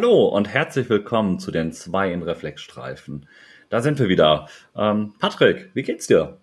Hallo 0.00 0.26
und 0.28 0.46
herzlich 0.46 0.88
willkommen 0.88 1.40
zu 1.40 1.50
den 1.50 1.72
zwei 1.72 2.12
in 2.12 2.22
Reflexstreifen. 2.22 3.26
Da 3.68 3.82
sind 3.82 3.98
wir 3.98 4.08
wieder. 4.08 4.46
Ähm, 4.76 5.14
Patrick, 5.18 5.70
wie 5.74 5.82
geht's 5.82 6.06
dir? 6.06 6.36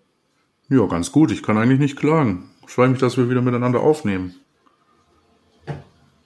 Ja, 0.68 0.84
ganz 0.84 1.10
gut. 1.10 1.32
Ich 1.32 1.42
kann 1.42 1.56
eigentlich 1.56 1.78
nicht 1.78 1.96
klagen. 1.96 2.50
Ich 2.66 2.74
freue 2.74 2.88
mich, 2.88 2.98
dass 2.98 3.16
wir 3.16 3.30
wieder 3.30 3.40
miteinander 3.40 3.80
aufnehmen. 3.80 4.34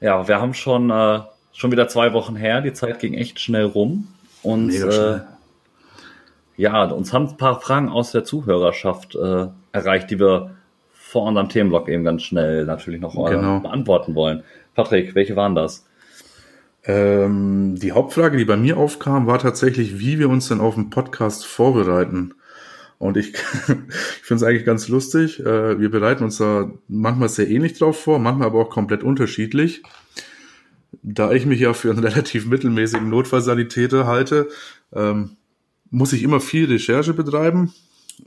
Ja, 0.00 0.26
wir 0.26 0.40
haben 0.40 0.54
schon, 0.54 0.90
äh, 0.90 1.20
schon 1.52 1.70
wieder 1.70 1.86
zwei 1.86 2.12
Wochen 2.14 2.34
her. 2.34 2.62
Die 2.62 2.72
Zeit 2.72 2.98
ging 2.98 3.14
echt 3.14 3.38
schnell 3.38 3.66
rum. 3.66 4.08
Und 4.42 4.66
Mega 4.66 4.90
schnell. 4.90 5.14
Äh, 6.58 6.62
ja, 6.62 6.82
uns 6.86 7.12
haben 7.12 7.28
ein 7.28 7.36
paar 7.36 7.60
Fragen 7.60 7.90
aus 7.90 8.10
der 8.10 8.24
Zuhörerschaft 8.24 9.14
äh, 9.14 9.46
erreicht, 9.70 10.10
die 10.10 10.18
wir 10.18 10.56
vor 10.92 11.26
unserem 11.26 11.48
Themenblock 11.48 11.88
eben 11.90 12.02
ganz 12.02 12.24
schnell 12.24 12.64
natürlich 12.64 13.00
noch 13.00 13.14
äh, 13.14 13.30
genau. 13.30 13.60
beantworten 13.60 14.16
wollen. 14.16 14.42
Patrick, 14.74 15.14
welche 15.14 15.36
waren 15.36 15.54
das? 15.54 15.86
Ähm, 16.84 17.76
die 17.76 17.92
Hauptfrage, 17.92 18.38
die 18.38 18.44
bei 18.44 18.56
mir 18.56 18.76
aufkam, 18.78 19.26
war 19.26 19.38
tatsächlich, 19.38 19.98
wie 19.98 20.18
wir 20.18 20.28
uns 20.28 20.48
denn 20.48 20.60
auf 20.60 20.74
den 20.74 20.90
Podcast 20.90 21.46
vorbereiten. 21.46 22.34
Und 22.98 23.16
ich, 23.16 23.32
ich 23.68 24.22
finde 24.22 24.34
es 24.34 24.42
eigentlich 24.42 24.64
ganz 24.64 24.88
lustig. 24.88 25.40
Äh, 25.40 25.78
wir 25.80 25.90
bereiten 25.90 26.24
uns 26.24 26.38
da 26.38 26.70
manchmal 26.88 27.28
sehr 27.28 27.48
ähnlich 27.48 27.78
drauf 27.78 28.00
vor, 28.00 28.18
manchmal 28.18 28.48
aber 28.48 28.60
auch 28.60 28.70
komplett 28.70 29.02
unterschiedlich. 29.02 29.82
Da 31.02 31.32
ich 31.32 31.46
mich 31.46 31.60
ja 31.60 31.72
für 31.72 31.90
einen 31.90 31.98
relativ 32.04 32.46
mittelmäßigen 32.46 33.08
Notfallsanitäter 33.08 34.06
halte, 34.06 34.48
ähm, 34.92 35.36
muss 35.90 36.12
ich 36.12 36.22
immer 36.22 36.40
viel 36.40 36.66
Recherche 36.66 37.14
betreiben 37.14 37.72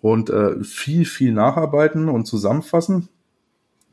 und 0.02 0.30
äh, 0.30 0.63
viel, 0.63 1.05
viel 1.05 1.33
nacharbeiten 1.33 2.09
und 2.09 2.25
zusammenfassen. 2.25 3.09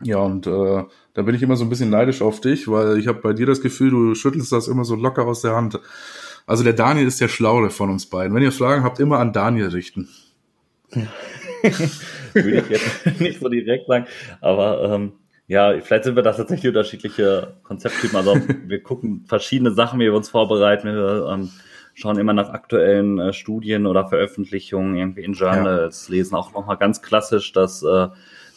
Ja, 0.03 0.19
und 0.19 0.47
äh, 0.47 0.85
da 1.15 1.23
bin 1.23 1.35
ich 1.35 1.43
immer 1.43 1.57
so 1.57 1.65
ein 1.65 1.69
bisschen 1.69 1.91
neidisch 1.91 2.23
auf 2.23 2.41
dich, 2.41 2.69
weil 2.69 2.99
ich 2.99 3.09
habe 3.09 3.21
bei 3.21 3.33
dir 3.33 3.47
das 3.47 3.61
Gefühl, 3.61 3.91
du 3.91 4.15
schüttelst 4.15 4.53
das 4.53 4.69
immer 4.69 4.85
so 4.85 4.95
locker 4.95 5.27
aus 5.27 5.43
der 5.43 5.57
Hand. 5.57 5.79
Also 6.47 6.65
der 6.65 6.73
Daniel 6.73 7.07
ist 7.07 7.21
der 7.21 7.29
Schlauere 7.29 7.71
von 7.71 7.91
uns 7.91 8.07
beiden. 8.07 8.35
Wenn 8.35 8.43
ihr 8.43 8.53
Fragen 8.53 8.85
habt, 8.85 9.01
immer 9.01 9.19
an 9.19 9.33
Daniel 9.33 9.69
richten. 9.69 10.09
Ja. 10.95 11.07
Würde 12.33 12.59
ich 12.59 12.69
jetzt 12.69 13.21
nicht 13.21 13.41
so 13.41 13.49
direkt 13.49 13.87
sagen, 13.87 14.07
aber 14.41 14.83
ähm, 14.85 15.13
ja, 15.47 15.75
vielleicht 15.81 16.05
sind 16.05 16.15
wir 16.15 16.23
da 16.23 16.33
tatsächlich 16.33 16.69
unterschiedliche 16.69 17.55
Konzepttypen. 17.65 18.17
Also 18.17 18.41
wir 18.67 18.83
gucken 18.83 19.25
verschiedene 19.27 19.73
Sachen, 19.73 19.99
wie 19.99 20.05
wir 20.05 20.15
uns 20.15 20.31
vorbereiten. 20.31 20.87
Wir 20.87 21.29
ähm, 21.29 21.51
schauen 21.95 22.19
immer 22.19 22.33
nach 22.33 22.51
aktuellen 22.51 23.19
äh, 23.19 23.33
Studien 23.33 23.87
oder 23.87 24.07
Veröffentlichungen 24.07 24.97
irgendwie 24.97 25.23
in 25.23 25.33
Journals, 25.33 26.09
ja. 26.09 26.15
lesen 26.15 26.37
auch 26.37 26.53
nochmal 26.53 26.77
ganz 26.77 27.03
klassisch 27.03 27.53
das 27.53 27.83
äh, 27.83 28.09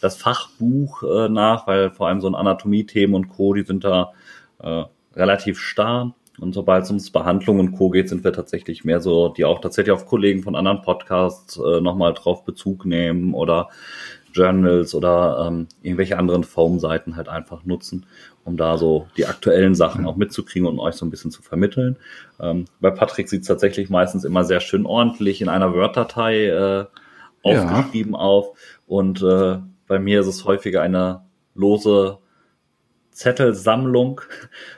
das 0.03 0.17
Fachbuch 0.17 1.03
äh, 1.03 1.29
nach, 1.29 1.65
weil 1.65 1.91
vor 1.91 2.07
allem 2.07 2.19
so 2.19 2.27
ein 2.27 2.35
Anatomie-Themen 2.35 3.15
und 3.15 3.29
Co., 3.29 3.53
die 3.53 3.63
sind 3.63 3.83
da 3.83 4.11
äh, 4.59 4.83
relativ 5.15 5.59
starr. 5.59 6.13
Und 6.39 6.53
sobald 6.53 6.83
es 6.83 6.89
ums 6.89 7.11
Behandlung 7.11 7.59
und 7.59 7.73
Co. 7.73 7.89
geht, 7.89 8.09
sind 8.09 8.23
wir 8.23 8.33
tatsächlich 8.33 8.83
mehr 8.83 8.99
so, 8.99 9.29
die 9.29 9.45
auch 9.45 9.61
tatsächlich 9.61 9.93
auf 9.93 10.07
Kollegen 10.07 10.41
von 10.41 10.55
anderen 10.55 10.81
Podcasts 10.81 11.57
äh, 11.57 11.79
nochmal 11.79 12.13
drauf 12.13 12.43
Bezug 12.43 12.85
nehmen 12.85 13.33
oder 13.33 13.69
Journals 14.33 14.95
oder 14.95 15.45
ähm, 15.47 15.67
irgendwelche 15.83 16.17
anderen 16.17 16.43
Foam-Seiten 16.43 17.15
halt 17.15 17.29
einfach 17.29 17.63
nutzen, 17.65 18.07
um 18.43 18.57
da 18.57 18.77
so 18.77 19.07
die 19.15 19.27
aktuellen 19.27 19.75
Sachen 19.75 20.07
auch 20.07 20.15
mitzukriegen 20.15 20.67
und 20.67 20.79
euch 20.79 20.95
so 20.95 21.05
ein 21.05 21.11
bisschen 21.11 21.29
zu 21.31 21.43
vermitteln. 21.43 21.97
Ähm, 22.41 22.65
bei 22.81 22.89
Patrick 22.89 23.29
sieht 23.29 23.43
es 23.43 23.47
tatsächlich 23.47 23.91
meistens 23.91 24.23
immer 24.23 24.43
sehr 24.43 24.59
schön 24.59 24.87
ordentlich 24.87 25.39
in 25.41 25.49
einer 25.49 25.73
Word-Datei 25.73 26.47
äh, 26.47 26.85
aufgeschrieben 27.43 28.13
ja. 28.13 28.19
auf 28.19 28.57
und 28.87 29.21
äh, 29.21 29.59
bei 29.87 29.99
mir 29.99 30.21
ist 30.21 30.27
es 30.27 30.45
häufiger 30.45 30.81
eine 30.81 31.25
lose 31.55 32.19
Zettelsammlung 33.11 34.21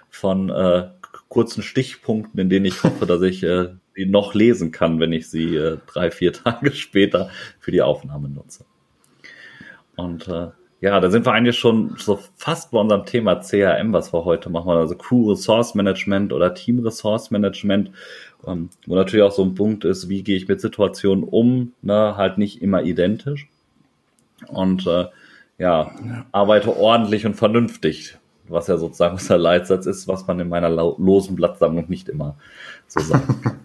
von 0.10 0.50
äh, 0.50 0.90
kurzen 1.30 1.64
Stichpunkten, 1.64 2.40
in 2.40 2.50
denen 2.50 2.66
ich 2.66 2.84
hoffe, 2.84 3.06
dass 3.06 3.22
ich 3.22 3.44
äh, 3.44 3.70
die 3.96 4.06
noch 4.06 4.34
lesen 4.34 4.72
kann, 4.72 5.00
wenn 5.00 5.14
ich 5.14 5.30
sie 5.30 5.56
äh, 5.56 5.78
drei, 5.88 6.12
vier 6.12 6.34
Tage 6.44 6.72
später 6.72 7.30
für 7.60 7.72
die 7.72 7.82
Aufnahme 7.82 8.30
nutze. 8.30 8.66
Und 9.96 10.28
äh, 10.28 10.50
ja, 10.82 11.00
da 11.00 11.10
sind 11.10 11.26
wir 11.26 11.32
eigentlich 11.32 11.58
schon 11.58 11.96
so 11.98 12.20
fast 12.36 12.72
bei 12.72 12.80
unserem 12.80 13.06
Thema 13.06 13.36
CRM, 13.36 13.94
was 13.94 14.14
wir 14.14 14.26
heute 14.26 14.50
machen, 14.50 14.70
also 14.70 14.96
Crew 14.96 15.32
Resource 15.32 15.74
Management 15.74 16.34
oder 16.34 16.54
Team 16.54 16.80
Resource 16.80 17.32
Management, 17.32 17.92
ähm, 18.46 18.70
wo 18.86 18.96
natürlich 18.96 19.24
auch 19.24 19.32
so 19.32 19.44
ein 19.44 19.56
Punkt 19.56 19.86
ist, 19.86 20.10
wie 20.10 20.22
gehe 20.22 20.36
ich 20.36 20.48
mit 20.48 20.60
Situationen 20.60 21.24
um, 21.24 21.74
ne, 21.82 22.18
halt 22.18 22.38
nicht 22.38 22.62
immer 22.62 22.84
identisch 22.84 23.48
und 24.48 24.88
äh, 24.88 25.06
ja, 25.58 25.92
ja, 26.06 26.26
arbeite 26.32 26.76
ordentlich 26.76 27.26
und 27.26 27.36
vernünftig, 27.36 28.18
was 28.48 28.68
ja 28.68 28.78
sozusagen 28.78 29.14
unser 29.14 29.38
Leitsatz 29.38 29.86
ist, 29.86 30.08
was 30.08 30.28
man 30.28 30.40
in 30.40 30.50
meiner 30.50 30.70
losen 30.70 31.36
Blattsammlung 31.36 31.86
nicht 31.88 32.10
immer 32.10 32.36
so 32.88 33.00
sagt. 33.00 33.28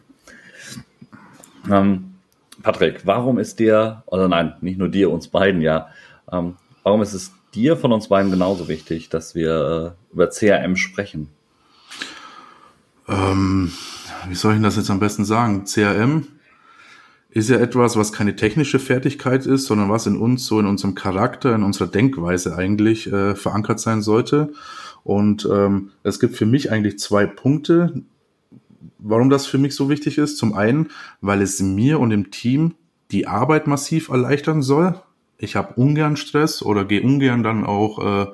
ähm, 1.70 2.14
Patrick, 2.62 3.06
warum 3.06 3.38
ist 3.38 3.58
dir, 3.58 4.02
oder 4.06 4.28
nein, 4.28 4.54
nicht 4.60 4.78
nur 4.78 4.88
dir, 4.88 5.10
uns 5.10 5.28
beiden 5.28 5.60
ja, 5.60 5.88
ähm, 6.30 6.56
warum 6.82 7.02
ist 7.02 7.14
es 7.14 7.32
dir 7.54 7.76
von 7.76 7.92
uns 7.92 8.08
beiden 8.08 8.30
genauso 8.30 8.68
wichtig, 8.68 9.08
dass 9.08 9.34
wir 9.34 9.96
äh, 10.10 10.14
über 10.14 10.30
CRM 10.30 10.76
sprechen? 10.76 11.30
Ähm, 13.08 13.72
wie 14.28 14.34
soll 14.34 14.56
ich 14.56 14.62
das 14.62 14.76
jetzt 14.76 14.90
am 14.90 15.00
besten 15.00 15.24
sagen? 15.24 15.64
CRM 15.64 16.28
ist 17.30 17.48
ja 17.48 17.58
etwas, 17.58 17.96
was 17.96 18.12
keine 18.12 18.34
technische 18.34 18.78
Fertigkeit 18.78 19.46
ist, 19.46 19.66
sondern 19.66 19.88
was 19.88 20.06
in 20.06 20.16
uns, 20.16 20.46
so 20.46 20.58
in 20.58 20.66
unserem 20.66 20.94
Charakter, 20.94 21.54
in 21.54 21.62
unserer 21.62 21.86
Denkweise 21.86 22.56
eigentlich 22.56 23.10
äh, 23.12 23.36
verankert 23.36 23.80
sein 23.80 24.02
sollte. 24.02 24.52
Und 25.04 25.48
ähm, 25.50 25.90
es 26.02 26.18
gibt 26.18 26.36
für 26.36 26.46
mich 26.46 26.72
eigentlich 26.72 26.98
zwei 26.98 27.26
Punkte, 27.26 28.02
warum 28.98 29.30
das 29.30 29.46
für 29.46 29.58
mich 29.58 29.74
so 29.74 29.88
wichtig 29.88 30.18
ist. 30.18 30.38
Zum 30.38 30.54
einen, 30.54 30.88
weil 31.20 31.40
es 31.40 31.60
mir 31.60 32.00
und 32.00 32.10
dem 32.10 32.30
Team 32.30 32.74
die 33.12 33.26
Arbeit 33.26 33.66
massiv 33.66 34.08
erleichtern 34.08 34.62
soll. 34.62 35.00
Ich 35.38 35.56
habe 35.56 35.74
ungern 35.74 36.16
Stress 36.16 36.62
oder 36.62 36.84
gehe 36.84 37.02
ungern 37.02 37.42
dann 37.42 37.64
auch 37.64 37.98
äh, 37.98 38.26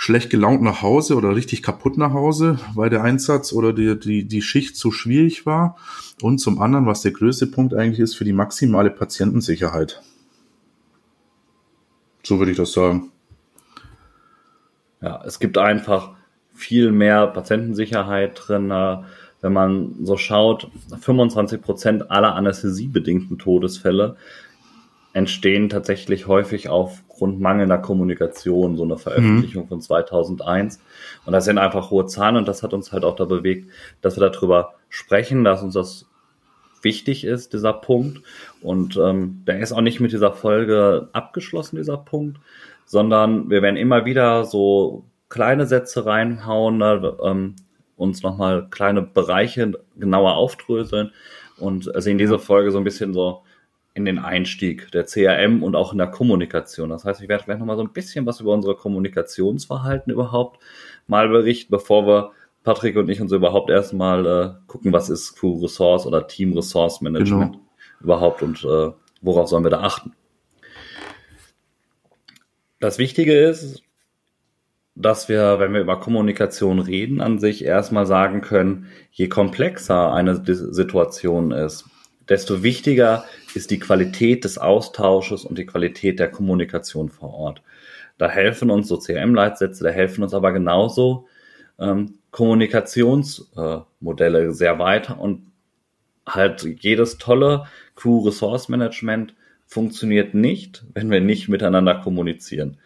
schlecht 0.00 0.30
gelaunt 0.30 0.62
nach 0.62 0.80
Hause 0.80 1.14
oder 1.14 1.36
richtig 1.36 1.62
kaputt 1.62 1.98
nach 1.98 2.14
Hause, 2.14 2.58
weil 2.74 2.88
der 2.88 3.02
Einsatz 3.02 3.52
oder 3.52 3.74
die, 3.74 4.00
die, 4.00 4.24
die 4.24 4.40
Schicht 4.40 4.74
zu 4.74 4.92
schwierig 4.92 5.44
war. 5.44 5.76
Und 6.22 6.38
zum 6.38 6.58
anderen, 6.58 6.86
was 6.86 7.02
der 7.02 7.12
größte 7.12 7.46
Punkt 7.48 7.74
eigentlich 7.74 8.00
ist, 8.00 8.14
für 8.14 8.24
die 8.24 8.32
maximale 8.32 8.88
Patientensicherheit. 8.88 10.00
So 12.22 12.38
würde 12.38 12.52
ich 12.52 12.56
das 12.56 12.72
sagen. 12.72 13.12
Ja, 15.02 15.22
es 15.26 15.38
gibt 15.38 15.58
einfach 15.58 16.12
viel 16.54 16.92
mehr 16.92 17.26
Patientensicherheit 17.26 18.40
drin. 18.42 18.70
Wenn 19.42 19.52
man 19.52 19.96
so 20.02 20.16
schaut, 20.16 20.70
25 20.98 21.60
Prozent 21.60 22.10
aller 22.10 22.34
anästhesiebedingten 22.36 23.38
Todesfälle 23.38 24.16
entstehen 25.12 25.68
tatsächlich 25.68 26.26
häufig 26.26 26.70
aufgrund 27.20 27.38
mangelnder 27.38 27.76
Kommunikation, 27.76 28.76
so 28.76 28.84
eine 28.84 28.96
Veröffentlichung 28.96 29.64
mhm. 29.64 29.68
von 29.68 29.80
2001. 29.82 30.80
Und 31.26 31.34
das 31.34 31.44
sind 31.44 31.58
einfach 31.58 31.90
hohe 31.90 32.06
Zahlen 32.06 32.36
und 32.36 32.48
das 32.48 32.62
hat 32.62 32.72
uns 32.72 32.92
halt 32.92 33.04
auch 33.04 33.14
da 33.14 33.26
bewegt, 33.26 33.70
dass 34.00 34.18
wir 34.18 34.30
darüber 34.30 34.72
sprechen, 34.88 35.44
dass 35.44 35.62
uns 35.62 35.74
das 35.74 36.06
wichtig 36.80 37.24
ist, 37.24 37.52
dieser 37.52 37.74
Punkt. 37.74 38.22
Und 38.62 38.96
ähm, 38.96 39.42
der 39.46 39.60
ist 39.60 39.72
auch 39.72 39.82
nicht 39.82 40.00
mit 40.00 40.12
dieser 40.12 40.32
Folge 40.32 41.10
abgeschlossen, 41.12 41.76
dieser 41.76 41.98
Punkt, 41.98 42.38
sondern 42.86 43.50
wir 43.50 43.60
werden 43.60 43.76
immer 43.76 44.06
wieder 44.06 44.44
so 44.44 45.04
kleine 45.28 45.66
Sätze 45.66 46.06
reinhauen, 46.06 46.78
ne, 46.78 47.18
ähm, 47.22 47.56
uns 47.96 48.22
nochmal 48.22 48.66
kleine 48.70 49.02
Bereiche 49.02 49.72
genauer 49.98 50.36
aufdröseln 50.36 51.12
und 51.58 51.90
sehen 51.96 52.16
diese 52.16 52.38
Folge 52.38 52.72
so 52.72 52.78
ein 52.78 52.84
bisschen 52.84 53.12
so 53.12 53.42
in 54.00 54.06
den 54.06 54.18
Einstieg 54.18 54.90
der 54.92 55.04
CRM 55.04 55.62
und 55.62 55.76
auch 55.76 55.92
in 55.92 55.98
der 55.98 56.08
Kommunikation. 56.08 56.90
Das 56.90 57.04
heißt, 57.04 57.22
ich 57.22 57.28
werde 57.28 57.44
vielleicht 57.44 57.60
noch 57.60 57.66
mal 57.66 57.76
so 57.76 57.82
ein 57.82 57.92
bisschen 57.92 58.26
was 58.26 58.40
über 58.40 58.52
unser 58.52 58.74
Kommunikationsverhalten 58.74 60.12
überhaupt 60.12 60.60
mal 61.06 61.28
berichten, 61.28 61.70
bevor 61.70 62.06
wir 62.06 62.32
Patrick 62.62 62.96
und 62.96 63.08
ich 63.08 63.20
uns 63.20 63.32
überhaupt 63.32 63.70
erstmal 63.70 64.26
äh, 64.26 64.50
gucken, 64.66 64.92
was 64.92 65.08
ist 65.08 65.36
Crew 65.36 65.62
Resource 65.62 66.06
oder 66.06 66.26
Team 66.26 66.52
Resource 66.52 67.00
Management 67.00 67.52
genau. 67.52 67.64
überhaupt 68.00 68.42
und 68.42 68.64
äh, 68.64 68.90
worauf 69.22 69.48
sollen 69.48 69.64
wir 69.64 69.70
da 69.70 69.80
achten. 69.80 70.12
Das 72.80 72.98
Wichtige 72.98 73.38
ist, 73.38 73.82
dass 74.94 75.28
wir, 75.28 75.58
wenn 75.58 75.72
wir 75.72 75.80
über 75.80 76.00
Kommunikation 76.00 76.78
reden, 76.78 77.20
an 77.20 77.38
sich 77.38 77.64
erstmal 77.64 78.06
sagen 78.06 78.40
können, 78.40 78.86
je 79.10 79.28
komplexer 79.28 80.12
eine 80.12 80.42
Situation 80.44 81.52
ist, 81.52 81.86
desto 82.28 82.62
wichtiger 82.62 83.24
ist 83.54 83.70
die 83.70 83.78
Qualität 83.78 84.44
des 84.44 84.58
Austausches 84.58 85.44
und 85.44 85.58
die 85.58 85.66
Qualität 85.66 86.18
der 86.18 86.30
Kommunikation 86.30 87.08
vor 87.08 87.34
Ort. 87.34 87.62
Da 88.18 88.28
helfen 88.28 88.70
uns 88.70 88.88
so 88.88 88.98
CRM-Leitsätze, 88.98 89.84
da 89.84 89.90
helfen 89.90 90.22
uns 90.22 90.34
aber 90.34 90.52
genauso 90.52 91.26
ähm, 91.78 92.18
Kommunikationsmodelle 92.30 94.44
äh, 94.44 94.52
sehr 94.52 94.78
weiter 94.78 95.18
und 95.18 95.50
halt 96.26 96.62
jedes 96.80 97.18
tolle 97.18 97.66
Crew-Resource-Management 97.96 99.34
funktioniert 99.66 100.34
nicht, 100.34 100.84
wenn 100.94 101.10
wir 101.10 101.20
nicht 101.20 101.48
miteinander 101.48 101.94
kommunizieren. 101.94 102.78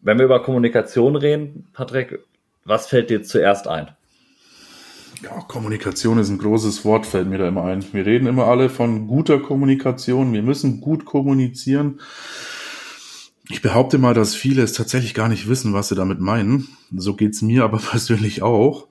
Wenn 0.00 0.18
wir 0.18 0.24
über 0.24 0.42
Kommunikation 0.42 1.16
reden, 1.16 1.68
Patrick, 1.72 2.20
was 2.64 2.86
fällt 2.86 3.10
dir 3.10 3.22
zuerst 3.22 3.68
ein? 3.68 3.90
Ja, 5.22 5.42
Kommunikation 5.42 6.18
ist 6.18 6.30
ein 6.30 6.38
großes 6.38 6.84
Wort, 6.86 7.04
fällt 7.04 7.28
mir 7.28 7.36
da 7.36 7.46
immer 7.46 7.64
ein. 7.64 7.84
Wir 7.92 8.06
reden 8.06 8.26
immer 8.26 8.46
alle 8.46 8.70
von 8.70 9.06
guter 9.06 9.38
Kommunikation. 9.38 10.32
Wir 10.32 10.42
müssen 10.42 10.80
gut 10.80 11.04
kommunizieren. 11.04 12.00
Ich 13.50 13.60
behaupte 13.60 13.98
mal, 13.98 14.14
dass 14.14 14.34
viele 14.34 14.62
es 14.62 14.72
tatsächlich 14.72 15.12
gar 15.12 15.28
nicht 15.28 15.46
wissen, 15.46 15.74
was 15.74 15.88
sie 15.88 15.94
damit 15.94 16.20
meinen. 16.20 16.68
So 16.96 17.16
geht's 17.16 17.42
mir 17.42 17.64
aber 17.64 17.78
persönlich 17.90 18.42
auch. 18.42 18.88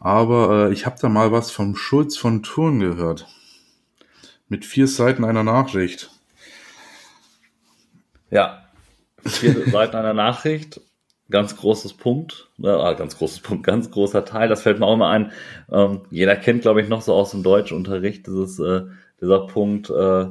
Aber 0.00 0.68
äh, 0.68 0.72
ich 0.72 0.84
habe 0.84 0.96
da 1.00 1.08
mal 1.08 1.32
was 1.32 1.50
vom 1.50 1.74
Schulz 1.76 2.16
von 2.16 2.42
Thurn 2.42 2.80
gehört. 2.80 3.26
Mit 4.48 4.66
vier 4.66 4.86
Seiten 4.86 5.24
einer 5.24 5.44
Nachricht. 5.44 6.10
Ja, 8.30 8.66
vier 9.24 9.70
Seiten 9.70 9.96
einer 9.96 10.14
Nachricht 10.14 10.80
ganz 11.30 11.56
großes 11.56 11.94
Punkt, 11.94 12.48
ah, 12.62 12.92
ganz 12.94 13.16
großes 13.16 13.40
Punkt, 13.40 13.64
ganz 13.64 13.90
großer 13.90 14.24
Teil, 14.24 14.48
das 14.48 14.62
fällt 14.62 14.78
mir 14.78 14.86
auch 14.86 14.96
mal 14.96 15.10
ein. 15.10 15.32
Ähm, 15.70 16.02
jeder 16.10 16.36
kennt, 16.36 16.62
glaube 16.62 16.80
ich, 16.82 16.88
noch 16.88 17.02
so 17.02 17.14
aus 17.14 17.30
dem 17.30 17.42
Deutschunterricht 17.42 18.26
dieses, 18.26 18.58
äh, 18.58 18.82
dieser 19.20 19.46
Punkt, 19.46 19.90
äh, 19.90 20.26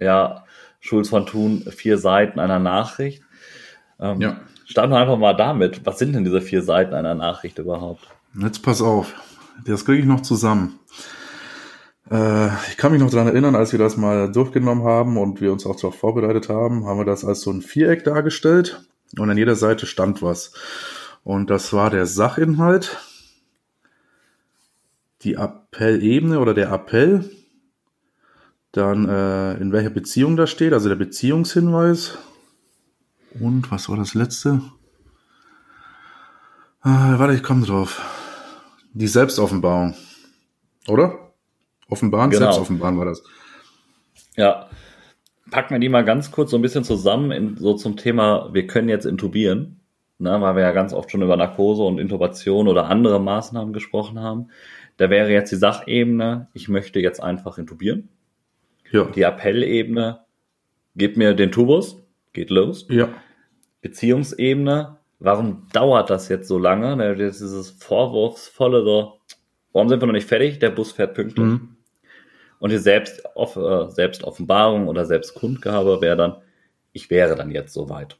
ja, 0.00 0.44
Schulz 0.80 1.08
von 1.08 1.26
Thun, 1.26 1.62
vier 1.70 1.98
Seiten 1.98 2.38
einer 2.38 2.58
Nachricht. 2.58 3.22
Ähm, 3.98 4.20
ja. 4.20 4.40
Starten 4.66 4.92
wir 4.92 4.98
einfach 4.98 5.18
mal 5.18 5.34
damit. 5.34 5.84
Was 5.84 5.98
sind 5.98 6.14
denn 6.14 6.24
diese 6.24 6.40
vier 6.40 6.62
Seiten 6.62 6.94
einer 6.94 7.14
Nachricht 7.14 7.58
überhaupt? 7.58 8.06
Jetzt 8.38 8.62
pass 8.62 8.82
auf, 8.82 9.14
das 9.64 9.84
kriege 9.84 10.00
ich 10.00 10.06
noch 10.06 10.20
zusammen. 10.20 10.78
Äh, 12.10 12.48
ich 12.68 12.76
kann 12.76 12.92
mich 12.92 13.00
noch 13.00 13.10
daran 13.10 13.28
erinnern, 13.28 13.54
als 13.54 13.72
wir 13.72 13.78
das 13.78 13.96
mal 13.96 14.30
durchgenommen 14.30 14.84
haben 14.84 15.16
und 15.16 15.40
wir 15.40 15.52
uns 15.52 15.64
auch 15.64 15.76
darauf 15.76 15.96
vorbereitet 15.96 16.48
haben, 16.48 16.86
haben 16.86 16.98
wir 16.98 17.04
das 17.04 17.24
als 17.24 17.40
so 17.40 17.50
ein 17.50 17.62
Viereck 17.62 18.04
dargestellt 18.04 18.82
und 19.18 19.30
an 19.30 19.36
jeder 19.36 19.56
Seite 19.56 19.86
stand 19.86 20.22
was. 20.22 20.52
Und 21.22 21.50
das 21.50 21.72
war 21.72 21.90
der 21.90 22.06
Sachinhalt, 22.06 22.98
die 25.22 25.36
Appellebene 25.36 26.38
oder 26.38 26.54
der 26.54 26.70
Appell, 26.70 27.30
dann 28.72 29.08
äh, 29.08 29.54
in 29.54 29.72
welcher 29.72 29.90
Beziehung 29.90 30.36
das 30.36 30.50
steht, 30.50 30.72
also 30.72 30.88
der 30.88 30.96
Beziehungshinweis. 30.96 32.18
Und 33.40 33.70
was 33.70 33.88
war 33.88 33.96
das 33.96 34.14
letzte? 34.14 34.60
Äh, 36.84 36.88
warte, 36.88 37.34
ich 37.34 37.42
komme 37.42 37.64
drauf. 37.64 38.02
Die 38.92 39.06
Selbstoffenbarung. 39.06 39.94
Oder? 40.88 41.32
Offenbaren, 41.88 42.30
genau. 42.30 42.46
Selbstoffenbaren 42.46 42.98
war 42.98 43.06
das. 43.06 43.22
Ja, 44.36 44.68
packen 45.50 45.74
wir 45.74 45.78
die 45.78 45.88
mal 45.88 46.04
ganz 46.04 46.30
kurz 46.30 46.50
so 46.50 46.58
ein 46.58 46.62
bisschen 46.62 46.84
zusammen, 46.84 47.30
in, 47.30 47.56
so 47.56 47.74
zum 47.74 47.96
Thema, 47.96 48.50
wir 48.52 48.66
können 48.66 48.88
jetzt 48.88 49.04
intubieren, 49.04 49.80
ne, 50.18 50.40
weil 50.40 50.56
wir 50.56 50.62
ja 50.62 50.72
ganz 50.72 50.92
oft 50.92 51.10
schon 51.10 51.22
über 51.22 51.36
Narkose 51.36 51.82
und 51.82 51.98
Intubation 51.98 52.68
oder 52.68 52.86
andere 52.86 53.20
Maßnahmen 53.20 53.72
gesprochen 53.72 54.20
haben. 54.20 54.48
Da 54.96 55.10
wäre 55.10 55.30
jetzt 55.30 55.50
die 55.50 55.56
Sachebene, 55.56 56.48
ich 56.54 56.68
möchte 56.68 57.00
jetzt 57.00 57.22
einfach 57.22 57.58
intubieren. 57.58 58.08
Ja. 58.90 59.04
Die 59.04 59.22
Appellebene, 59.22 60.20
gib 60.94 61.16
mir 61.16 61.34
den 61.34 61.50
Tubus, 61.50 62.02
geht 62.32 62.50
los. 62.50 62.86
Ja. 62.88 63.08
Beziehungsebene, 63.82 64.96
warum 65.18 65.66
dauert 65.72 66.10
das 66.10 66.28
jetzt 66.28 66.48
so 66.48 66.58
lange? 66.58 66.96
Ne, 66.96 67.16
dieses 67.16 67.70
vorwurfsvolle 67.70 68.84
so, 68.84 69.18
warum 69.72 69.88
sind 69.88 70.00
wir 70.00 70.06
noch 70.06 70.12
nicht 70.12 70.28
fertig? 70.28 70.58
Der 70.60 70.70
Bus 70.70 70.92
fährt 70.92 71.14
pünktlich. 71.14 71.44
Mhm. 71.44 71.73
Und 72.58 72.70
die 72.70 72.78
Selbstoff 72.78 73.56
äh, 73.56 73.90
Selbstoffenbarung 73.90 74.88
oder 74.88 75.04
Selbstkundgabe 75.04 76.00
wäre 76.00 76.16
dann, 76.16 76.36
ich 76.92 77.10
wäre 77.10 77.36
dann 77.36 77.50
jetzt 77.50 77.74
soweit 77.74 78.16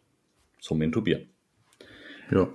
zum 0.61 0.83
Intubieren. 0.83 1.29
Ja. 2.31 2.49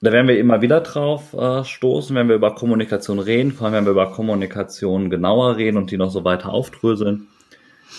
Da 0.00 0.12
werden 0.12 0.28
wir 0.28 0.38
immer 0.38 0.62
wieder 0.62 0.80
drauf 0.80 1.34
äh, 1.34 1.64
stoßen, 1.64 2.14
wenn 2.14 2.28
wir 2.28 2.36
über 2.36 2.54
Kommunikation 2.54 3.18
reden, 3.18 3.52
vor 3.52 3.66
allem 3.66 3.74
wenn 3.74 3.86
wir 3.86 3.92
über 3.92 4.12
Kommunikation 4.12 5.10
genauer 5.10 5.56
reden 5.56 5.76
und 5.76 5.90
die 5.90 5.96
noch 5.96 6.10
so 6.10 6.24
weiter 6.24 6.50
aufdröseln. 6.50 7.28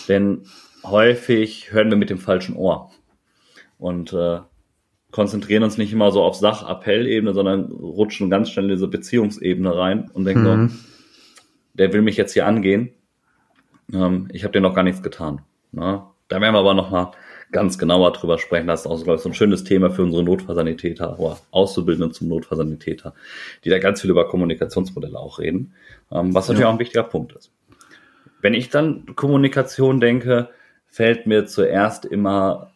Denn 0.08 0.44
häufig 0.82 1.72
hören 1.72 1.90
wir 1.90 1.98
mit 1.98 2.10
dem 2.10 2.18
falschen 2.18 2.56
Ohr 2.56 2.90
und 3.78 4.12
äh, 4.12 4.40
konzentrieren 5.10 5.62
uns 5.62 5.76
nicht 5.76 5.92
immer 5.92 6.12
so 6.12 6.22
auf 6.22 6.36
Sachappellebene, 6.36 7.34
sondern 7.34 7.64
rutschen 7.72 8.30
ganz 8.30 8.50
schnell 8.50 8.66
in 8.66 8.70
diese 8.70 8.88
Beziehungsebene 8.88 9.76
rein 9.76 10.10
und 10.12 10.24
denken 10.24 10.42
mhm. 10.42 10.68
so, 10.68 10.76
der 11.74 11.92
will 11.92 12.02
mich 12.02 12.16
jetzt 12.16 12.32
hier 12.32 12.46
angehen 12.46 12.92
ähm, 13.92 14.28
ich 14.32 14.44
habe 14.44 14.52
dir 14.52 14.60
noch 14.60 14.74
gar 14.74 14.82
nichts 14.82 15.02
getan. 15.02 15.42
Ne? 15.72 16.02
Da 16.28 16.40
werden 16.40 16.54
wir 16.54 16.60
aber 16.60 16.74
nochmal 16.74 17.10
ganz 17.52 17.78
genauer 17.78 18.12
drüber 18.12 18.38
sprechen. 18.38 18.68
Das 18.68 18.82
ist 18.82 18.86
auch, 18.86 19.02
glaube 19.02 19.16
ich, 19.16 19.22
so 19.22 19.28
ein 19.28 19.34
schönes 19.34 19.64
Thema 19.64 19.90
für 19.90 20.02
unsere 20.02 20.22
Notfallsanitäter 20.22 21.18
oder 21.18 21.38
Auszubildenden 21.50 22.12
zum 22.12 22.28
Notfallsanitäter, 22.28 23.14
die 23.64 23.70
da 23.70 23.78
ganz 23.78 24.00
viel 24.00 24.10
über 24.10 24.28
Kommunikationsmodelle 24.28 25.18
auch 25.18 25.38
reden, 25.38 25.74
ähm, 26.12 26.34
was 26.34 26.46
natürlich 26.46 26.62
ja. 26.62 26.68
auch 26.68 26.74
ein 26.74 26.78
wichtiger 26.78 27.02
Punkt 27.02 27.32
ist. 27.32 27.50
Wenn 28.40 28.54
ich 28.54 28.70
dann 28.70 29.16
Kommunikation 29.16 30.00
denke, 30.00 30.48
fällt 30.86 31.26
mir 31.26 31.46
zuerst 31.46 32.04
immer 32.04 32.70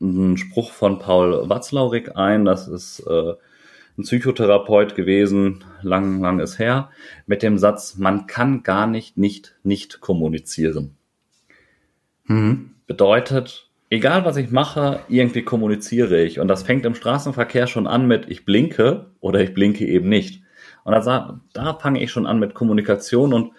ein 0.00 0.36
Spruch 0.36 0.72
von 0.72 0.98
Paul 0.98 1.48
Watzlaurig 1.48 2.14
ein. 2.16 2.44
Das 2.44 2.68
ist 2.68 3.00
äh, 3.00 3.34
ein 3.96 4.02
Psychotherapeut 4.02 4.94
gewesen, 4.94 5.64
lang, 5.82 6.20
lang 6.20 6.40
ist 6.40 6.58
her, 6.58 6.90
mit 7.26 7.42
dem 7.42 7.58
Satz, 7.58 7.96
man 7.96 8.26
kann 8.26 8.62
gar 8.62 8.86
nicht 8.86 9.16
nicht 9.16 9.56
nicht 9.62 10.00
kommunizieren. 10.00 10.96
Mhm. 12.26 12.70
Bedeutet, 12.86 13.70
egal 13.90 14.24
was 14.24 14.36
ich 14.36 14.50
mache, 14.50 15.00
irgendwie 15.08 15.42
kommuniziere 15.42 16.22
ich. 16.22 16.40
Und 16.40 16.48
das 16.48 16.62
fängt 16.62 16.84
im 16.84 16.94
Straßenverkehr 16.94 17.66
schon 17.66 17.86
an 17.86 18.06
mit, 18.06 18.28
ich 18.28 18.44
blinke 18.44 19.06
oder 19.20 19.40
ich 19.40 19.54
blinke 19.54 19.86
eben 19.86 20.08
nicht. 20.08 20.42
Und 20.84 20.92
da, 20.92 21.40
da 21.52 21.74
fange 21.74 22.02
ich 22.02 22.10
schon 22.10 22.26
an 22.26 22.38
mit 22.38 22.54
Kommunikation 22.54 23.32
und 23.32 23.52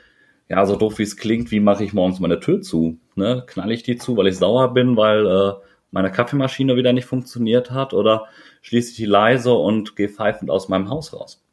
ja, 0.47 0.63
so 0.65 0.75
doof 0.75 0.99
wie 0.99 1.03
es 1.03 1.17
klingt, 1.17 1.49
wie 1.49 1.59
mache 1.59 1.83
ich 1.83 1.93
morgens 1.93 2.19
meine 2.19 2.39
Tür 2.39 2.61
zu? 2.61 2.99
Ne? 3.15 3.43
Knall 3.47 3.71
ich 3.71 3.81
die 3.81 3.97
zu, 3.97 4.15
weil 4.15 4.27
ich 4.27 4.37
sauer 4.37 4.73
bin, 4.73 4.95
weil 4.95 5.25
äh, 5.25 5.53
meine 5.91 6.11
Kaffeemaschine 6.11 6.75
wieder 6.75 6.93
nicht 6.93 7.05
funktioniert 7.05 7.71
hat 7.71 7.93
oder 7.93 8.25
schließe 8.61 8.91
ich 8.91 8.97
die 8.97 9.05
leise 9.05 9.53
und 9.53 9.95
gehe 9.95 10.09
pfeifend 10.09 10.49
aus 10.49 10.69
meinem 10.69 10.89
Haus 10.89 11.13
raus. 11.13 11.43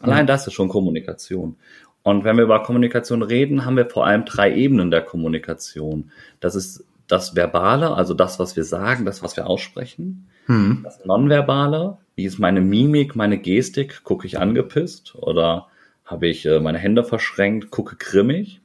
Allein 0.00 0.26
das 0.26 0.46
ist 0.46 0.52
schon 0.52 0.68
Kommunikation. 0.68 1.56
Und 2.02 2.24
wenn 2.24 2.36
wir 2.36 2.44
über 2.44 2.62
Kommunikation 2.62 3.22
reden, 3.22 3.64
haben 3.64 3.76
wir 3.76 3.90
vor 3.90 4.06
allem 4.06 4.24
drei 4.24 4.54
Ebenen 4.54 4.90
der 4.90 5.02
Kommunikation. 5.02 6.10
Das 6.38 6.54
ist 6.54 6.84
das 7.08 7.34
Verbale, 7.34 7.94
also 7.94 8.14
das, 8.14 8.38
was 8.38 8.56
wir 8.56 8.64
sagen, 8.64 9.04
das, 9.04 9.22
was 9.22 9.36
wir 9.36 9.46
aussprechen. 9.46 10.28
Hm. 10.46 10.82
Das 10.84 11.04
Nonverbale, 11.04 11.98
wie 12.14 12.24
ist 12.24 12.38
meine 12.38 12.60
Mimik, 12.60 13.16
meine 13.16 13.38
Gestik, 13.38 14.02
gucke 14.04 14.26
ich 14.26 14.38
angepisst 14.38 15.14
oder 15.16 15.66
habe 16.04 16.28
ich 16.28 16.46
äh, 16.46 16.60
meine 16.60 16.78
Hände 16.78 17.04
verschränkt, 17.04 17.70
gucke 17.70 17.96
grimmig. 17.96 18.60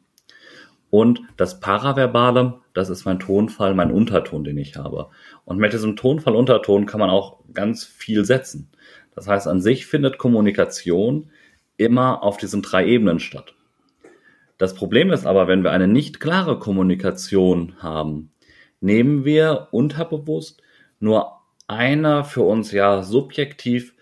Und 0.91 1.21
das 1.37 1.61
Paraverbale, 1.61 2.59
das 2.73 2.89
ist 2.89 3.05
mein 3.05 3.19
Tonfall, 3.19 3.73
mein 3.73 3.91
Unterton, 3.91 4.43
den 4.43 4.57
ich 4.57 4.75
habe. 4.75 5.07
Und 5.45 5.57
mit 5.57 5.73
diesem 5.73 5.95
Tonfall, 5.95 6.35
Unterton 6.35 6.85
kann 6.85 6.99
man 6.99 7.09
auch 7.09 7.39
ganz 7.53 7.85
viel 7.85 8.25
setzen. 8.25 8.69
Das 9.15 9.27
heißt, 9.27 9.47
an 9.47 9.61
sich 9.61 9.87
findet 9.87 10.17
Kommunikation 10.17 11.31
immer 11.77 12.21
auf 12.23 12.37
diesen 12.37 12.61
drei 12.61 12.85
Ebenen 12.85 13.19
statt. 13.19 13.55
Das 14.57 14.75
Problem 14.75 15.11
ist 15.11 15.25
aber, 15.25 15.47
wenn 15.47 15.63
wir 15.63 15.71
eine 15.71 15.87
nicht 15.87 16.19
klare 16.19 16.59
Kommunikation 16.59 17.75
haben, 17.79 18.31
nehmen 18.81 19.23
wir 19.23 19.69
unterbewusst 19.71 20.61
nur 20.99 21.39
eine 21.67 22.25
für 22.25 22.43
uns 22.43 22.71
ja 22.73 23.01
subjektiv 23.01 23.95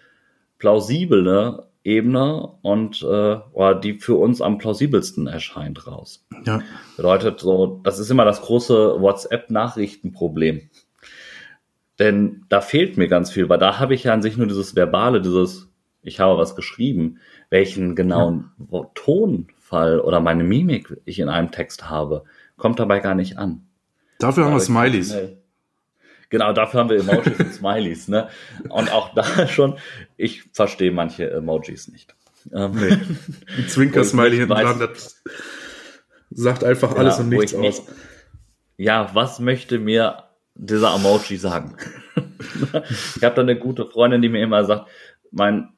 plausible 0.57 1.68
Ebene 1.89 2.47
und 2.61 3.01
äh, 3.01 3.05
oder 3.51 3.75
die 3.75 3.99
für 3.99 4.15
uns 4.15 4.41
am 4.41 4.59
plausibelsten 4.59 5.27
erscheint 5.27 5.87
raus. 5.87 6.25
Ja. 6.45 6.61
Bedeutet 6.95 7.39
so, 7.39 7.81
das 7.83 7.97
ist 7.97 8.11
immer 8.11 8.25
das 8.25 8.41
große 8.41 9.01
WhatsApp-Nachrichtenproblem. 9.01 10.69
Denn 11.97 12.45
da 12.47 12.61
fehlt 12.61 12.97
mir 12.97 13.07
ganz 13.07 13.31
viel, 13.31 13.49
weil 13.49 13.57
da 13.57 13.79
habe 13.79 13.95
ich 13.95 14.03
ja 14.05 14.13
an 14.13 14.21
sich 14.21 14.37
nur 14.37 14.47
dieses 14.47 14.75
Verbale, 14.75 15.19
dieses, 15.19 15.69
ich 16.01 16.19
habe 16.19 16.37
was 16.37 16.55
geschrieben, 16.55 17.17
welchen 17.49 17.95
genauen 17.95 18.51
ja. 18.71 18.83
Tonfall 18.93 19.99
oder 19.99 20.19
meine 20.19 20.43
Mimik 20.43 20.95
ich 21.05 21.19
in 21.19 21.27
einem 21.27 21.51
Text 21.51 21.89
habe, 21.89 22.23
kommt 22.55 22.79
dabei 22.79 22.99
gar 22.99 23.15
nicht 23.15 23.37
an. 23.37 23.65
Dafür 24.19 24.45
haben 24.45 24.53
wir 24.53 24.59
Smileys. 24.59 25.09
Schnell. 25.09 25.38
Genau, 26.29 26.53
dafür 26.53 26.81
haben 26.81 26.89
wir 26.89 26.99
Emojis 26.99 27.39
und 27.39 27.53
Smileys, 27.53 28.07
ne? 28.07 28.29
Und 28.69 28.91
auch 28.91 29.13
da 29.13 29.47
schon, 29.47 29.77
ich 30.17 30.43
verstehe 30.53 30.91
manche 30.91 31.29
Emojis 31.29 31.87
nicht. 31.87 32.15
Ähm, 32.53 32.71
nee. 32.73 32.91
Ein 33.57 33.67
Zwinker-Smiley 33.67 34.37
hinten 34.37 34.53
dran, 34.53 34.79
das 34.79 35.21
sagt 36.31 36.63
einfach 36.63 36.95
alles 36.95 37.17
ja, 37.17 37.23
und 37.23 37.29
nichts 37.29 37.53
aus. 37.53 37.61
Nicht, 37.61 37.83
ja, 38.77 39.09
was 39.13 39.39
möchte 39.39 39.79
mir 39.79 40.23
dieser 40.55 40.95
Emoji 40.95 41.37
sagen? 41.37 41.75
ich 43.15 43.23
habe 43.23 43.35
da 43.35 43.41
eine 43.41 43.57
gute 43.57 43.85
Freundin, 43.85 44.21
die 44.21 44.29
mir 44.29 44.43
immer 44.43 44.63
sagt, 44.63 44.87
mein 45.31 45.69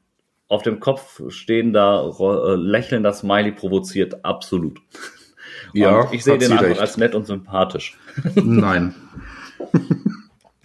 auf 0.47 0.63
dem 0.63 0.81
Kopf 0.81 1.21
stehender, 1.29 2.13
äh, 2.19 2.55
lächelnder 2.55 3.13
Smiley 3.13 3.53
provoziert 3.53 4.25
absolut. 4.25 4.81
Ja, 5.73 6.01
und 6.01 6.13
ich 6.13 6.25
sehe 6.25 6.37
den 6.37 6.51
einfach 6.51 6.81
als 6.81 6.97
nett 6.97 7.15
und 7.15 7.25
sympathisch. 7.25 7.97
Nein. 8.35 8.93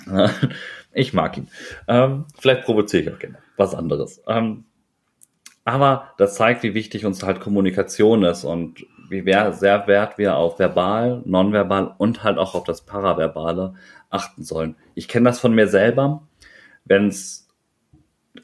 ich 0.93 1.13
mag 1.13 1.37
ihn. 1.37 1.49
Ähm, 1.89 2.27
vielleicht 2.39 2.65
provoziere 2.65 3.03
ich 3.03 3.13
auch 3.13 3.19
gerne 3.19 3.39
was 3.57 3.75
anderes. 3.75 4.23
Ähm, 4.27 4.65
Aber 5.65 6.13
das 6.17 6.37
zeigt, 6.37 6.63
wie 6.63 6.75
wichtig 6.75 7.05
uns 7.05 7.23
halt 7.23 7.41
Kommunikation 7.41 8.23
ist 8.23 8.45
und 8.45 8.87
wie 9.09 9.23
sehr 9.23 9.87
wert 9.87 10.19
wir 10.19 10.37
auf 10.37 10.59
verbal, 10.59 11.23
nonverbal 11.25 11.95
und 11.99 12.23
halt 12.23 12.39
auch 12.39 12.55
auf 12.55 12.65
das 12.65 12.83
Paraverbale 12.83 13.75
achten 14.11 14.43
sollen. 14.43 14.77
Ich 14.95 15.09
kenne 15.09 15.29
das 15.29 15.41
von 15.41 15.55
mir 15.55 15.69
selber. 15.69 16.27
Wenn 16.85 17.09
es 17.09 17.49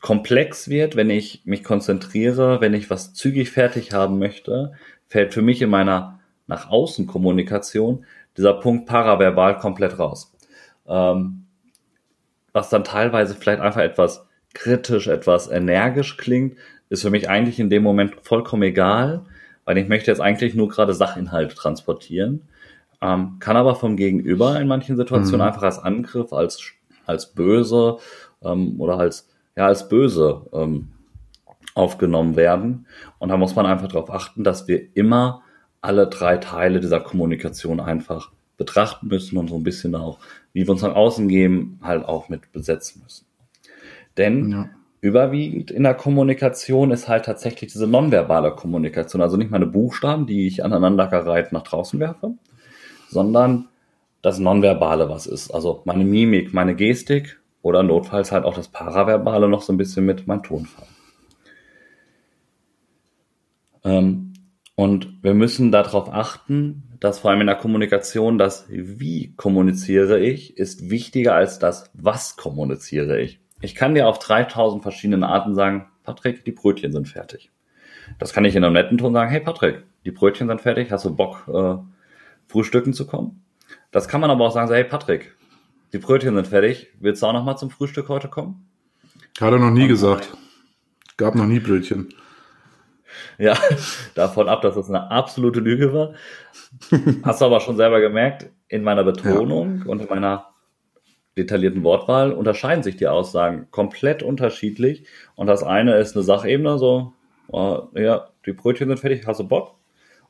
komplex 0.01 0.69
wird, 0.69 0.97
wenn 0.97 1.11
ich 1.11 1.43
mich 1.45 1.63
konzentriere, 1.63 2.61
wenn 2.61 2.75
ich 2.75 2.91
was 2.91 3.15
zügig 3.15 3.51
fertig 3.51 3.93
haben 3.93 4.19
möchte, 4.19 4.73
fällt 5.09 5.33
für 5.35 5.43
mich 5.43 5.63
in 5.63 5.71
meiner 5.71 6.21
nach 6.47 6.71
außen 6.71 7.07
Kommunikation 7.07 8.05
dieser 8.37 8.55
Punkt 8.55 8.87
paraverbal 8.87 9.59
komplett 9.59 9.99
raus. 9.99 10.33
Ähm, 10.87 11.42
was 12.53 12.69
dann 12.69 12.85
teilweise 12.85 13.35
vielleicht 13.35 13.61
einfach 13.61 13.81
etwas 13.81 14.27
kritisch, 14.55 15.09
etwas 15.09 15.51
energisch 15.51 16.17
klingt, 16.17 16.57
ist 16.89 17.03
für 17.03 17.11
mich 17.11 17.29
eigentlich 17.29 17.59
in 17.59 17.71
dem 17.71 17.83
Moment 17.83 18.17
vollkommen 18.23 18.63
egal, 18.63 19.23
weil 19.65 19.79
ich 19.79 19.89
möchte 19.89 20.11
jetzt 20.11 20.21
eigentlich 20.21 20.55
nur 20.55 20.69
gerade 20.69 20.93
Sachinhalte 20.93 21.55
transportieren, 21.55 22.43
ähm, 23.01 23.37
kann 23.41 23.57
aber 23.57 23.75
vom 23.75 23.97
Gegenüber 23.97 24.61
in 24.61 24.69
manchen 24.69 24.97
Situationen 24.97 25.41
mhm. 25.41 25.49
einfach 25.49 25.63
als 25.63 25.79
Angriff, 25.79 26.33
als, 26.33 26.63
als 27.07 27.35
böse 27.35 27.97
ähm, 28.43 28.81
oder 28.81 28.99
als, 28.99 29.31
ja, 29.57 29.67
als 29.67 29.89
böse 29.89 30.43
ähm, 30.53 30.93
aufgenommen 31.75 32.37
werden. 32.37 32.87
Und 33.19 33.31
da 33.31 33.37
muss 33.37 33.57
man 33.57 33.67
einfach 33.67 33.89
darauf 33.89 34.11
achten, 34.11 34.45
dass 34.45 34.69
wir 34.69 34.95
immer 34.95 35.43
alle 35.81 36.07
drei 36.07 36.37
Teile 36.37 36.81
dieser 36.81 37.01
Kommunikation 37.01 37.81
einfach 37.81 38.31
betrachten 38.57 39.09
müssen 39.09 39.39
und 39.39 39.49
so 39.49 39.57
ein 39.57 39.63
bisschen 39.63 39.95
auch, 39.95 40.19
wie 40.53 40.67
wir 40.67 40.71
uns 40.71 40.83
nach 40.83 40.95
außen 40.95 41.29
geben, 41.29 41.79
halt 41.83 42.05
auch 42.05 42.29
mit 42.29 42.53
besetzen 42.53 43.03
müssen. 43.03 43.27
Denn 44.17 44.51
ja. 44.51 44.71
überwiegend 45.01 45.71
in 45.71 45.83
der 45.83 45.95
Kommunikation 45.95 46.91
ist 46.91 47.09
halt 47.09 47.25
tatsächlich 47.25 47.73
diese 47.73 47.87
nonverbale 47.87 48.53
Kommunikation, 48.53 49.23
also 49.23 49.37
nicht 49.37 49.51
meine 49.51 49.67
Buchstaben, 49.67 50.27
die 50.27 50.47
ich 50.47 50.65
aneinandergereiht 50.65 51.53
nach 51.53 51.63
draußen 51.63 51.99
werfe, 51.99 52.35
sondern 53.09 53.69
das 54.23 54.39
Nonverbale 54.39 55.09
was 55.09 55.27
ist. 55.27 55.51
Also 55.51 55.83
meine 55.85 56.05
Mimik, 56.05 56.55
meine 56.55 56.75
Gestik 56.75 57.41
oder 57.63 57.83
notfalls 57.83 58.33
halt 58.33 58.45
auch 58.45 58.55
das 58.55 58.69
Paraverbale 58.69 59.49
noch 59.49 59.63
so 59.63 59.73
ein 59.73 59.77
bisschen 59.77 60.07
mit 60.07 60.27
meinem 60.27 60.43
Tonfall. 60.43 60.87
Ähm, 63.85 64.32
und 64.83 65.23
wir 65.23 65.33
müssen 65.33 65.71
darauf 65.71 66.13
achten, 66.13 66.83
dass 66.99 67.21
vor 67.21 67.31
allem 67.31 67.43
in 67.43 67.47
der 67.47 67.55
Kommunikation 67.55 68.37
das 68.37 68.67
Wie 68.69 69.33
kommuniziere 69.37 70.19
ich 70.19 70.57
ist 70.57 70.91
wichtiger 70.91 71.37
als 71.37 71.61
das 71.61 71.89
Was 71.95 72.35
kommuniziere 72.35 73.21
ich. 73.21 73.39
Ich 73.61 73.77
kann 73.77 73.95
dir 73.95 74.09
auf 74.09 74.19
3000 74.19 74.83
verschiedenen 74.83 75.23
Arten 75.23 75.55
sagen, 75.55 75.87
Patrick, 76.03 76.45
die 76.45 76.51
Brötchen 76.51 76.91
sind 76.91 77.09
fertig. 77.09 77.53
Das 78.19 78.33
kann 78.33 78.45
ich 78.45 78.57
in 78.57 78.65
einem 78.65 78.73
netten 78.73 78.99
Ton 78.99 79.13
sagen, 79.13 79.31
hey 79.31 79.39
Patrick, 79.39 79.85
die 80.05 80.11
Brötchen 80.11 80.49
sind 80.49 80.61
fertig, 80.61 80.91
hast 80.91 81.05
du 81.05 81.15
Bock, 81.15 81.47
äh, 81.47 81.77
frühstücken 82.49 82.93
zu 82.93 83.07
kommen? 83.07 83.45
Das 83.93 84.09
kann 84.09 84.21
man 84.21 84.33
aber 84.33 84.47
auch 84.47 84.53
sagen, 84.53 84.67
so, 84.67 84.75
hey 84.75 84.83
Patrick, 84.83 85.37
die 85.93 85.99
Brötchen 85.99 86.35
sind 86.35 86.49
fertig, 86.49 86.89
willst 86.99 87.23
du 87.23 87.27
auch 87.27 87.33
noch 87.33 87.45
mal 87.45 87.57
zum 87.57 87.71
Frühstück 87.71 88.09
heute 88.09 88.27
kommen? 88.27 88.67
Hat 89.41 89.53
er 89.53 89.61
noch 89.61 89.71
nie 89.71 89.87
gesagt. 89.87 90.37
Gab 91.17 91.37
noch 91.37 91.47
nie 91.47 91.61
Brötchen. 91.61 92.13
Ja, 93.39 93.57
davon 94.15 94.49
ab, 94.49 94.63
dass 94.63 94.75
das 94.75 94.89
eine 94.89 95.11
absolute 95.11 95.61
Lüge 95.61 95.93
war. 95.93 96.15
Hast 97.23 97.41
du 97.41 97.45
aber 97.45 97.61
schon 97.61 97.77
selber 97.77 98.01
gemerkt, 98.01 98.51
in 98.69 98.83
meiner 98.83 99.05
Betonung 99.05 99.83
ja. 99.85 99.91
und 99.91 100.01
in 100.01 100.09
meiner 100.09 100.53
detaillierten 101.37 101.83
Wortwahl 101.83 102.33
unterscheiden 102.33 102.83
sich 102.83 102.97
die 102.97 103.09
Aussagen 103.09 103.69
komplett 103.71 104.23
unterschiedlich. 104.23 105.05
Und 105.35 105.47
das 105.47 105.63
eine 105.63 105.97
ist 105.97 106.15
eine 106.15 106.23
Sachebene, 106.23 106.79
so, 106.79 107.15
oh, 107.49 107.89
ja, 107.95 108.29
die 108.45 108.53
Brötchen 108.53 108.89
sind 108.89 109.01
fertig, 109.01 109.27
hast 109.27 109.41
du 109.41 109.49
Bock? 109.49 109.77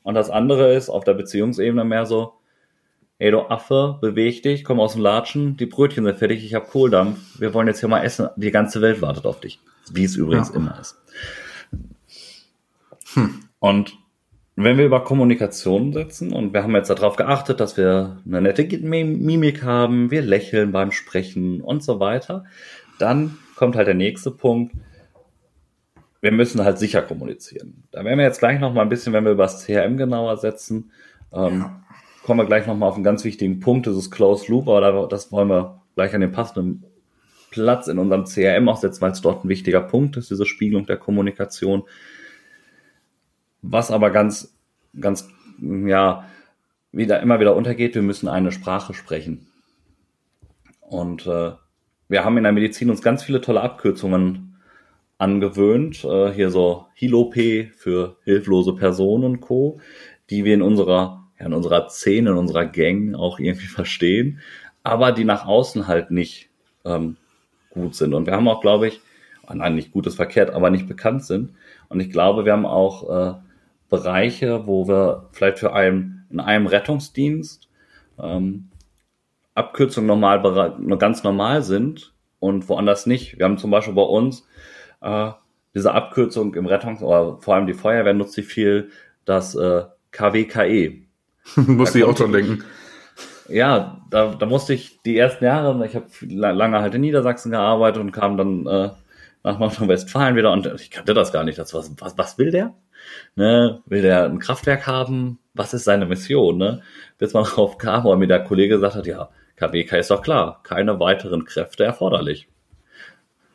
Und 0.02 0.14
das 0.14 0.30
andere 0.30 0.74
ist 0.74 0.90
auf 0.90 1.04
der 1.04 1.14
Beziehungsebene 1.14 1.84
mehr 1.84 2.06
so, 2.06 2.34
ey 3.18 3.30
du 3.30 3.40
Affe, 3.40 3.98
beweg 4.00 4.42
dich, 4.42 4.64
komm 4.64 4.80
aus 4.80 4.94
dem 4.94 5.02
Latschen, 5.02 5.56
die 5.56 5.66
Brötchen 5.66 6.04
sind 6.04 6.18
fertig, 6.18 6.44
ich 6.44 6.54
habe 6.54 6.66
Kohldampf, 6.66 7.40
wir 7.40 7.54
wollen 7.54 7.68
jetzt 7.68 7.80
hier 7.80 7.88
mal 7.88 8.02
essen, 8.02 8.28
die 8.36 8.50
ganze 8.50 8.80
Welt 8.80 9.00
wartet 9.00 9.26
auf 9.26 9.40
dich. 9.40 9.60
Wie 9.92 10.04
es 10.04 10.16
übrigens 10.16 10.50
ja. 10.50 10.56
immer 10.56 10.78
ist. 10.80 10.98
Hm. 13.14 13.40
Und 13.58 13.98
wenn 14.56 14.76
wir 14.76 14.84
über 14.84 15.04
Kommunikation 15.04 15.92
setzen 15.92 16.32
und 16.32 16.52
wir 16.52 16.62
haben 16.62 16.74
jetzt 16.74 16.90
darauf 16.90 17.16
geachtet, 17.16 17.60
dass 17.60 17.76
wir 17.76 18.20
eine 18.26 18.42
nette 18.42 18.64
Mimik 18.78 19.62
haben, 19.62 20.10
wir 20.10 20.22
lächeln 20.22 20.72
beim 20.72 20.92
Sprechen 20.92 21.62
und 21.62 21.82
so 21.82 22.00
weiter, 22.00 22.44
dann 22.98 23.38
kommt 23.56 23.76
halt 23.76 23.86
der 23.86 23.94
nächste 23.94 24.30
Punkt. 24.30 24.74
Wir 26.20 26.32
müssen 26.32 26.62
halt 26.62 26.78
sicher 26.78 27.02
kommunizieren. 27.02 27.84
Da 27.90 28.04
werden 28.04 28.18
wir 28.18 28.26
jetzt 28.26 28.38
gleich 28.38 28.60
noch 28.60 28.72
mal 28.72 28.82
ein 28.82 28.88
bisschen, 28.88 29.12
wenn 29.12 29.24
wir 29.24 29.32
über 29.32 29.44
das 29.44 29.64
CRM 29.64 29.96
genauer 29.96 30.36
setzen, 30.36 30.92
ähm, 31.32 31.60
ja. 31.60 31.82
kommen 32.24 32.40
wir 32.40 32.46
gleich 32.46 32.66
noch 32.66 32.76
mal 32.76 32.88
auf 32.88 32.94
einen 32.94 33.04
ganz 33.04 33.24
wichtigen 33.24 33.58
Punkt, 33.60 33.86
das 33.86 33.96
ist 33.96 34.10
Closed 34.10 34.48
Loop, 34.48 34.68
aber 34.68 35.08
das 35.08 35.32
wollen 35.32 35.48
wir 35.48 35.80
gleich 35.94 36.14
an 36.14 36.20
den 36.20 36.30
passenden 36.30 36.84
Platz 37.50 37.88
in 37.88 37.98
unserem 37.98 38.24
CRM 38.24 38.68
auch 38.68 38.76
setzen, 38.76 39.00
weil 39.00 39.12
es 39.12 39.20
dort 39.20 39.44
ein 39.44 39.48
wichtiger 39.48 39.80
Punkt 39.80 40.16
ist, 40.16 40.30
diese 40.30 40.46
Spiegelung 40.46 40.86
der 40.86 40.96
Kommunikation. 40.96 41.84
Was 43.62 43.90
aber 43.90 44.10
ganz, 44.10 44.54
ganz, 45.00 45.28
ja, 45.60 46.28
wieder, 46.90 47.20
immer 47.20 47.40
wieder 47.40 47.56
untergeht, 47.56 47.94
wir 47.94 48.02
müssen 48.02 48.28
eine 48.28 48.52
Sprache 48.52 48.92
sprechen. 48.92 49.46
Und 50.80 51.26
äh, 51.26 51.52
wir 52.08 52.24
haben 52.24 52.36
in 52.36 52.42
der 52.42 52.52
Medizin 52.52 52.90
uns 52.90 53.00
ganz 53.00 53.22
viele 53.22 53.40
tolle 53.40 53.62
Abkürzungen 53.62 54.58
angewöhnt. 55.16 56.04
Äh, 56.04 56.32
hier 56.32 56.50
so 56.50 56.86
HILOP 56.94 57.34
für 57.74 58.16
hilflose 58.24 58.74
Personen 58.74 59.24
und 59.24 59.40
Co., 59.40 59.80
die 60.28 60.44
wir 60.44 60.54
in 60.54 60.62
unserer, 60.62 61.24
ja, 61.38 61.46
in 61.46 61.54
unserer 61.54 61.88
Szene, 61.88 62.30
in 62.30 62.36
unserer 62.36 62.66
Gang 62.66 63.14
auch 63.14 63.38
irgendwie 63.38 63.66
verstehen, 63.68 64.40
aber 64.82 65.12
die 65.12 65.24
nach 65.24 65.46
außen 65.46 65.86
halt 65.86 66.10
nicht 66.10 66.50
ähm, 66.84 67.16
gut 67.70 67.94
sind. 67.94 68.12
Und 68.12 68.26
wir 68.26 68.34
haben 68.34 68.48
auch, 68.48 68.60
glaube 68.60 68.88
ich, 68.88 69.00
nein, 69.52 69.74
nicht 69.74 69.92
gut 69.92 70.06
ist 70.06 70.16
verkehrt, 70.16 70.50
aber 70.50 70.70
nicht 70.70 70.88
bekannt 70.88 71.24
sind. 71.24 71.52
Und 71.88 72.00
ich 72.00 72.10
glaube, 72.10 72.44
wir 72.44 72.52
haben 72.52 72.66
auch 72.66 73.08
äh, 73.08 73.34
Bereiche, 73.92 74.66
wo 74.66 74.88
wir 74.88 75.28
vielleicht 75.32 75.58
für 75.58 75.74
einen, 75.74 76.24
in 76.30 76.40
einem 76.40 76.66
Rettungsdienst 76.66 77.68
ähm, 78.18 78.70
Abkürzungen 79.54 80.08
normal, 80.08 80.40
ganz 80.98 81.22
normal 81.22 81.62
sind 81.62 82.14
und 82.40 82.70
woanders 82.70 83.04
nicht. 83.04 83.38
Wir 83.38 83.44
haben 83.44 83.58
zum 83.58 83.70
Beispiel 83.70 83.92
bei 83.92 84.02
uns 84.02 84.48
äh, 85.02 85.32
diese 85.74 85.92
Abkürzung 85.92 86.54
im 86.54 86.66
Rettungs- 86.66 87.02
oder 87.02 87.36
vor 87.42 87.54
allem 87.54 87.66
die 87.66 87.74
Feuerwehr 87.74 88.14
nutzt 88.14 88.32
sie 88.32 88.42
viel, 88.42 88.88
das 89.26 89.54
äh, 89.54 89.82
KWKE. 90.10 91.02
musste 91.56 91.98
ich 91.98 92.04
auch 92.04 92.14
dran 92.14 92.32
denken. 92.32 92.64
Ja, 93.48 94.00
da, 94.08 94.34
da 94.34 94.46
musste 94.46 94.72
ich 94.72 95.02
die 95.02 95.18
ersten 95.18 95.44
Jahre, 95.44 95.84
ich 95.84 95.94
habe 95.94 96.06
lange 96.22 96.80
halt 96.80 96.94
in 96.94 97.02
Niedersachsen 97.02 97.50
gearbeitet 97.50 98.00
und 98.00 98.12
kam 98.12 98.38
dann 98.38 98.66
äh, 98.66 98.90
nach 99.44 99.58
Nordrhein-Westfalen 99.58 100.34
wieder 100.34 100.50
und 100.50 100.66
ich 100.80 100.90
kannte 100.90 101.12
das 101.12 101.30
gar 101.30 101.44
nicht. 101.44 101.58
Das 101.58 101.74
was, 101.74 101.92
was, 101.98 102.16
was 102.16 102.38
will 102.38 102.50
der? 102.50 102.72
Ne? 103.34 103.82
Will 103.86 104.02
der 104.02 104.24
ein 104.24 104.38
Kraftwerk 104.38 104.86
haben? 104.86 105.38
Was 105.54 105.74
ist 105.74 105.84
seine 105.84 106.06
Mission? 106.06 106.58
Ne? 106.58 106.82
Bis 107.18 107.34
man 107.34 107.44
darauf 107.44 107.78
kam, 107.78 108.04
weil 108.04 108.16
mir 108.16 108.26
der 108.26 108.44
Kollege 108.44 108.76
gesagt 108.76 108.96
hat, 108.96 109.06
ja, 109.06 109.30
KWK 109.56 109.98
ist 109.98 110.10
doch 110.10 110.22
klar, 110.22 110.60
keine 110.62 110.98
weiteren 110.98 111.44
Kräfte 111.44 111.84
erforderlich. 111.84 112.48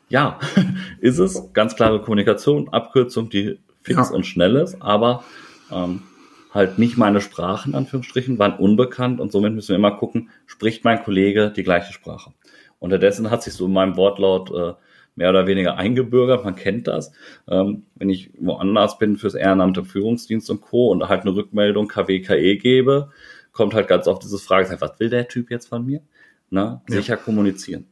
Ja, 0.08 0.38
ist 1.00 1.18
es. 1.18 1.52
Ganz 1.52 1.76
klare 1.76 2.00
Kommunikation, 2.00 2.68
Abkürzung, 2.70 3.28
die 3.28 3.58
fix 3.82 4.10
ja. 4.10 4.14
und 4.14 4.24
schnell 4.24 4.56
ist, 4.56 4.80
aber 4.80 5.24
ähm, 5.70 6.02
halt 6.52 6.78
nicht 6.78 6.96
meine 6.96 7.20
Sprache, 7.20 7.68
in 7.68 7.74
Anführungsstrichen, 7.74 8.38
waren 8.38 8.54
unbekannt 8.54 9.20
und 9.20 9.32
somit 9.32 9.54
müssen 9.54 9.70
wir 9.70 9.76
immer 9.76 9.96
gucken, 9.96 10.30
spricht 10.46 10.84
mein 10.84 11.02
Kollege 11.02 11.52
die 11.54 11.62
gleiche 11.62 11.92
Sprache. 11.92 12.32
Unterdessen 12.78 13.30
hat 13.30 13.42
sich 13.42 13.54
so 13.54 13.66
in 13.66 13.72
meinem 13.72 13.96
Wortlaut 13.96 14.50
äh, 14.50 14.74
mehr 15.18 15.30
oder 15.30 15.46
weniger 15.46 15.76
eingebürgert, 15.76 16.44
man 16.44 16.54
kennt 16.54 16.86
das. 16.86 17.12
Ähm, 17.48 17.84
wenn 17.96 18.08
ich 18.08 18.30
woanders 18.38 18.98
bin 18.98 19.16
fürs 19.16 19.34
Ehrenamt 19.34 19.76
im 19.76 19.84
Führungsdienst 19.84 20.48
und 20.50 20.60
Co. 20.60 20.90
und 20.90 21.08
halt 21.08 21.22
eine 21.22 21.34
Rückmeldung 21.34 21.88
KWKE 21.88 22.56
gebe, 22.56 23.10
kommt 23.52 23.74
halt 23.74 23.88
ganz 23.88 24.06
oft 24.06 24.22
dieses 24.22 24.42
Fragezeichen, 24.42 24.80
was 24.80 24.98
will 25.00 25.10
der 25.10 25.28
Typ 25.28 25.50
jetzt 25.50 25.68
von 25.68 25.84
mir? 25.84 26.00
Na, 26.50 26.82
sicher 26.86 27.14
ja. 27.14 27.20
kommunizieren. 27.20 27.86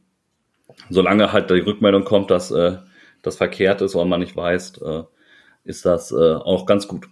Solange 0.89 1.33
halt 1.33 1.49
die 1.49 1.59
Rückmeldung 1.59 2.05
kommt, 2.05 2.31
dass 2.31 2.49
äh, 2.51 2.77
das 3.21 3.35
verkehrt 3.35 3.81
ist 3.81 3.95
oder 3.95 4.05
man 4.05 4.21
nicht 4.21 4.35
weiß, 4.35 4.81
äh, 4.81 5.03
ist 5.65 5.85
das 5.85 6.11
äh, 6.11 6.15
auch 6.15 6.65
ganz 6.65 6.87
gut. 6.87 7.07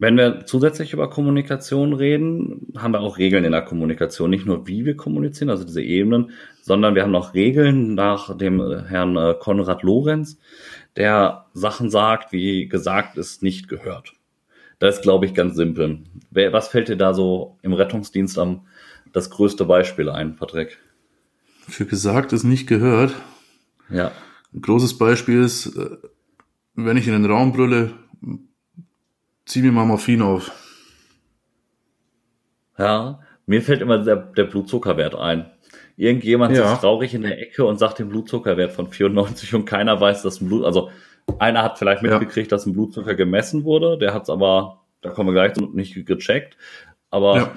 Wenn 0.00 0.16
wir 0.16 0.46
zusätzlich 0.46 0.94
über 0.94 1.10
Kommunikation 1.10 1.92
reden, 1.92 2.72
haben 2.74 2.94
wir 2.94 3.00
auch 3.00 3.18
Regeln 3.18 3.44
in 3.44 3.52
der 3.52 3.60
Kommunikation. 3.60 4.30
Nicht 4.30 4.46
nur, 4.46 4.66
wie 4.66 4.86
wir 4.86 4.96
kommunizieren, 4.96 5.50
also 5.50 5.64
diese 5.64 5.82
Ebenen, 5.82 6.30
sondern 6.62 6.94
wir 6.94 7.02
haben 7.02 7.10
noch 7.10 7.34
Regeln 7.34 7.96
nach 7.96 8.34
dem 8.34 8.60
äh, 8.60 8.82
Herrn 8.88 9.14
äh, 9.18 9.34
Konrad 9.38 9.82
Lorenz, 9.82 10.38
der 10.96 11.44
Sachen 11.52 11.90
sagt, 11.90 12.32
wie 12.32 12.66
gesagt 12.66 13.18
ist, 13.18 13.42
nicht 13.42 13.68
gehört. 13.68 14.14
Das 14.78 14.96
ist, 14.96 15.02
glaube 15.02 15.26
ich, 15.26 15.34
ganz 15.34 15.54
simpel. 15.54 15.98
Was 16.30 16.68
fällt 16.68 16.88
dir 16.88 16.96
da 16.96 17.12
so 17.12 17.58
im 17.60 17.74
Rettungsdienst 17.74 18.38
am 18.38 18.62
das 19.12 19.28
größte 19.28 19.66
Beispiel 19.66 20.08
ein, 20.08 20.34
Patrick? 20.34 20.78
Für 21.68 21.84
gesagt 21.84 22.32
ist 22.32 22.44
nicht 22.44 22.66
gehört. 22.66 23.14
Ja. 23.90 24.12
Ein 24.54 24.62
großes 24.62 24.96
Beispiel 24.96 25.42
ist, 25.42 25.76
äh, 25.76 25.98
wenn 26.74 26.96
ich 26.96 27.06
in 27.06 27.12
den 27.12 27.30
Raum 27.30 27.52
brülle, 27.52 27.92
zieh 29.50 29.62
mir 29.62 29.72
mal 29.72 29.84
Morphin 29.84 30.22
auf. 30.22 30.52
Ja, 32.78 33.20
mir 33.46 33.62
fällt 33.62 33.82
immer 33.82 33.98
der, 33.98 34.16
der 34.16 34.44
Blutzuckerwert 34.44 35.14
ein. 35.14 35.50
Irgendjemand 35.96 36.56
Ja. 36.56 36.68
sitzt 36.70 36.80
traurig 36.82 37.12
in 37.14 37.22
der 37.22 37.38
Ecke 37.40 37.64
und 37.66 37.78
sagt 37.78 37.98
den 37.98 38.08
Blutzuckerwert 38.08 38.72
von 38.72 38.90
94 38.90 39.54
und 39.54 39.64
keiner 39.66 40.00
weiß, 40.00 40.22
dass 40.22 40.40
ein 40.40 40.48
Blut, 40.48 40.64
also 40.64 40.90
einer 41.38 41.62
hat 41.62 41.78
vielleicht 41.78 42.02
Ja. 42.02 42.18
mitgekriegt, 42.18 42.50
dass 42.52 42.64
ein 42.64 42.72
Blutzucker 42.72 43.14
gemessen 43.14 43.64
wurde, 43.64 43.98
der 43.98 44.14
hat 44.14 44.22
es 44.22 44.30
aber, 44.30 44.80
da 45.02 45.10
kommen 45.10 45.28
wir 45.28 45.34
gleich 45.34 45.52
zu, 45.54 45.66
nicht 45.74 45.94
gecheckt. 46.06 46.56
Aber 47.10 47.36
Ja. 47.36 47.52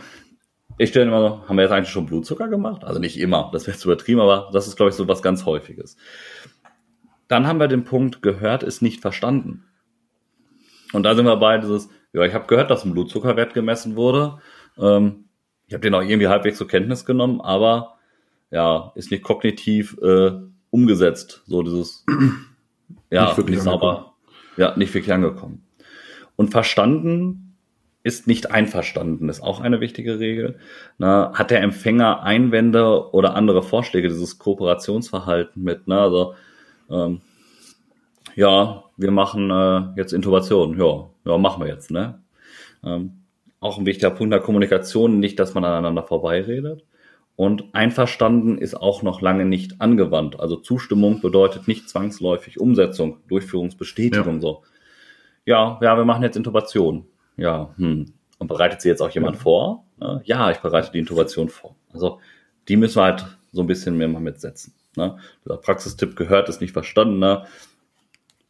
ich 0.78 0.90
stelle 0.90 1.06
immer 1.06 1.22
so, 1.22 1.48
haben 1.48 1.56
wir 1.56 1.64
jetzt 1.64 1.72
eigentlich 1.72 1.90
schon 1.90 2.06
Blutzucker 2.06 2.50
gemacht? 2.50 2.84
Also 2.84 3.00
nicht 3.00 3.18
immer, 3.20 3.50
das 3.54 3.66
wäre 3.68 3.78
jetzt 3.78 3.86
übertrieben, 3.86 4.20
aber 4.20 4.50
das 4.52 4.68
ist, 4.68 4.76
glaube 4.76 4.90
ich, 4.90 4.96
so 4.96 5.08
was 5.08 5.22
ganz 5.22 5.46
Häufiges. 5.46 5.96
Dann 7.30 7.48
haben 7.48 7.60
wir 7.60 7.68
den 7.70 7.86
Punkt, 7.86 8.22
gehört 8.22 8.64
ist 8.64 8.82
nicht 8.82 9.00
verstanden. 9.00 9.66
Und 10.94 11.04
da 11.04 11.16
sind 11.16 11.26
wir 11.26 11.36
bei 11.36 11.58
dieses, 11.58 11.90
ja, 12.14 12.24
ich 12.24 12.34
habe 12.34 12.48
gehört, 12.48 12.72
dass 12.72 12.86
ein 12.86 12.94
Blutzuckerwert 12.94 13.54
gemessen 13.54 13.96
wurde. 13.96 14.40
Ähm, 14.78 15.26
ich 15.68 15.74
habe 15.74 15.82
den 15.82 15.96
auch 15.96 16.02
irgendwie 16.02 16.28
halbwegs 16.28 16.58
zur 16.58 16.68
Kenntnis 16.68 17.06
genommen, 17.06 17.42
aber 17.42 17.98
ja, 18.52 18.92
ist 18.96 19.12
nicht 19.12 19.24
kognitiv 19.24 19.98
äh, 20.02 20.32
umgesetzt. 20.70 21.42
So 21.48 21.64
dieses, 21.64 22.06
ja, 23.10 23.26
Nicht 23.26 23.38
wirklich 23.38 23.58
nicht 23.58 23.64
sauber, 23.64 24.14
ja, 24.58 24.76
nicht 24.78 24.94
wirklich 24.94 25.14
angekommen. 25.14 25.66
Und 26.36 26.52
verstanden 26.52 27.56
ist 28.04 28.28
nicht 28.28 28.52
einverstanden, 28.52 29.30
ist 29.30 29.42
auch 29.42 29.62
eine 29.62 29.80
wichtige 29.80 30.20
Regel. 30.20 30.60
Na, 30.98 31.32
hat 31.34 31.52
der 31.52 31.62
Empfänger 31.62 32.24
Einwände 32.24 33.14
oder 33.14 33.36
andere 33.36 33.64
Vorschläge, 33.64 34.10
dieses 34.10 34.40
Kooperationsverhalten 34.40 35.64
mit, 35.64 35.88
ne? 35.88 36.00
Also, 36.00 36.36
ähm, 36.90 37.22
ja, 38.36 38.84
wir 38.98 39.12
machen 39.12 39.50
äh, 39.50 39.98
jetzt 39.98 40.13
Intubation, 40.13 40.80
ja, 40.80 41.10
ja, 41.25 41.38
machen 41.38 41.63
wir 41.63 41.68
jetzt, 41.68 41.92
ne? 41.92 42.22
Ähm, 42.84 43.24
auch 43.60 43.78
ein 43.78 43.86
wichtiger 43.86 44.12
Punkt 44.12 44.34
der 44.34 44.42
Kommunikation, 44.42 45.20
nicht, 45.20 45.40
dass 45.40 45.54
man 45.54 45.63
aneinander 45.63 46.04
vorbeiredet. 46.04 46.84
Und 47.36 47.74
einverstanden 47.74 48.58
ist 48.58 48.75
auch 48.75 49.02
noch 49.02 49.22
lange 49.22 49.46
nicht 49.46 49.82
angewandt. 49.82 50.40
Also 50.40 50.58
Zustimmung 50.58 51.22
bedeutet 51.22 51.68
nicht 51.68 51.90
zwangsläufig 51.90 52.60
Umsetzung, 52.60 53.18
Durchführungsbestätigung 53.28 54.36
Ja. 54.36 54.42
so. 54.42 54.63
Ja, 55.46 55.80
ja, 55.82 55.98
wir 55.98 56.06
machen 56.06 56.24
jetzt 56.24 56.36
Intubation. 56.38 57.06
Ja, 57.38 57.74
hm. 57.78 58.13
Und 58.38 58.48
bereitet 58.48 58.82
sie 58.82 58.90
jetzt 58.90 59.02
auch 59.02 59.10
jemand 59.10 59.38
vor? 59.38 59.86
Ne? 59.98 60.22
Ja, 60.25 60.52
ich 60.52 60.58
bereite 60.58 60.92
die 60.92 61.00
Intubation 61.00 61.50
vor. 61.50 61.75
Also 61.94 62.20
die 62.68 62.75
müssen 62.75 62.98
wir 62.98 63.04
halt 63.04 63.25
so 63.52 63.62
ein 63.62 63.68
bisschen 63.68 63.98
mehr 63.98 64.08
mal 64.08 64.20
mitsetzen. 64.20 64.74
Ne? 64.96 65.18
Dieser 65.46 65.58
Praxistipp 65.58 66.16
gehört, 66.16 66.50
ist 66.50 66.62
nicht 66.62 66.74
verstanden. 66.74 67.20
Ne? 67.20 67.46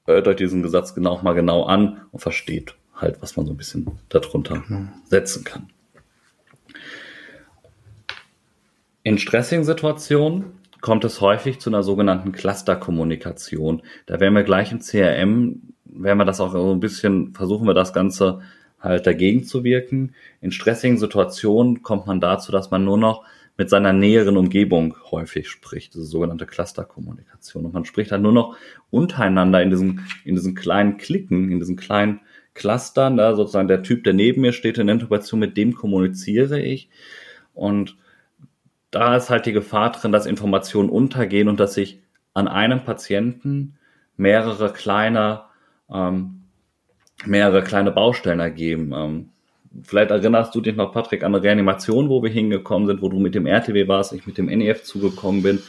Hört 0.06 0.28
euch 0.28 0.36
diesen 0.36 0.64
Gesetz 0.64 0.94
genau 0.94 1.22
mal 1.22 1.34
genau 1.34 1.64
an 1.64 2.02
und 2.12 2.20
versteht 2.20 2.76
halt, 2.96 3.22
was 3.22 3.38
man 3.38 3.46
so 3.46 3.54
ein 3.54 3.58
bisschen 3.58 4.00
darunter 4.10 4.64
setzen 5.06 5.44
kann. 5.44 5.70
In 9.04 9.18
stressigen 9.18 9.66
Situationen 9.66 10.46
kommt 10.82 11.06
es 11.06 11.22
häufig 11.22 11.60
zu 11.60 11.70
einer 11.70 11.84
sogenannten 11.84 12.32
Clusterkommunikation. 12.32 13.82
Da 14.06 14.20
werden 14.20 14.34
wir 14.34 14.44
gleich 14.44 14.72
im 14.72 14.80
CRM, 14.80 15.62
werden 15.86 16.18
wir 16.18 16.26
das 16.26 16.42
auch 16.42 16.52
so 16.52 16.72
ein 16.74 16.80
bisschen, 16.80 17.34
versuchen 17.34 17.68
wir 17.68 17.74
das 17.74 17.94
Ganze 17.94 18.42
halt 18.80 19.08
dagegen 19.08 19.46
zu 19.46 19.64
wirken. 19.64 20.14
In 20.42 20.52
stressigen 20.52 20.98
Situationen 20.98 21.84
kommt 21.84 22.08
man 22.08 22.20
dazu, 22.20 22.52
dass 22.52 22.72
man 22.72 22.84
nur 22.84 22.98
noch 22.98 23.24
mit 23.58 23.70
seiner 23.70 23.94
näheren 23.94 24.38
Umgebung 24.38 24.96
häufig 25.12 25.50
spricht, 25.50 25.94
diese 25.94 26.06
sogenannte 26.06 26.46
Clusterkommunikation. 26.46 27.66
Und 27.66 27.74
man 27.74 27.86
spricht 27.86 28.12
dann 28.12 28.24
nur 28.24 28.32
noch 28.32 28.58
untereinander 28.90 29.62
in 29.62 29.70
diesen, 29.70 30.08
in 30.26 30.36
diesen 30.36 30.56
kleinen 30.56 30.98
Klicken, 30.98 31.52
in 31.52 31.60
diesen 31.60 31.76
kleinen 31.76 32.22
Clustern, 32.56 33.18
da 33.18 33.36
sozusagen 33.36 33.68
der 33.68 33.84
Typ, 33.84 34.04
der 34.04 34.14
neben 34.14 34.42
mir 34.42 34.54
steht 34.54 34.78
in 34.78 34.88
der 34.88 34.96
Intubation, 34.96 35.40
mit 35.40 35.58
dem 35.58 35.76
kommuniziere 35.76 36.60
ich. 36.60 36.90
Und 37.54 37.98
da 38.92 39.16
ist 39.16 39.30
halt 39.30 39.46
die 39.46 39.54
Gefahr 39.54 39.92
drin, 39.92 40.12
dass 40.12 40.26
Informationen 40.26 40.90
untergehen 40.90 41.48
und 41.48 41.60
dass 41.60 41.74
sich 41.74 42.00
an 42.34 42.48
einem 42.48 42.84
Patienten 42.84 43.78
mehrere 44.18 44.72
kleine, 44.72 45.44
ähm, 45.92 46.44
mehrere 47.26 47.64
kleine 47.64 47.92
Baustellen 47.92 48.40
ergeben. 48.40 48.94
Ähm, 48.96 49.30
vielleicht 49.82 50.12
erinnerst 50.12 50.54
du 50.54 50.62
dich 50.62 50.76
noch, 50.76 50.94
Patrick, 50.94 51.24
an 51.24 51.34
eine 51.34 51.44
Reanimation, 51.44 52.10
wo 52.10 52.22
wir 52.22 52.30
hingekommen 52.30 52.88
sind, 52.88 53.02
wo 53.02 53.10
du 53.10 53.20
mit 53.20 53.36
dem 53.36 53.46
RTW 53.46 53.88
warst, 53.88 54.14
ich 54.14 54.28
mit 54.28 54.38
dem 54.38 54.46
NEF 54.46 54.84
zugekommen 54.84 55.42
bin 55.42 55.62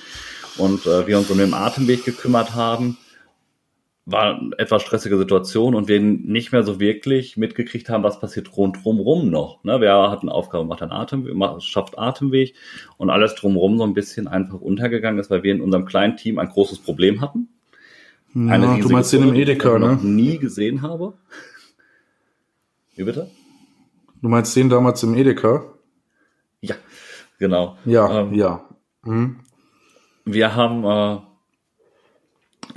und 0.58 0.86
äh, 0.86 1.06
wir 1.06 1.18
uns 1.18 1.30
um 1.30 1.38
den 1.38 1.54
Atemweg 1.54 2.04
gekümmert 2.04 2.54
haben. 2.54 2.98
War 4.06 4.38
eine 4.38 4.50
etwas 4.58 4.82
stressige 4.82 5.16
Situation 5.16 5.74
und 5.74 5.88
wir 5.88 5.98
nicht 5.98 6.52
mehr 6.52 6.62
so 6.62 6.78
wirklich 6.78 7.38
mitgekriegt 7.38 7.88
haben, 7.88 8.02
was 8.02 8.20
passiert 8.20 8.54
rund 8.54 8.84
drumrum 8.84 9.30
noch. 9.30 9.64
Ne? 9.64 9.80
Wir 9.80 9.94
hatten 10.10 10.28
Aufgabe, 10.28 10.66
macht 10.66 10.82
einen 10.82 10.92
Atemweg, 10.92 11.34
macht, 11.34 11.62
schafft 11.62 11.98
Atemweg 11.98 12.54
und 12.98 13.08
alles 13.08 13.34
drumrum 13.34 13.78
so 13.78 13.84
ein 13.84 13.94
bisschen 13.94 14.28
einfach 14.28 14.60
untergegangen 14.60 15.18
ist, 15.18 15.30
weil 15.30 15.42
wir 15.42 15.54
in 15.54 15.62
unserem 15.62 15.86
kleinen 15.86 16.18
Team 16.18 16.38
ein 16.38 16.50
großes 16.50 16.80
Problem 16.80 17.22
hatten. 17.22 17.48
Ja, 18.34 18.58
du 18.58 18.88
meinst 18.88 19.12
den 19.12 19.22
im 19.22 19.28
Kurve, 19.28 19.36
die 19.36 19.42
ich 19.42 19.48
Edeka, 19.48 19.78
noch 19.78 20.02
ne? 20.02 20.10
nie 20.10 20.38
gesehen 20.38 20.82
habe. 20.82 21.14
Wie 22.96 23.04
bitte? 23.04 23.30
Du 24.24 24.30
meinst 24.30 24.56
den 24.56 24.70
damals 24.70 25.02
im 25.02 25.14
Edeka? 25.14 25.66
Ja, 26.62 26.76
genau. 27.38 27.76
Ja, 27.84 28.20
Ähm, 28.22 28.32
ja. 28.32 28.64
Mhm. 29.02 29.40
wir 30.24 30.56
haben, 30.56 30.82
äh, 30.82 31.18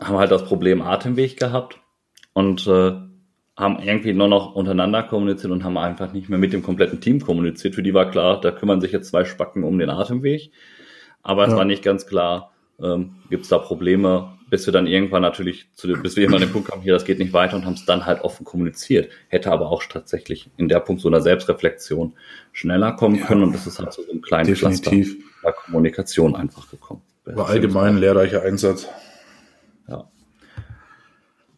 haben 0.03 0.17
halt 0.17 0.29
das 0.29 0.43
Problem 0.43 0.81
Atemweg 0.81 1.39
gehabt 1.39 1.79
und 2.33 2.67
äh, 2.67 2.91
haben 3.55 3.79
irgendwie 3.79 4.11
nur 4.11 4.27
noch 4.27 4.55
untereinander 4.55 5.03
kommuniziert 5.03 5.53
und 5.53 5.63
haben 5.63 5.77
einfach 5.77 6.11
nicht 6.11 6.27
mehr 6.27 6.37
mit 6.37 6.51
dem 6.51 6.63
kompletten 6.63 6.99
Team 6.99 7.21
kommuniziert. 7.21 7.75
Für 7.75 7.83
die 7.83 7.93
war 7.93 8.11
klar, 8.11 8.41
da 8.41 8.51
kümmern 8.51 8.81
sich 8.81 8.91
jetzt 8.91 9.07
zwei 9.07 9.23
Spacken 9.23 9.63
um 9.63 9.79
den 9.79 9.89
Atemweg. 9.89 10.51
Aber 11.23 11.45
es 11.45 11.51
Ja. 11.51 11.55
war 11.59 11.63
nicht 11.63 11.81
ganz 11.81 12.07
klar, 12.07 12.51
ähm, 12.81 13.15
gibt 13.29 13.43
es 13.43 13.49
da 13.49 13.57
Probleme, 13.57 14.33
bis 14.49 14.65
wir 14.65 14.71
dann 14.71 14.87
irgendwann 14.87 15.21
natürlich, 15.21 15.67
zu, 15.73 15.87
dem- 15.87 16.01
bis 16.01 16.15
wir 16.15 16.31
an 16.31 16.39
den 16.39 16.51
Punkt 16.51 16.69
kamen, 16.69 16.81
hier, 16.81 16.93
das 16.93 17.05
geht 17.05 17.19
nicht 17.19 17.33
weiter 17.33 17.55
und 17.55 17.65
haben 17.65 17.73
es 17.73 17.85
dann 17.85 18.05
halt 18.05 18.21
offen 18.21 18.45
kommuniziert. 18.45 19.09
Hätte 19.27 19.51
aber 19.51 19.69
auch 19.69 19.83
tatsächlich 19.83 20.49
in 20.57 20.69
der 20.69 20.79
Punkt 20.79 21.01
so 21.01 21.07
einer 21.07 21.21
Selbstreflexion 21.21 22.13
schneller 22.53 22.93
kommen 22.93 23.19
können 23.21 23.43
und 23.43 23.55
es 23.55 23.67
ist 23.67 23.79
halt 23.79 23.93
zu 23.93 24.03
so 24.03 24.11
einem 24.11 24.21
kleinen 24.21 24.47
Definitiv. 24.47 25.07
Cluster 25.17 25.27
der 25.43 25.53
Kommunikation 25.53 26.35
einfach 26.35 26.69
gekommen. 26.69 27.01
War 27.25 27.47
allgemein 27.49 27.95
ein 27.95 27.97
lehrreicher 27.97 28.43
Einsatz. 28.43 28.87
Ja. 29.87 30.09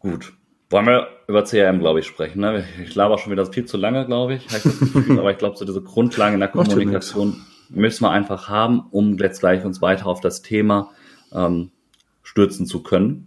Gut. 0.00 0.32
Wollen 0.70 0.86
wir 0.86 1.08
über 1.26 1.44
CRM, 1.44 1.80
glaube 1.80 2.00
ich, 2.00 2.06
sprechen. 2.06 2.40
Ne? 2.40 2.64
Ich 2.82 2.94
laber 2.94 3.18
schon 3.18 3.32
wieder 3.32 3.44
viel 3.46 3.64
zu 3.64 3.76
lange, 3.76 4.06
glaube 4.06 4.34
ich. 4.34 4.46
ich 4.46 4.52
das 4.52 4.62
Gefühl. 4.62 5.18
Aber 5.18 5.30
ich 5.32 5.38
glaube, 5.38 5.56
so 5.56 5.64
diese 5.64 5.82
Grundlagen 5.82 6.34
in 6.34 6.40
der 6.40 6.48
ja 6.48 6.52
Kommunikation 6.54 7.44
müssen 7.68 8.04
wir 8.04 8.10
einfach 8.10 8.48
haben, 8.48 8.86
um 8.90 9.16
jetzt 9.18 9.40
gleich 9.40 9.64
uns 9.64 9.82
weiter 9.82 10.06
auf 10.06 10.20
das 10.20 10.42
Thema 10.42 10.90
ähm, 11.34 11.70
stürzen 12.22 12.66
zu 12.66 12.82
können. 12.82 13.26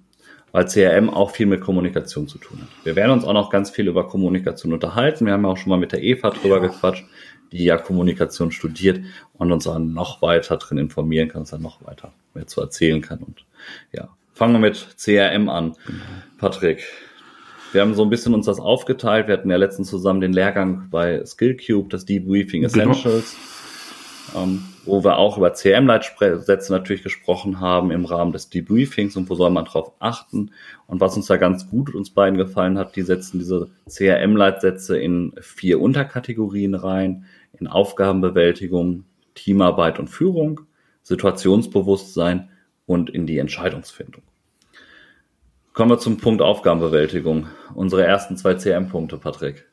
Weil 0.51 0.65
CRM 0.65 1.09
auch 1.09 1.31
viel 1.31 1.47
mit 1.47 1.61
Kommunikation 1.61 2.27
zu 2.27 2.37
tun 2.37 2.59
hat. 2.61 2.67
Wir 2.83 2.95
werden 2.95 3.11
uns 3.11 3.23
auch 3.23 3.33
noch 3.33 3.49
ganz 3.49 3.71
viel 3.71 3.87
über 3.87 4.07
Kommunikation 4.07 4.71
unterhalten. 4.71 5.25
Wir 5.25 5.33
haben 5.33 5.43
ja 5.43 5.49
auch 5.49 5.57
schon 5.57 5.71
mal 5.71 5.79
mit 5.79 5.93
der 5.93 6.03
Eva 6.03 6.29
drüber 6.29 6.59
gequatscht, 6.61 7.05
die 7.51 7.63
ja 7.63 7.77
Kommunikation 7.77 8.51
studiert 8.51 8.99
und 9.33 9.51
uns 9.51 9.63
dann 9.63 9.93
noch 9.93 10.21
weiter 10.21 10.57
drin 10.57 10.77
informieren 10.77 11.27
kann, 11.27 11.41
uns 11.41 11.49
dann 11.49 11.63
noch 11.63 11.83
weiter 11.83 12.13
mehr 12.35 12.45
zu 12.45 12.61
erzählen 12.61 13.01
kann. 13.01 13.19
Und 13.19 13.45
ja, 13.93 14.09
fangen 14.33 14.53
wir 14.53 14.59
mit 14.59 14.95
CRM 14.95 15.49
an. 15.49 15.75
Patrick, 16.37 16.83
wir 17.71 17.81
haben 17.81 17.95
so 17.95 18.03
ein 18.03 18.11
bisschen 18.11 18.35
uns 18.35 18.45
das 18.45 18.59
aufgeteilt. 18.59 19.27
Wir 19.27 19.37
hatten 19.37 19.49
ja 19.49 19.57
letztens 19.57 19.89
zusammen 19.89 20.21
den 20.21 20.33
Lehrgang 20.33 20.87
bei 20.91 21.25
SkillCube, 21.25 21.89
das 21.89 22.05
Debriefing 22.05 22.61
Genau. 22.61 22.91
Essentials, 22.91 23.35
ähm, 24.35 24.65
wo 24.85 25.03
wir 25.03 25.17
auch 25.17 25.37
über 25.37 25.53
CRM-Leitsätze 25.53 26.71
natürlich 26.71 27.03
gesprochen 27.03 27.59
haben 27.59 27.91
im 27.91 28.05
Rahmen 28.05 28.31
des 28.31 28.49
Debriefings 28.49 29.15
und 29.15 29.29
wo 29.29 29.35
soll 29.35 29.49
man 29.49 29.65
drauf 29.65 29.93
achten. 29.99 30.51
Und 30.87 30.99
was 30.99 31.15
uns 31.15 31.27
da 31.27 31.37
ganz 31.37 31.69
gut 31.69 31.93
uns 31.93 32.09
beiden 32.09 32.37
gefallen 32.37 32.77
hat, 32.77 32.95
die 32.95 33.01
setzen 33.01 33.39
diese 33.39 33.69
CRM-Leitsätze 33.89 34.97
in 34.97 35.33
vier 35.39 35.79
Unterkategorien 35.79 36.75
rein, 36.75 37.25
in 37.59 37.67
Aufgabenbewältigung, 37.67 39.05
Teamarbeit 39.35 39.99
und 39.99 40.09
Führung, 40.09 40.61
Situationsbewusstsein 41.03 42.49
und 42.85 43.09
in 43.09 43.25
die 43.25 43.37
Entscheidungsfindung. 43.37 44.23
Kommen 45.73 45.91
wir 45.91 45.99
zum 45.99 46.17
Punkt 46.17 46.41
Aufgabenbewältigung. 46.41 47.47
Unsere 47.73 48.05
ersten 48.05 48.37
zwei 48.37 48.55
CM-Punkte, 48.55 49.17
Patrick. 49.17 49.65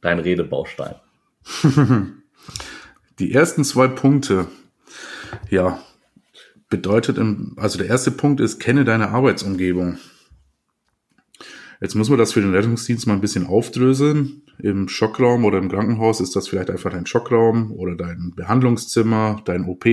Dein 0.00 0.18
Redebaustein. 0.18 0.96
Die 3.18 3.32
ersten 3.34 3.64
zwei 3.64 3.88
Punkte, 3.88 4.46
ja, 5.50 5.82
bedeutet, 6.68 7.18
im, 7.18 7.54
also 7.56 7.78
der 7.78 7.88
erste 7.88 8.10
Punkt 8.10 8.40
ist, 8.40 8.60
kenne 8.60 8.84
deine 8.84 9.08
Arbeitsumgebung. 9.08 9.98
Jetzt 11.80 11.94
muss 11.94 12.08
man 12.08 12.18
das 12.18 12.32
für 12.32 12.40
den 12.40 12.54
Rettungsdienst 12.54 13.06
mal 13.06 13.14
ein 13.14 13.20
bisschen 13.20 13.46
aufdröseln. 13.46 14.42
Im 14.58 14.88
Schockraum 14.88 15.44
oder 15.44 15.58
im 15.58 15.68
Krankenhaus 15.68 16.20
ist 16.20 16.34
das 16.34 16.48
vielleicht 16.48 16.70
einfach 16.70 16.90
dein 16.90 17.06
Schockraum 17.06 17.72
oder 17.72 17.94
dein 17.94 18.32
Behandlungszimmer, 18.34 19.42
dein 19.44 19.64
OP, 19.64 19.84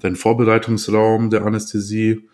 dein 0.00 0.16
Vorbereitungsraum 0.16 1.30
der 1.30 1.44
Anästhesie. 1.44 2.28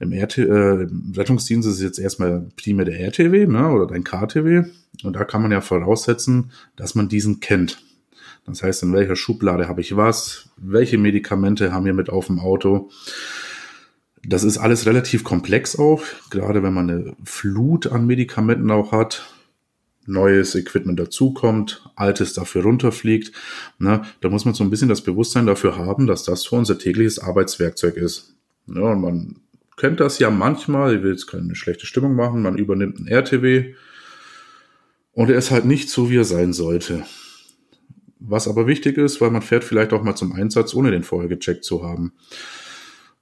Im, 0.00 0.12
RT, 0.12 0.38
äh, 0.38 0.82
im 0.82 1.12
Rettungsdienst 1.16 1.68
ist 1.68 1.76
es 1.76 1.82
jetzt 1.82 1.98
erstmal 1.98 2.46
primär 2.56 2.84
der 2.84 3.00
RTW 3.00 3.46
ne, 3.46 3.68
oder 3.70 3.86
dein 3.86 4.04
KTW. 4.04 4.64
Und 5.02 5.14
da 5.14 5.24
kann 5.24 5.42
man 5.42 5.52
ja 5.52 5.60
voraussetzen, 5.60 6.50
dass 6.76 6.94
man 6.94 7.08
diesen 7.08 7.40
kennt. 7.40 7.78
Das 8.46 8.62
heißt, 8.62 8.82
in 8.82 8.92
welcher 8.92 9.16
Schublade 9.16 9.68
habe 9.68 9.80
ich 9.80 9.96
was? 9.96 10.50
Welche 10.56 10.98
Medikamente 10.98 11.72
haben 11.72 11.84
wir 11.84 11.94
mit 11.94 12.10
auf 12.10 12.26
dem 12.26 12.40
Auto? 12.40 12.90
Das 14.24 14.44
ist 14.44 14.58
alles 14.58 14.86
relativ 14.86 15.24
komplex 15.24 15.76
auch, 15.76 16.02
gerade 16.30 16.62
wenn 16.62 16.74
man 16.74 16.90
eine 16.90 17.16
Flut 17.24 17.88
an 17.88 18.06
Medikamenten 18.06 18.70
auch 18.70 18.92
hat, 18.92 19.28
neues 20.06 20.54
Equipment 20.54 20.98
dazukommt, 20.98 21.88
altes 21.96 22.32
dafür 22.32 22.62
runterfliegt. 22.62 23.32
Ne, 23.78 24.02
da 24.20 24.28
muss 24.28 24.44
man 24.44 24.54
so 24.54 24.62
ein 24.64 24.70
bisschen 24.70 24.88
das 24.88 25.02
Bewusstsein 25.02 25.46
dafür 25.46 25.76
haben, 25.76 26.06
dass 26.06 26.24
das 26.24 26.44
für 26.44 26.56
unser 26.56 26.78
tägliches 26.78 27.18
Arbeitswerkzeug 27.18 27.96
ist. 27.96 28.34
Ja, 28.66 28.82
und 28.82 29.00
man 29.00 29.36
kennt 29.76 30.00
das 30.00 30.18
ja 30.18 30.30
manchmal, 30.30 30.96
ich 30.96 31.02
will 31.02 31.12
jetzt 31.12 31.26
keine 31.26 31.54
schlechte 31.56 31.86
Stimmung 31.86 32.14
machen, 32.14 32.42
man 32.42 32.58
übernimmt 32.58 32.98
einen 32.98 33.08
RTW 33.08 33.74
und 35.12 35.30
er 35.30 35.36
ist 35.36 35.50
halt 35.50 35.64
nicht 35.64 35.90
so, 35.90 36.10
wie 36.10 36.18
er 36.18 36.24
sein 36.24 36.52
sollte. 36.52 37.04
Was 38.24 38.46
aber 38.46 38.66
wichtig 38.66 38.98
ist, 38.98 39.20
weil 39.20 39.30
man 39.30 39.42
fährt 39.42 39.64
vielleicht 39.64 39.92
auch 39.92 40.02
mal 40.02 40.14
zum 40.14 40.32
Einsatz, 40.32 40.74
ohne 40.74 40.90
den 40.90 41.02
vorher 41.02 41.28
gecheckt 41.28 41.64
zu 41.64 41.82
haben. 41.82 42.12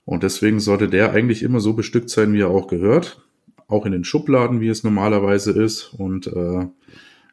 Und 0.05 0.23
deswegen 0.23 0.61
sollte 0.61 0.89
der 0.89 1.13
eigentlich 1.13 1.43
immer 1.43 1.61
so 1.61 1.73
bestückt 1.73 2.11
sein, 2.11 2.33
wie 2.33 2.41
er 2.41 2.51
auch 2.51 2.67
gehört. 2.67 3.23
Auch 3.69 3.87
in 3.87 3.93
den 3.93 4.05
Schubladen, 4.05 4.61
wie 4.61 4.69
es 4.69 4.85
normalerweise 4.85 5.53
ist. 5.53 5.95
Und 5.95 6.27
äh, 6.27 6.67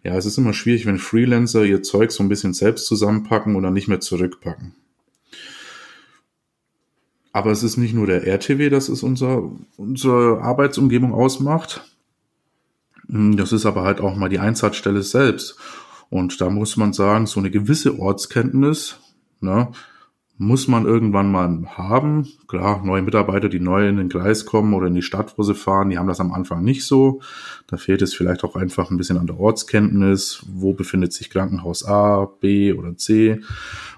ja, 0.03 0.15
es 0.15 0.25
ist 0.25 0.37
immer 0.37 0.53
schwierig, 0.53 0.85
wenn 0.85 0.99
Freelancer 0.99 1.65
ihr 1.65 1.83
Zeug 1.83 2.11
so 2.11 2.23
ein 2.23 2.29
bisschen 2.29 2.53
selbst 2.53 2.85
zusammenpacken 2.85 3.55
und 3.55 3.63
dann 3.63 3.73
nicht 3.73 3.87
mehr 3.87 3.99
zurückpacken. 3.99 4.75
Aber 7.33 7.51
es 7.51 7.63
ist 7.63 7.77
nicht 7.77 7.93
nur 7.93 8.07
der 8.07 8.25
RTW, 8.25 8.69
das 8.69 8.89
ist 8.89 9.03
unser, 9.03 9.51
unsere 9.75 10.41
Arbeitsumgebung 10.41 11.13
ausmacht. 11.13 11.83
Das 13.07 13.53
ist 13.53 13.65
aber 13.65 13.83
halt 13.83 13.99
auch 13.99 14.15
mal 14.15 14.29
die 14.29 14.39
Einsatzstelle 14.39 15.01
selbst. 15.01 15.57
Und 16.09 16.39
da 16.41 16.49
muss 16.49 16.77
man 16.77 16.93
sagen, 16.93 17.25
so 17.25 17.39
eine 17.39 17.51
gewisse 17.51 17.99
Ortskenntnis, 17.99 18.99
ne, 19.41 19.71
muss 20.39 20.67
man 20.67 20.85
irgendwann 20.85 21.31
mal 21.31 21.65
haben. 21.77 22.27
Klar, 22.47 22.85
neue 22.85 23.01
Mitarbeiter, 23.01 23.49
die 23.49 23.59
neu 23.59 23.87
in 23.87 23.97
den 23.97 24.09
Kreis 24.09 24.45
kommen 24.45 24.73
oder 24.73 24.87
in 24.87 24.93
die 24.93 25.01
Stadt, 25.01 25.33
wo 25.37 25.43
sie 25.43 25.55
fahren, 25.55 25.89
die 25.89 25.97
haben 25.97 26.07
das 26.07 26.19
am 26.19 26.31
Anfang 26.31 26.63
nicht 26.63 26.85
so. 26.85 27.21
Da 27.65 27.77
fehlt 27.77 28.03
es 28.03 28.13
vielleicht 28.13 28.43
auch 28.43 28.55
einfach 28.55 28.91
ein 28.91 28.97
bisschen 28.97 29.17
an 29.17 29.27
der 29.27 29.39
Ortskenntnis. 29.39 30.45
Wo 30.47 30.73
befindet 30.73 31.11
sich 31.11 31.31
Krankenhaus 31.31 31.83
A, 31.85 32.25
B 32.39 32.71
oder 32.73 32.95
C? 32.95 33.41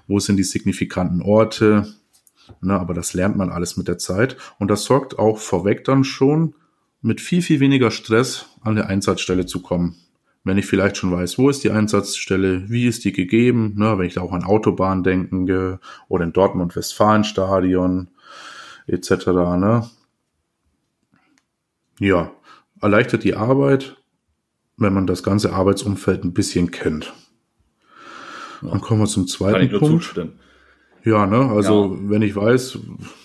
Wo 0.08 0.18
sind 0.18 0.38
die 0.38 0.44
signifikanten 0.44 1.20
Orte? 1.20 1.94
Ne, 2.62 2.78
aber 2.78 2.94
das 2.94 3.12
lernt 3.12 3.36
man 3.36 3.50
alles 3.50 3.76
mit 3.76 3.86
der 3.86 3.98
Zeit. 3.98 4.36
Und 4.58 4.68
das 4.68 4.84
sorgt 4.84 5.18
auch 5.18 5.38
vorweg 5.38 5.84
dann 5.84 6.04
schon, 6.04 6.54
mit 7.02 7.20
viel, 7.20 7.42
viel 7.42 7.60
weniger 7.60 7.90
Stress 7.90 8.46
an 8.62 8.74
der 8.74 8.88
Einsatzstelle 8.88 9.46
zu 9.46 9.62
kommen 9.62 9.96
wenn 10.42 10.58
ich 10.58 10.66
vielleicht 10.66 10.96
schon 10.96 11.12
weiß, 11.12 11.38
wo 11.38 11.50
ist 11.50 11.64
die 11.64 11.70
Einsatzstelle, 11.70 12.70
wie 12.70 12.86
ist 12.86 13.04
die 13.04 13.12
gegeben, 13.12 13.74
ne, 13.76 13.98
wenn 13.98 14.06
ich 14.06 14.14
da 14.14 14.22
auch 14.22 14.32
an 14.32 14.44
Autobahn 14.44 15.02
denke 15.02 15.80
oder 16.08 16.24
in 16.24 16.32
Dortmund-Westfalen-Stadion 16.32 18.08
etc. 18.86 19.26
Ne? 19.26 19.88
Ja, 21.98 22.32
erleichtert 22.80 23.24
die 23.24 23.34
Arbeit, 23.34 23.96
wenn 24.78 24.94
man 24.94 25.06
das 25.06 25.22
ganze 25.22 25.52
Arbeitsumfeld 25.52 26.24
ein 26.24 26.32
bisschen 26.32 26.70
kennt. 26.70 27.12
Dann 28.62 28.80
kommen 28.80 29.00
wir 29.00 29.06
zum 29.06 29.26
zweiten 29.26 29.70
Punkt. 29.78 30.04
Zustimmen. 30.04 30.38
Ja, 31.04 31.26
ne, 31.26 31.50
also 31.50 31.94
ja. 31.94 32.10
wenn 32.10 32.22
ich 32.22 32.36
weiß, 32.36 32.78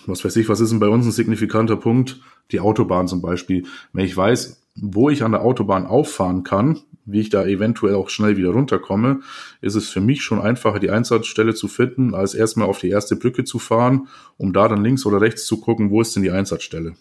was 0.06 0.24
weiß 0.24 0.36
ich, 0.36 0.48
was 0.48 0.60
ist 0.60 0.70
denn 0.70 0.80
bei 0.80 0.88
uns 0.88 1.06
ein 1.06 1.12
signifikanter 1.12 1.76
Punkt? 1.76 2.20
Die 2.52 2.60
Autobahn 2.60 3.08
zum 3.08 3.20
Beispiel. 3.20 3.64
Wenn 3.92 4.04
ich 4.04 4.16
weiß, 4.16 4.62
wo 4.76 5.10
ich 5.10 5.22
an 5.22 5.32
der 5.32 5.42
Autobahn 5.42 5.86
auffahren 5.86 6.42
kann, 6.42 6.80
wie 7.06 7.20
ich 7.20 7.30
da 7.30 7.46
eventuell 7.46 7.94
auch 7.94 8.10
schnell 8.10 8.36
wieder 8.36 8.50
runterkomme, 8.50 9.20
ist 9.60 9.76
es 9.76 9.88
für 9.88 10.00
mich 10.00 10.22
schon 10.22 10.40
einfacher, 10.40 10.80
die 10.80 10.90
Einsatzstelle 10.90 11.54
zu 11.54 11.68
finden, 11.68 12.14
als 12.14 12.34
erstmal 12.34 12.68
auf 12.68 12.80
die 12.80 12.90
erste 12.90 13.16
Brücke 13.16 13.44
zu 13.44 13.58
fahren, 13.58 14.08
um 14.36 14.52
da 14.52 14.68
dann 14.68 14.82
links 14.82 15.06
oder 15.06 15.20
rechts 15.20 15.46
zu 15.46 15.60
gucken, 15.60 15.90
wo 15.90 16.00
ist 16.00 16.14
denn 16.14 16.22
die 16.22 16.30
Einsatzstelle. 16.30 16.94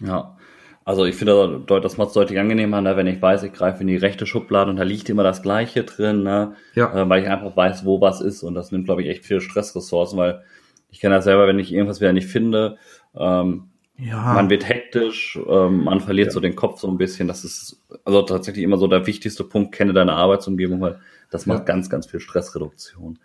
Ja, 0.00 0.36
also 0.84 1.04
ich 1.04 1.14
finde, 1.14 1.62
das 1.66 1.96
macht 1.96 2.08
es 2.08 2.14
deutlich 2.14 2.38
angenehmer, 2.38 2.80
ne, 2.80 2.96
wenn 2.96 3.06
ich 3.06 3.22
weiß, 3.22 3.44
ich 3.44 3.52
greife 3.52 3.82
in 3.82 3.86
die 3.86 3.96
rechte 3.96 4.26
Schublade 4.26 4.70
und 4.70 4.76
da 4.76 4.82
liegt 4.82 5.08
immer 5.08 5.22
das 5.22 5.42
Gleiche 5.42 5.84
drin, 5.84 6.22
ne, 6.22 6.54
ja. 6.74 7.02
äh, 7.02 7.08
weil 7.08 7.22
ich 7.22 7.28
einfach 7.28 7.56
weiß, 7.56 7.84
wo 7.84 8.00
was 8.00 8.20
ist 8.20 8.42
und 8.42 8.54
das 8.54 8.72
nimmt, 8.72 8.86
glaube 8.86 9.02
ich, 9.02 9.08
echt 9.08 9.24
viel 9.24 9.40
Stressressourcen, 9.40 10.18
weil 10.18 10.42
ich 10.90 11.00
kenne 11.00 11.14
das 11.16 11.24
selber, 11.24 11.46
wenn 11.46 11.58
ich 11.58 11.72
irgendwas 11.72 12.00
wieder 12.00 12.12
nicht 12.12 12.26
finde, 12.26 12.78
ähm, 13.16 13.71
ja. 13.98 14.32
Man 14.34 14.50
wird 14.50 14.68
hektisch, 14.68 15.38
ähm, 15.46 15.84
man 15.84 16.00
verliert 16.00 16.28
ja. 16.28 16.32
so 16.32 16.40
den 16.40 16.56
Kopf 16.56 16.80
so 16.80 16.88
ein 16.88 16.98
bisschen. 16.98 17.28
Das 17.28 17.44
ist 17.44 17.80
also 18.04 18.22
tatsächlich 18.22 18.64
immer 18.64 18.78
so 18.78 18.86
der 18.86 19.06
wichtigste 19.06 19.44
Punkt, 19.44 19.72
kenne 19.72 19.92
deine 19.92 20.14
Arbeitsumgebung, 20.14 20.80
weil 20.80 21.00
das 21.30 21.46
macht 21.46 21.60
ja. 21.60 21.64
ganz, 21.64 21.90
ganz 21.90 22.06
viel 22.06 22.20
Stressreduktion. 22.20 23.18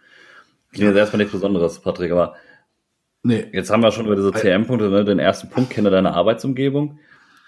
Klingt 0.72 0.90
jetzt 0.90 0.98
erstmal 0.98 1.20
nichts 1.20 1.34
Besonderes, 1.34 1.80
Patrick, 1.80 2.12
aber 2.12 2.36
nee. 3.24 3.48
jetzt 3.54 3.70
haben 3.70 3.82
wir 3.82 3.92
schon 3.92 4.06
über 4.06 4.16
diese 4.16 4.34
CM-Punkte, 4.34 4.90
ne? 4.90 5.06
den 5.06 5.20
ersten 5.20 5.50
Punkt, 5.50 5.70
kenne 5.70 5.90
deine 5.90 6.14
Arbeitsumgebung. 6.14 7.00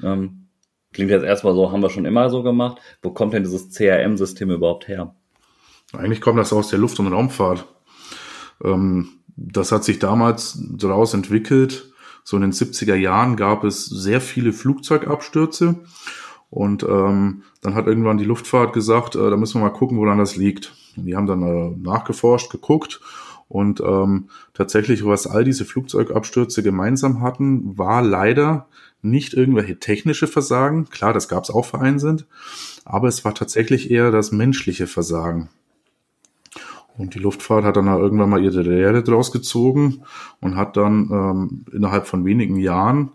Ähm, 0.01 0.47
klingt 0.93 1.12
jetzt 1.12 1.25
erstmal 1.25 1.53
so, 1.53 1.71
haben 1.71 1.82
wir 1.82 1.89
schon 1.89 2.05
immer 2.05 2.29
so 2.29 2.41
gemacht. 2.41 2.79
Wo 3.01 3.12
kommt 3.12 3.34
denn 3.34 3.43
dieses 3.43 3.69
CRM-System 3.71 4.49
überhaupt 4.49 4.88
her? 4.88 5.13
Eigentlich 5.93 6.21
kommt 6.21 6.39
das 6.39 6.53
aus 6.53 6.69
der 6.69 6.79
Luft- 6.79 6.99
und 6.99 7.12
Raumfahrt. 7.12 7.65
Ähm, 8.63 9.10
das 9.36 9.71
hat 9.71 9.84
sich 9.84 9.99
damals 9.99 10.60
daraus 10.71 11.13
entwickelt, 11.13 11.91
so 12.23 12.38
in 12.38 12.41
den 12.41 12.51
70er 12.51 12.95
Jahren 12.95 13.36
gab 13.36 13.63
es 13.63 13.86
sehr 13.86 14.21
viele 14.21 14.53
Flugzeugabstürze. 14.53 15.75
Und 16.49 16.84
ähm, 16.84 17.43
dann 17.62 17.75
hat 17.75 17.86
irgendwann 17.86 18.17
die 18.17 18.25
Luftfahrt 18.25 18.73
gesagt, 18.73 19.15
äh, 19.15 19.29
da 19.29 19.38
müssen 19.38 19.60
wir 19.62 19.67
mal 19.67 19.73
gucken, 19.73 19.97
woran 19.97 20.17
das 20.17 20.36
liegt. 20.36 20.73
Und 20.97 21.05
die 21.05 21.15
haben 21.15 21.27
dann 21.27 21.43
äh, 21.43 21.75
nachgeforscht, 21.77 22.51
geguckt 22.51 22.99
und 23.49 23.82
ähm, 23.82 24.29
tatsächlich, 24.53 25.03
was 25.03 25.25
all 25.25 25.43
diese 25.43 25.65
Flugzeugabstürze 25.65 26.62
gemeinsam 26.62 27.21
hatten, 27.21 27.77
war 27.77 28.03
leider 28.03 28.67
nicht 29.01 29.34
irgendwelche 29.34 29.79
technische 29.79 30.27
Versagen. 30.27 30.88
Klar, 30.89 31.13
das 31.13 31.27
gab 31.27 31.43
es 31.43 31.49
auch 31.49 31.65
vereinzelt, 31.65 32.27
aber 32.86 33.08
es 33.08 33.25
war 33.25 33.34
tatsächlich 33.34 33.89
eher 33.89 34.12
das 34.12 34.32
menschliche 34.32 34.86
Versagen. 34.86 35.49
Und 36.99 37.15
die 37.15 37.19
Luftfahrt 37.19 37.63
hat 37.63 37.77
dann 37.77 37.88
irgendwann 37.88 38.29
mal 38.29 38.43
ihre 38.43 38.62
Lehre 38.62 39.01
draus 39.03 39.31
gezogen 39.31 40.03
und 40.41 40.57
hat 40.57 40.75
dann 40.75 41.09
ähm, 41.09 41.65
innerhalb 41.71 42.07
von 42.07 42.25
wenigen 42.25 42.57
Jahren 42.57 43.13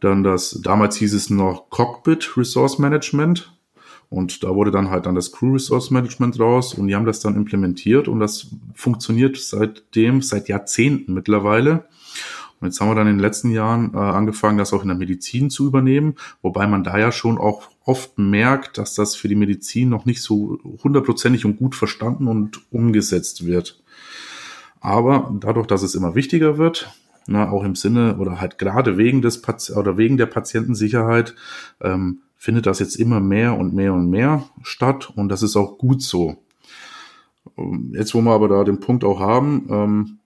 dann 0.00 0.24
das, 0.24 0.60
damals 0.62 0.96
hieß 0.96 1.14
es 1.14 1.30
noch 1.30 1.70
Cockpit 1.70 2.36
Resource 2.36 2.80
Management. 2.80 3.56
Und 4.10 4.42
da 4.42 4.54
wurde 4.54 4.72
dann 4.72 4.90
halt 4.90 5.06
dann 5.06 5.14
das 5.14 5.30
Crew 5.30 5.52
Resource 5.52 5.92
Management 5.92 6.40
raus 6.40 6.74
und 6.74 6.88
die 6.88 6.96
haben 6.96 7.06
das 7.06 7.20
dann 7.20 7.36
implementiert 7.36 8.08
und 8.08 8.18
das 8.18 8.48
funktioniert 8.74 9.36
seitdem, 9.36 10.20
seit 10.20 10.48
Jahrzehnten 10.48 11.14
mittlerweile. 11.14 11.84
Und 12.60 12.66
jetzt 12.66 12.80
haben 12.80 12.88
wir 12.88 12.96
dann 12.96 13.06
in 13.06 13.14
den 13.14 13.22
letzten 13.22 13.50
Jahren 13.50 13.94
äh, 13.94 13.98
angefangen, 13.98 14.58
das 14.58 14.72
auch 14.72 14.82
in 14.82 14.88
der 14.88 14.96
Medizin 14.96 15.50
zu 15.50 15.66
übernehmen, 15.66 16.16
wobei 16.42 16.66
man 16.66 16.82
da 16.82 16.98
ja 16.98 17.12
schon 17.12 17.38
auch 17.38 17.70
oft 17.84 18.18
merkt, 18.18 18.78
dass 18.78 18.94
das 18.94 19.14
für 19.14 19.28
die 19.28 19.34
Medizin 19.34 19.88
noch 19.88 20.06
nicht 20.06 20.22
so 20.22 20.58
hundertprozentig 20.82 21.44
und 21.44 21.58
gut 21.58 21.74
verstanden 21.74 22.28
und 22.28 22.60
umgesetzt 22.72 23.46
wird. 23.46 23.82
Aber 24.80 25.34
dadurch, 25.40 25.66
dass 25.66 25.82
es 25.82 25.94
immer 25.94 26.14
wichtiger 26.14 26.58
wird, 26.58 26.90
na, 27.26 27.50
auch 27.50 27.64
im 27.64 27.74
Sinne 27.74 28.16
oder 28.18 28.40
halt 28.40 28.58
gerade 28.58 28.98
wegen 28.98 29.22
des 29.22 29.40
Pati 29.40 29.72
oder 29.72 29.96
wegen 29.96 30.16
der 30.16 30.26
Patientensicherheit, 30.26 31.34
ähm, 31.80 32.20
findet 32.36 32.66
das 32.66 32.78
jetzt 32.78 32.96
immer 32.96 33.20
mehr 33.20 33.56
und 33.56 33.74
mehr 33.74 33.94
und 33.94 34.10
mehr 34.10 34.44
statt 34.62 35.10
und 35.16 35.30
das 35.30 35.42
ist 35.42 35.56
auch 35.56 35.78
gut 35.78 36.02
so. 36.02 36.36
Ähm, 37.56 37.92
jetzt, 37.96 38.14
wo 38.14 38.20
wir 38.20 38.32
aber 38.32 38.48
da 38.48 38.64
den 38.64 38.80
Punkt 38.80 39.04
auch 39.04 39.20
haben, 39.20 39.66
ähm, 39.70 40.18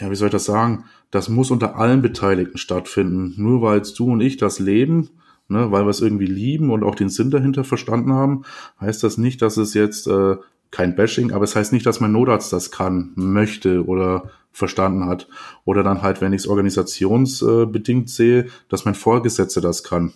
ja, 0.00 0.10
wie 0.10 0.16
soll 0.16 0.28
ich 0.28 0.32
das 0.32 0.44
sagen? 0.44 0.84
Das 1.10 1.28
muss 1.28 1.50
unter 1.50 1.76
allen 1.76 2.02
Beteiligten 2.02 2.58
stattfinden. 2.58 3.34
Nur 3.38 3.62
weil 3.62 3.80
du 3.80 4.12
und 4.12 4.20
ich 4.20 4.36
das 4.36 4.58
leben, 4.58 5.08
ne, 5.48 5.70
weil 5.70 5.84
wir 5.84 5.90
es 5.90 6.00
irgendwie 6.00 6.26
lieben 6.26 6.70
und 6.70 6.82
auch 6.82 6.94
den 6.94 7.08
Sinn 7.08 7.30
dahinter 7.30 7.64
verstanden 7.64 8.12
haben, 8.12 8.42
heißt 8.80 9.02
das 9.02 9.18
nicht, 9.18 9.42
dass 9.42 9.56
es 9.56 9.74
jetzt 9.74 10.06
äh, 10.06 10.36
kein 10.70 10.96
Bashing, 10.96 11.32
aber 11.32 11.44
es 11.44 11.56
heißt 11.56 11.72
nicht, 11.72 11.86
dass 11.86 12.00
mein 12.00 12.12
Notarzt 12.12 12.52
das 12.52 12.70
kann, 12.70 13.12
möchte 13.14 13.84
oder 13.86 14.30
verstanden 14.52 15.06
hat. 15.06 15.28
Oder 15.64 15.82
dann 15.82 16.02
halt, 16.02 16.20
wenn 16.20 16.32
ich 16.32 16.42
es 16.42 16.48
organisationsbedingt 16.48 18.08
sehe, 18.08 18.46
dass 18.68 18.84
mein 18.84 18.94
Vorgesetzter 18.94 19.60
das 19.60 19.84
kann. 19.84 20.12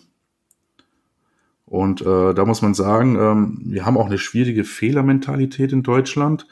Und 1.67 2.01
äh, 2.01 2.35
da 2.35 2.45
muss 2.45 2.63
man 2.63 2.75
sagen, 2.75 3.17
ähm, 3.17 3.61
wir 3.65 3.87
haben 3.87 3.97
auch 3.97 4.07
eine 4.07 4.19
schwierige 4.19 4.65
Fehlermentalität 4.65 5.73
in 5.73 5.83
Deutschland. 5.85 6.47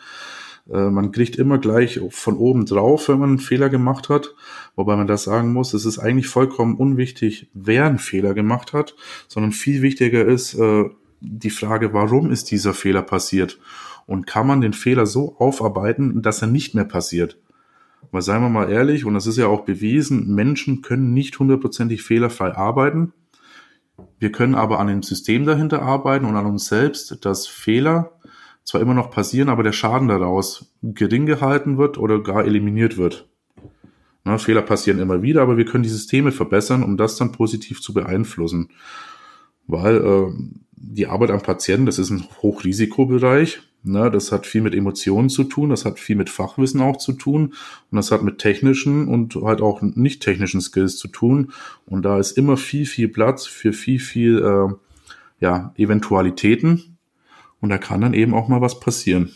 Äh, 0.73 0.91
man 0.91 1.13
kriegt 1.13 1.37
immer 1.37 1.59
gleich 1.59 2.01
von 2.11 2.37
oben 2.37 2.67
drauf, 2.67 3.09
wenn 3.09 3.19
man 3.19 3.31
einen 3.31 3.39
Fehler 3.39 3.69
gemacht 3.69 4.09
hat. 4.09 4.35
Wobei 4.77 4.97
man 4.97 5.07
das 5.07 5.25
sagen 5.25 5.53
muss, 5.53 5.75
es 5.75 5.85
ist 5.85 5.99
eigentlich 5.99 6.29
vollkommen 6.29 6.77
unwichtig, 6.77 7.51
wer 7.55 7.87
einen 7.87 7.99
Fehler 7.99 8.35
gemacht 8.35 8.73
hat, 8.73 8.95
sondern 9.27 9.53
viel 9.53 9.83
wichtiger 9.83 10.25
ist 10.25 10.55
äh, 10.55 10.85
die 11.21 11.51
Frage, 11.51 11.93
warum 11.93 12.31
ist 12.31 12.51
dieser 12.51 12.75
Fehler 12.75 13.03
passiert? 13.03 13.59
Und 14.07 14.27
kann 14.27 14.47
man 14.47 14.61
den 14.61 14.73
Fehler 14.73 15.07
so 15.07 15.37
aufarbeiten, 15.39 16.23
dass 16.23 16.43
er 16.43 16.49
nicht 16.49 16.75
mehr 16.75 16.85
passiert? 16.85 17.39
Weil 18.11 18.23
seien 18.23 18.41
wir 18.41 18.49
mal 18.49 18.71
ehrlich, 18.71 19.05
und 19.05 19.15
das 19.15 19.27
ist 19.27 19.37
ja 19.37 19.49
auch 19.49 19.65
bewiesen, 19.65 20.35
Menschen 20.35 20.81
können 20.83 21.13
nicht 21.13 21.39
hundertprozentig 21.39 22.03
fehlerfrei 22.03 22.57
arbeiten. 22.57 23.13
Wir 24.19 24.33
können 24.33 24.55
aber 24.55 24.79
an 24.79 24.87
dem 24.87 25.03
System 25.03 25.45
dahinter 25.45 25.83
arbeiten 25.83 26.25
und 26.25 26.37
an 26.37 26.47
uns 26.47 26.67
selbst, 26.67 27.25
dass 27.25 27.47
Fehler 27.47 28.13
zwar 28.69 28.83
immer 28.83 28.93
noch 28.93 29.11
passieren, 29.11 29.49
aber 29.49 29.63
der 29.63 29.73
Schaden 29.73 30.09
daraus 30.09 30.71
gering 30.83 31.25
gehalten 31.25 31.79
wird 31.79 31.97
oder 31.97 32.23
gar 32.23 32.45
eliminiert 32.45 32.99
wird. 32.99 33.27
Na, 34.25 34.37
Fehler 34.37 34.61
passieren 34.61 34.99
immer 34.99 35.23
wieder, 35.23 35.41
aber 35.41 35.57
wir 35.57 35.65
können 35.65 35.85
die 35.85 35.89
Systeme 35.89 36.33
verbessern, 36.33 36.83
um 36.83 36.99
das 36.99 37.17
dann 37.17 37.33
positiv 37.33 37.81
zu 37.81 37.95
beeinflussen. 37.95 38.69
Weil 39.67 39.97
äh, 39.97 40.33
die 40.77 41.07
Arbeit 41.07 41.31
am 41.31 41.41
Patienten, 41.41 41.87
das 41.87 41.99
ist 41.99 42.11
ein 42.11 42.25
Hochrisikobereich. 42.43 43.61
Ne, 43.85 44.11
das 44.11 44.33
hat 44.33 44.45
viel 44.45 44.61
mit 44.61 44.75
Emotionen 44.75 45.31
zu 45.31 45.45
tun, 45.45 45.71
das 45.71 45.87
hat 45.87 45.99
viel 45.99 46.17
mit 46.17 46.29
Fachwissen 46.29 46.83
auch 46.83 46.99
zu 46.99 47.15
tun 47.15 47.55
und 47.91 47.97
das 47.97 48.11
hat 48.11 48.23
mit 48.23 48.39
technischen 48.39 49.09
und 49.09 49.37
halt 49.37 49.63
auch 49.63 49.81
nicht 49.81 50.21
technischen 50.21 50.61
Skills 50.61 50.99
zu 50.99 51.09
tun. 51.09 51.53
Und 51.87 52.03
da 52.03 52.19
ist 52.19 52.33
immer 52.33 52.59
viel, 52.59 52.85
viel 52.85 53.09
Platz 53.09 53.47
für 53.47 53.73
viel, 53.73 53.99
viel 53.99 54.41
äh, 54.41 54.75
ja, 55.41 55.73
Eventualitäten. 55.79 56.98
Und 57.61 57.71
da 57.71 57.79
kann 57.79 58.01
dann 58.01 58.15
eben 58.15 58.35
auch 58.35 58.49
mal 58.49 58.61
was 58.61 58.81
passieren. 58.81 59.33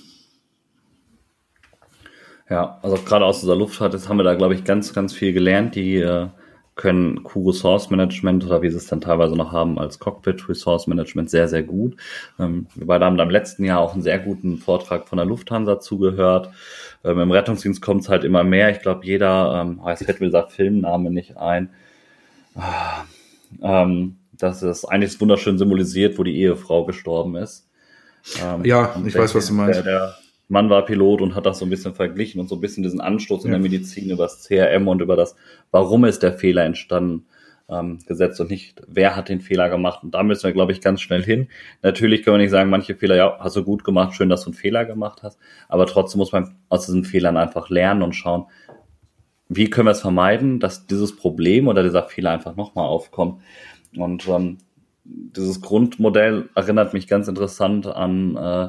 Ja, 2.48 2.78
also 2.82 2.96
gerade 2.96 3.24
aus 3.24 3.40
dieser 3.40 3.56
Luftfahrt 3.56 4.08
haben 4.08 4.18
wir 4.18 4.24
da, 4.24 4.34
glaube 4.34 4.54
ich, 4.54 4.64
ganz, 4.64 4.92
ganz 4.92 5.14
viel 5.14 5.32
gelernt. 5.32 5.74
Die 5.74 5.96
äh, 5.96 6.28
können 6.74 7.22
Q-Resource 7.22 7.90
Management 7.90 8.44
oder 8.44 8.62
wie 8.62 8.70
sie 8.70 8.76
es 8.76 8.86
dann 8.86 9.00
teilweise 9.00 9.36
noch 9.36 9.52
haben 9.52 9.78
als 9.78 9.98
Cockpit 9.98 10.48
Resource 10.48 10.86
Management 10.86 11.30
sehr, 11.30 11.48
sehr 11.48 11.62
gut. 11.62 11.96
Ähm, 12.38 12.66
wir 12.74 12.86
beide 12.86 13.04
haben 13.04 13.16
da 13.16 13.24
im 13.24 13.30
letzten 13.30 13.64
Jahr 13.64 13.80
auch 13.80 13.92
einen 13.92 14.02
sehr 14.02 14.18
guten 14.18 14.58
Vortrag 14.58 15.08
von 15.08 15.18
der 15.18 15.26
Lufthansa 15.26 15.80
zugehört. 15.80 16.50
Ähm, 17.04 17.20
Im 17.20 17.30
Rettungsdienst 17.30 17.82
kommt 17.82 18.02
es 18.02 18.08
halt 18.08 18.24
immer 18.24 18.44
mehr. 18.44 18.70
Ich 18.70 18.80
glaube, 18.80 19.04
jeder, 19.04 19.62
ähm, 19.62 19.80
oh, 19.84 19.88
jetzt 19.88 20.04
fällt 20.04 20.20
mir 20.20 20.26
dieser 20.26 20.48
Filmname 20.48 21.10
nicht 21.10 21.36
ein. 21.36 21.70
Ah, 22.54 23.04
ähm, 23.62 24.16
das 24.32 24.62
ist 24.62 24.84
eigentlich 24.86 25.20
wunderschön 25.20 25.58
symbolisiert, 25.58 26.18
wo 26.18 26.24
die 26.24 26.36
Ehefrau 26.36 26.84
gestorben 26.84 27.36
ist. 27.36 27.68
Ähm, 28.42 28.64
ja, 28.64 28.94
ich 29.04 29.14
weiß, 29.14 29.34
was 29.34 29.46
du 29.48 29.54
meinst. 29.54 29.78
Der, 29.78 29.84
der 29.84 30.14
Mann 30.48 30.68
war 30.68 30.84
Pilot 30.84 31.22
und 31.22 31.34
hat 31.34 31.46
das 31.46 31.58
so 31.58 31.66
ein 31.66 31.70
bisschen 31.70 31.94
verglichen 31.94 32.40
und 32.40 32.48
so 32.48 32.56
ein 32.56 32.60
bisschen 32.60 32.82
diesen 32.82 33.00
Anstoß 33.00 33.44
in 33.44 33.52
der 33.52 33.60
Medizin 33.60 34.10
über 34.10 34.24
das 34.24 34.46
CRM 34.46 34.86
und 34.86 35.00
über 35.00 35.16
das, 35.16 35.34
warum 35.70 36.04
ist 36.04 36.22
der 36.22 36.34
Fehler 36.34 36.64
entstanden, 36.64 37.26
ähm, 37.68 37.98
gesetzt 38.06 38.40
und 38.40 38.50
nicht, 38.50 38.82
wer 38.86 39.16
hat 39.16 39.28
den 39.28 39.40
Fehler 39.40 39.68
gemacht. 39.68 40.02
Und 40.02 40.14
da 40.14 40.22
müssen 40.22 40.44
wir, 40.44 40.52
glaube 40.52 40.72
ich, 40.72 40.80
ganz 40.80 41.00
schnell 41.00 41.22
hin. 41.22 41.48
Natürlich 41.82 42.22
können 42.22 42.36
wir 42.36 42.42
nicht 42.42 42.50
sagen, 42.50 42.70
manche 42.70 42.94
Fehler, 42.94 43.16
ja, 43.16 43.38
hast 43.40 43.56
du 43.56 43.64
gut 43.64 43.82
gemacht, 43.84 44.14
schön, 44.14 44.28
dass 44.28 44.42
du 44.42 44.50
einen 44.50 44.54
Fehler 44.54 44.84
gemacht 44.84 45.22
hast. 45.22 45.38
Aber 45.68 45.86
trotzdem 45.86 46.18
muss 46.18 46.32
man 46.32 46.56
aus 46.68 46.86
diesen 46.86 47.04
Fehlern 47.04 47.36
einfach 47.36 47.70
lernen 47.70 48.02
und 48.02 48.12
schauen, 48.12 48.44
wie 49.48 49.70
können 49.70 49.86
wir 49.86 49.92
es 49.92 50.00
vermeiden, 50.00 50.60
dass 50.60 50.86
dieses 50.86 51.16
Problem 51.16 51.68
oder 51.68 51.82
dieser 51.82 52.04
Fehler 52.04 52.30
einfach 52.30 52.56
nochmal 52.56 52.86
aufkommt. 52.86 53.42
Und 53.96 54.26
ähm, 54.28 54.58
dieses 55.04 55.60
Grundmodell 55.60 56.48
erinnert 56.54 56.92
mich 56.92 57.08
ganz 57.08 57.28
interessant 57.28 57.86
an 57.86 58.36
äh, 58.36 58.68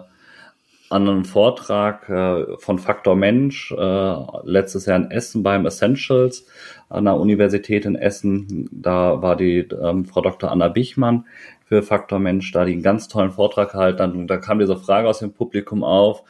an 0.94 1.10
einem 1.10 1.26
Vortrag 1.26 2.08
äh, 2.08 2.56
von 2.60 2.78
Faktor 2.78 3.16
Mensch 3.16 3.72
äh, 3.72 4.16
letztes 4.44 4.86
Jahr 4.86 4.98
in 4.98 5.10
Essen 5.10 5.42
beim 5.42 5.66
Essentials 5.66 6.46
an 6.88 7.06
der 7.06 7.16
Universität 7.16 7.86
in 7.86 7.96
Essen. 7.96 8.70
Da 8.72 9.20
war 9.24 9.36
die 9.36 9.60
ähm, 9.60 10.06
Frau 10.06 10.22
Dr. 10.22 10.52
Anna 10.52 10.68
Bichmann 10.68 11.26
für 11.66 11.82
Faktor 11.82 12.20
Mensch, 12.20 12.52
da 12.52 12.64
die 12.64 12.74
einen 12.74 12.84
ganz 12.84 13.08
tollen 13.08 13.32
Vortrag 13.32 13.72
gehalten 13.72 14.04
hat. 14.04 14.14
Und 14.14 14.28
da 14.28 14.38
kam 14.38 14.60
diese 14.60 14.78
Frage 14.78 15.10
aus 15.10 15.18
dem 15.18 15.34
Publikum 15.34 15.84
auf. 15.84 16.22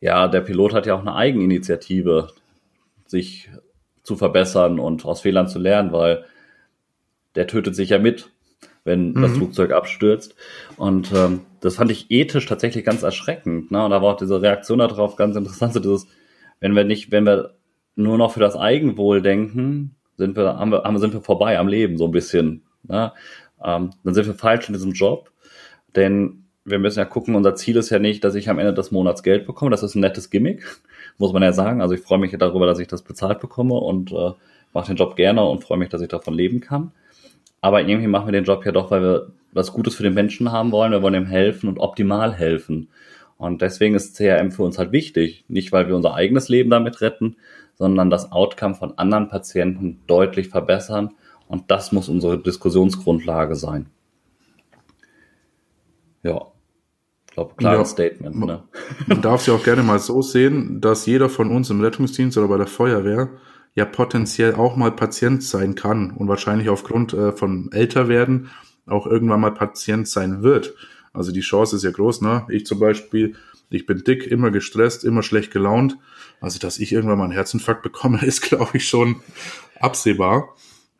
Ja, 0.00 0.28
der 0.28 0.42
Pilot 0.42 0.74
hat 0.74 0.84
ja 0.84 0.94
auch 0.94 1.00
eine 1.00 1.14
Eigeninitiative, 1.14 2.28
sich 3.06 3.48
zu 4.02 4.16
verbessern 4.16 4.78
und 4.78 5.06
aus 5.06 5.22
Fehlern 5.22 5.48
zu 5.48 5.58
lernen, 5.58 5.92
weil 5.92 6.26
der 7.34 7.46
tötet 7.46 7.74
sich 7.74 7.88
ja 7.88 7.98
mit 7.98 8.30
wenn 8.86 9.12
mhm. 9.12 9.22
das 9.22 9.32
Flugzeug 9.32 9.72
abstürzt. 9.72 10.34
Und 10.76 11.12
ähm, 11.14 11.40
das 11.60 11.76
fand 11.76 11.90
ich 11.90 12.10
ethisch 12.10 12.46
tatsächlich 12.46 12.84
ganz 12.84 13.02
erschreckend. 13.02 13.70
Ne? 13.70 13.84
Und 13.84 13.90
da 13.90 14.00
war 14.00 14.14
auch 14.14 14.16
diese 14.16 14.40
Reaktion 14.40 14.78
darauf 14.78 15.16
ganz 15.16 15.36
interessant, 15.36 15.74
so 15.74 15.80
dieses, 15.80 16.06
wenn 16.60 16.74
wir 16.74 16.84
nicht, 16.84 17.12
wenn 17.12 17.26
wir 17.26 17.54
nur 17.96 18.16
noch 18.16 18.32
für 18.32 18.40
das 18.40 18.56
Eigenwohl 18.56 19.20
denken, 19.22 19.96
sind 20.16 20.36
wir, 20.36 20.56
haben 20.58 20.70
wir, 20.70 20.84
haben, 20.84 20.98
sind 20.98 21.12
wir 21.12 21.20
vorbei 21.20 21.58
am 21.58 21.68
Leben, 21.68 21.98
so 21.98 22.06
ein 22.06 22.12
bisschen. 22.12 22.62
Ne? 22.84 23.12
Ähm, 23.62 23.90
dann 24.04 24.14
sind 24.14 24.26
wir 24.26 24.34
falsch 24.34 24.68
in 24.68 24.74
diesem 24.74 24.92
Job. 24.92 25.30
Denn 25.94 26.44
wir 26.64 26.78
müssen 26.78 26.98
ja 26.98 27.04
gucken, 27.04 27.34
unser 27.34 27.54
Ziel 27.54 27.76
ist 27.76 27.90
ja 27.90 27.98
nicht, 27.98 28.24
dass 28.24 28.34
ich 28.34 28.48
am 28.48 28.58
Ende 28.58 28.74
des 28.74 28.90
Monats 28.90 29.22
Geld 29.22 29.46
bekomme. 29.46 29.70
Das 29.70 29.82
ist 29.82 29.94
ein 29.94 30.00
nettes 30.00 30.30
Gimmick, 30.30 30.64
muss 31.18 31.32
man 31.32 31.42
ja 31.42 31.52
sagen. 31.52 31.80
Also 31.80 31.94
ich 31.94 32.00
freue 32.00 32.18
mich 32.18 32.36
darüber, 32.36 32.66
dass 32.66 32.78
ich 32.78 32.88
das 32.88 33.02
bezahlt 33.02 33.40
bekomme 33.40 33.74
und 33.74 34.12
äh, 34.12 34.32
mache 34.72 34.88
den 34.88 34.96
Job 34.96 35.16
gerne 35.16 35.44
und 35.44 35.64
freue 35.64 35.78
mich, 35.78 35.88
dass 35.88 36.02
ich 36.02 36.08
davon 36.08 36.34
leben 36.34 36.60
kann. 36.60 36.92
Aber 37.60 37.82
irgendwie 37.82 38.06
machen 38.06 38.26
wir 38.26 38.32
den 38.32 38.44
Job 38.44 38.64
ja 38.64 38.72
doch, 38.72 38.90
weil 38.90 39.02
wir 39.02 39.32
was 39.52 39.72
Gutes 39.72 39.94
für 39.94 40.02
den 40.02 40.14
Menschen 40.14 40.52
haben 40.52 40.72
wollen. 40.72 40.92
Wir 40.92 41.02
wollen 41.02 41.14
ihm 41.14 41.26
helfen 41.26 41.68
und 41.68 41.78
optimal 41.78 42.32
helfen. 42.34 42.88
Und 43.38 43.62
deswegen 43.62 43.94
ist 43.94 44.16
CRM 44.16 44.50
für 44.50 44.62
uns 44.62 44.78
halt 44.78 44.92
wichtig. 44.92 45.44
Nicht, 45.48 45.72
weil 45.72 45.88
wir 45.88 45.96
unser 45.96 46.14
eigenes 46.14 46.48
Leben 46.48 46.70
damit 46.70 47.00
retten, 47.00 47.36
sondern 47.74 48.10
das 48.10 48.32
Outcome 48.32 48.74
von 48.74 48.96
anderen 48.98 49.28
Patienten 49.28 50.00
deutlich 50.06 50.48
verbessern. 50.48 51.14
Und 51.48 51.70
das 51.70 51.92
muss 51.92 52.08
unsere 52.08 52.38
Diskussionsgrundlage 52.38 53.54
sein. 53.54 53.86
Ja. 56.22 56.46
Ich 57.28 57.34
glaube, 57.34 57.54
klares 57.56 57.78
ja, 57.78 57.84
Statement. 57.84 58.36
Ne? 58.46 58.62
Man 59.06 59.20
darf 59.20 59.42
es 59.42 59.46
ja 59.46 59.54
auch 59.54 59.62
gerne 59.62 59.82
mal 59.82 59.98
so 59.98 60.22
sehen, 60.22 60.80
dass 60.80 61.04
jeder 61.04 61.28
von 61.28 61.50
uns 61.50 61.68
im 61.68 61.82
Rettungsdienst 61.82 62.38
oder 62.38 62.48
bei 62.48 62.56
der 62.56 62.66
Feuerwehr 62.66 63.28
ja 63.76 63.84
potenziell 63.84 64.54
auch 64.54 64.74
mal 64.74 64.90
Patient 64.90 65.44
sein 65.44 65.76
kann 65.76 66.10
und 66.10 66.26
wahrscheinlich 66.26 66.68
aufgrund 66.70 67.12
äh, 67.12 67.30
von 67.32 67.70
Älterwerden 67.70 68.50
auch 68.86 69.06
irgendwann 69.06 69.40
mal 69.40 69.52
Patient 69.52 70.08
sein 70.08 70.42
wird. 70.42 70.74
Also 71.12 71.30
die 71.30 71.40
Chance 71.40 71.76
ist 71.76 71.84
ja 71.84 71.90
groß, 71.90 72.22
ne? 72.22 72.46
Ich 72.48 72.66
zum 72.66 72.78
Beispiel, 72.80 73.36
ich 73.70 73.86
bin 73.86 74.02
dick, 74.02 74.26
immer 74.26 74.50
gestresst, 74.50 75.04
immer 75.04 75.22
schlecht 75.22 75.52
gelaunt. 75.52 75.98
Also, 76.40 76.58
dass 76.58 76.78
ich 76.78 76.92
irgendwann 76.92 77.18
mal 77.18 77.24
einen 77.24 77.32
Herzinfarkt 77.32 77.82
bekomme, 77.82 78.22
ist, 78.24 78.40
glaube 78.40 78.78
ich, 78.78 78.88
schon 78.88 79.16
absehbar. 79.78 80.54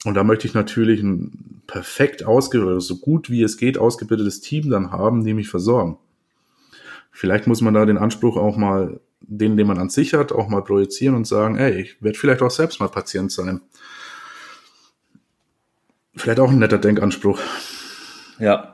Und 0.04 0.14
da 0.14 0.22
möchte 0.22 0.46
ich 0.46 0.54
natürlich 0.54 1.02
ein 1.02 1.62
perfekt 1.66 2.24
ausgebildetes, 2.24 2.86
so 2.86 2.98
gut 2.98 3.30
wie 3.30 3.42
es 3.42 3.56
geht, 3.56 3.78
ausgebildetes 3.78 4.40
Team 4.40 4.70
dann 4.70 4.92
haben, 4.92 5.24
die 5.24 5.34
mich 5.34 5.48
versorgen. 5.48 5.98
Vielleicht 7.10 7.46
muss 7.46 7.62
man 7.62 7.74
da 7.74 7.86
den 7.86 7.98
Anspruch 7.98 8.36
auch 8.36 8.56
mal 8.58 9.00
den, 9.28 9.56
den 9.56 9.66
man 9.66 9.78
an 9.78 9.90
sich 9.90 10.14
hat, 10.14 10.32
auch 10.32 10.48
mal 10.48 10.62
projizieren 10.62 11.14
und 11.14 11.26
sagen, 11.26 11.56
ey, 11.56 11.80
ich 11.80 12.02
werde 12.02 12.18
vielleicht 12.18 12.42
auch 12.42 12.50
selbst 12.50 12.80
mal 12.80 12.88
Patient 12.88 13.30
sein. 13.32 13.60
Vielleicht 16.14 16.40
auch 16.40 16.50
ein 16.50 16.58
netter 16.58 16.78
Denkanspruch. 16.78 17.40
Ja, 18.38 18.72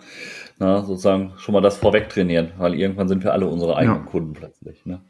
na, 0.58 0.82
sozusagen 0.82 1.32
schon 1.38 1.54
mal 1.54 1.60
das 1.60 1.76
vorweg 1.76 2.08
trainieren, 2.08 2.52
weil 2.58 2.74
irgendwann 2.74 3.08
sind 3.08 3.24
wir 3.24 3.32
alle 3.32 3.46
unsere 3.46 3.76
eigenen 3.76 4.04
ja. 4.04 4.10
Kunden 4.10 4.32
plötzlich. 4.32 4.84
Ne? 4.86 5.00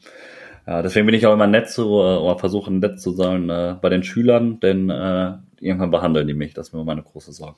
Ja, 0.66 0.80
deswegen 0.82 1.06
bin 1.06 1.14
ich 1.14 1.26
auch 1.26 1.34
immer 1.34 1.46
nett 1.46 1.68
zu, 1.68 1.82
äh, 1.82 2.16
oder 2.16 2.38
versuche 2.38 2.72
nett 2.72 3.00
zu 3.00 3.12
sein 3.12 3.50
äh, 3.50 3.76
bei 3.80 3.88
den 3.88 4.02
Schülern, 4.02 4.60
denn 4.60 4.88
äh, 4.90 5.34
irgendwann 5.60 5.90
behandeln 5.90 6.26
die 6.26 6.34
mich, 6.34 6.54
das 6.54 6.68
ist 6.68 6.72
mir 6.72 6.84
meine 6.84 7.02
große 7.02 7.32
Sorge. 7.32 7.56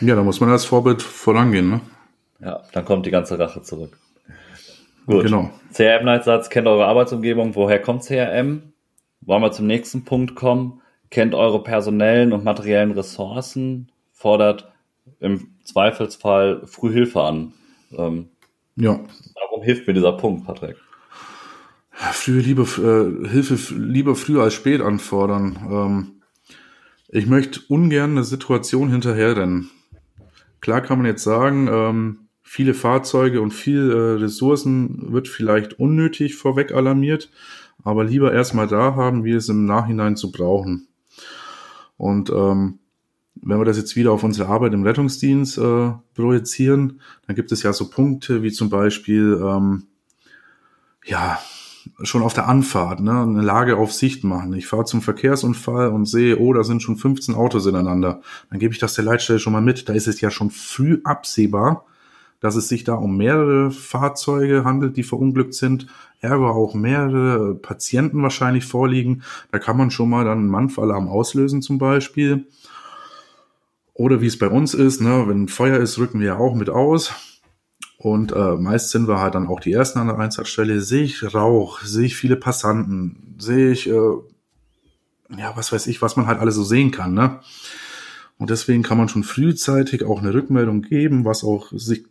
Ja, 0.00 0.14
da 0.14 0.22
muss 0.22 0.40
man 0.40 0.50
als 0.50 0.64
Vorbild 0.64 1.02
vorangehen, 1.02 1.70
ne? 1.70 1.80
Ja, 2.40 2.62
dann 2.72 2.84
kommt 2.84 3.06
die 3.06 3.10
ganze 3.10 3.38
Rache 3.38 3.62
zurück. 3.62 3.98
Gut. 5.06 5.24
Genau. 5.24 5.50
CRM-Leitsatz, 5.72 6.50
kennt 6.50 6.66
eure 6.66 6.86
Arbeitsumgebung. 6.86 7.54
Woher 7.54 7.80
kommt 7.80 8.04
CRM? 8.04 8.72
Wollen 9.20 9.42
wir 9.42 9.52
zum 9.52 9.66
nächsten 9.66 10.04
Punkt 10.04 10.34
kommen? 10.34 10.80
Kennt 11.10 11.34
eure 11.34 11.62
personellen 11.62 12.32
und 12.32 12.44
materiellen 12.44 12.92
Ressourcen, 12.92 13.90
fordert 14.12 14.72
im 15.20 15.48
Zweifelsfall 15.64 16.62
Frühhilfe 16.66 17.22
an. 17.22 17.52
Ähm, 17.96 18.28
ja. 18.76 19.00
Warum 19.34 19.62
hilft 19.62 19.86
mir 19.86 19.94
dieser 19.94 20.12
Punkt, 20.12 20.46
Patrick? 20.46 20.76
Frühe 21.90 22.40
Liebe, 22.40 22.62
äh, 22.62 23.28
Hilfe 23.28 23.74
lieber 23.74 24.16
früh 24.16 24.40
als 24.40 24.54
spät 24.54 24.80
anfordern. 24.80 25.58
Ähm, 25.70 26.22
ich 27.08 27.26
möchte 27.26 27.60
ungern 27.68 28.12
eine 28.12 28.24
Situation 28.24 28.90
hinterherrennen. 28.90 29.70
Klar 30.60 30.80
kann 30.80 30.98
man 30.98 31.06
jetzt 31.06 31.22
sagen, 31.22 31.68
ähm, 31.70 32.23
viele 32.44 32.74
Fahrzeuge 32.74 33.40
und 33.40 33.52
viel 33.52 33.90
äh, 33.90 34.22
Ressourcen 34.22 35.12
wird 35.12 35.26
vielleicht 35.26 35.80
unnötig 35.80 36.36
vorweg 36.36 36.72
alarmiert, 36.72 37.30
aber 37.82 38.04
lieber 38.04 38.32
erstmal 38.32 38.68
da 38.68 38.94
haben, 38.94 39.24
wie 39.24 39.32
es 39.32 39.48
im 39.48 39.64
Nachhinein 39.64 40.16
zu 40.16 40.30
brauchen. 40.30 40.86
Und 41.96 42.30
ähm, 42.30 42.78
wenn 43.34 43.58
wir 43.58 43.64
das 43.64 43.78
jetzt 43.78 43.96
wieder 43.96 44.12
auf 44.12 44.22
unsere 44.22 44.48
Arbeit 44.48 44.74
im 44.74 44.84
Rettungsdienst 44.84 45.58
äh, 45.58 45.92
projizieren, 46.14 47.00
dann 47.26 47.34
gibt 47.34 47.50
es 47.50 47.62
ja 47.62 47.72
so 47.72 47.90
Punkte 47.90 48.42
wie 48.42 48.52
zum 48.52 48.70
Beispiel, 48.70 49.40
ähm, 49.42 49.84
ja, 51.04 51.40
schon 52.02 52.22
auf 52.22 52.32
der 52.32 52.48
Anfahrt, 52.48 53.00
ne, 53.00 53.22
eine 53.22 53.42
Lage 53.42 53.76
auf 53.76 53.92
Sicht 53.92 54.24
machen. 54.24 54.54
Ich 54.54 54.66
fahre 54.66 54.84
zum 54.84 55.02
Verkehrsunfall 55.02 55.88
und 55.88 56.06
sehe, 56.06 56.38
oh, 56.38 56.52
da 56.52 56.64
sind 56.64 56.82
schon 56.82 56.96
15 56.96 57.34
Autos 57.34 57.66
ineinander. 57.66 58.22
Dann 58.50 58.58
gebe 58.58 58.72
ich 58.72 58.80
das 58.80 58.94
der 58.94 59.04
Leitstelle 59.04 59.38
schon 59.38 59.52
mal 59.52 59.60
mit. 59.60 59.88
Da 59.88 59.92
ist 59.92 60.06
es 60.06 60.20
ja 60.20 60.30
schon 60.30 60.50
früh 60.50 61.00
absehbar, 61.04 61.84
dass 62.44 62.56
es 62.56 62.68
sich 62.68 62.84
da 62.84 62.92
um 62.92 63.16
mehrere 63.16 63.70
Fahrzeuge 63.70 64.64
handelt, 64.64 64.98
die 64.98 65.02
verunglückt 65.02 65.54
sind, 65.54 65.86
ergo 66.20 66.50
auch 66.50 66.74
mehrere 66.74 67.54
Patienten 67.54 68.22
wahrscheinlich 68.22 68.66
vorliegen. 68.66 69.22
Da 69.50 69.58
kann 69.58 69.78
man 69.78 69.90
schon 69.90 70.10
mal 70.10 70.26
dann 70.26 70.40
einen 70.40 70.48
Mannfallalarm 70.48 71.08
auslösen 71.08 71.62
zum 71.62 71.78
Beispiel. 71.78 72.46
Oder 73.94 74.20
wie 74.20 74.26
es 74.26 74.38
bei 74.38 74.48
uns 74.48 74.74
ist, 74.74 75.00
ne, 75.00 75.24
wenn 75.26 75.48
Feuer 75.48 75.78
ist, 75.78 75.98
rücken 75.98 76.20
wir 76.20 76.26
ja 76.26 76.36
auch 76.36 76.54
mit 76.54 76.68
aus. 76.68 77.14
Und 77.96 78.32
äh, 78.32 78.56
meist 78.56 78.90
sind 78.90 79.08
wir 79.08 79.20
halt 79.20 79.36
dann 79.36 79.46
auch 79.46 79.60
die 79.60 79.72
Ersten 79.72 79.98
an 79.98 80.08
der 80.08 80.18
Einsatzstelle. 80.18 80.82
Sehe 80.82 81.04
ich 81.04 81.34
Rauch, 81.34 81.80
sehe 81.80 82.04
ich 82.04 82.14
viele 82.14 82.36
Passanten, 82.36 83.36
sehe 83.38 83.70
ich, 83.70 83.88
äh, 83.88 84.12
ja, 85.38 85.56
was 85.56 85.72
weiß 85.72 85.86
ich, 85.86 86.02
was 86.02 86.16
man 86.16 86.26
halt 86.26 86.40
alles 86.40 86.56
so 86.56 86.62
sehen 86.62 86.90
kann. 86.90 87.14
Ne? 87.14 87.40
Und 88.36 88.50
deswegen 88.50 88.82
kann 88.82 88.98
man 88.98 89.08
schon 89.08 89.24
frühzeitig 89.24 90.04
auch 90.04 90.18
eine 90.18 90.34
Rückmeldung 90.34 90.82
geben, 90.82 91.24
was 91.24 91.42
auch 91.42 91.72
sich 91.72 92.04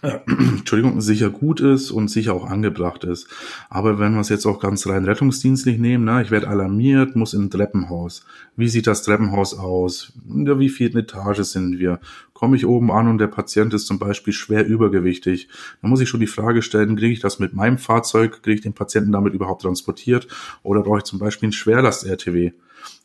Entschuldigung, 0.28 1.00
sicher 1.00 1.28
gut 1.28 1.60
ist 1.60 1.90
und 1.90 2.08
sicher 2.08 2.32
auch 2.32 2.48
angebracht 2.48 3.02
ist. 3.02 3.26
Aber 3.68 3.98
wenn 3.98 4.14
wir 4.14 4.20
es 4.20 4.28
jetzt 4.28 4.46
auch 4.46 4.60
ganz 4.60 4.86
rein 4.86 5.04
rettungsdienstlich 5.04 5.78
nehmen, 5.78 6.04
na, 6.04 6.22
ich 6.22 6.30
werde 6.30 6.46
alarmiert, 6.46 7.16
muss 7.16 7.34
in 7.34 7.44
ein 7.44 7.50
Treppenhaus. 7.50 8.24
Wie 8.54 8.68
sieht 8.68 8.86
das 8.86 9.02
Treppenhaus 9.02 9.58
aus? 9.58 10.12
Ja, 10.28 10.58
wie 10.60 10.68
viel 10.68 10.96
Etage 10.96 11.40
sind 11.40 11.80
wir? 11.80 11.98
Komme 12.32 12.54
ich 12.54 12.64
oben 12.64 12.92
an 12.92 13.08
und 13.08 13.18
der 13.18 13.26
Patient 13.26 13.74
ist 13.74 13.86
zum 13.86 13.98
Beispiel 13.98 14.32
schwer 14.32 14.64
übergewichtig? 14.64 15.48
Dann 15.82 15.90
muss 15.90 16.00
ich 16.00 16.08
schon 16.08 16.20
die 16.20 16.28
Frage 16.28 16.62
stellen, 16.62 16.94
kriege 16.94 17.12
ich 17.12 17.20
das 17.20 17.40
mit 17.40 17.54
meinem 17.54 17.78
Fahrzeug? 17.78 18.42
Kriege 18.42 18.54
ich 18.54 18.60
den 18.60 18.74
Patienten 18.74 19.10
damit 19.10 19.34
überhaupt 19.34 19.62
transportiert? 19.62 20.28
Oder 20.62 20.82
brauche 20.82 20.98
ich 20.98 21.04
zum 21.04 21.18
Beispiel 21.18 21.46
einen 21.46 21.52
Schwerlast-RTW? 21.52 22.52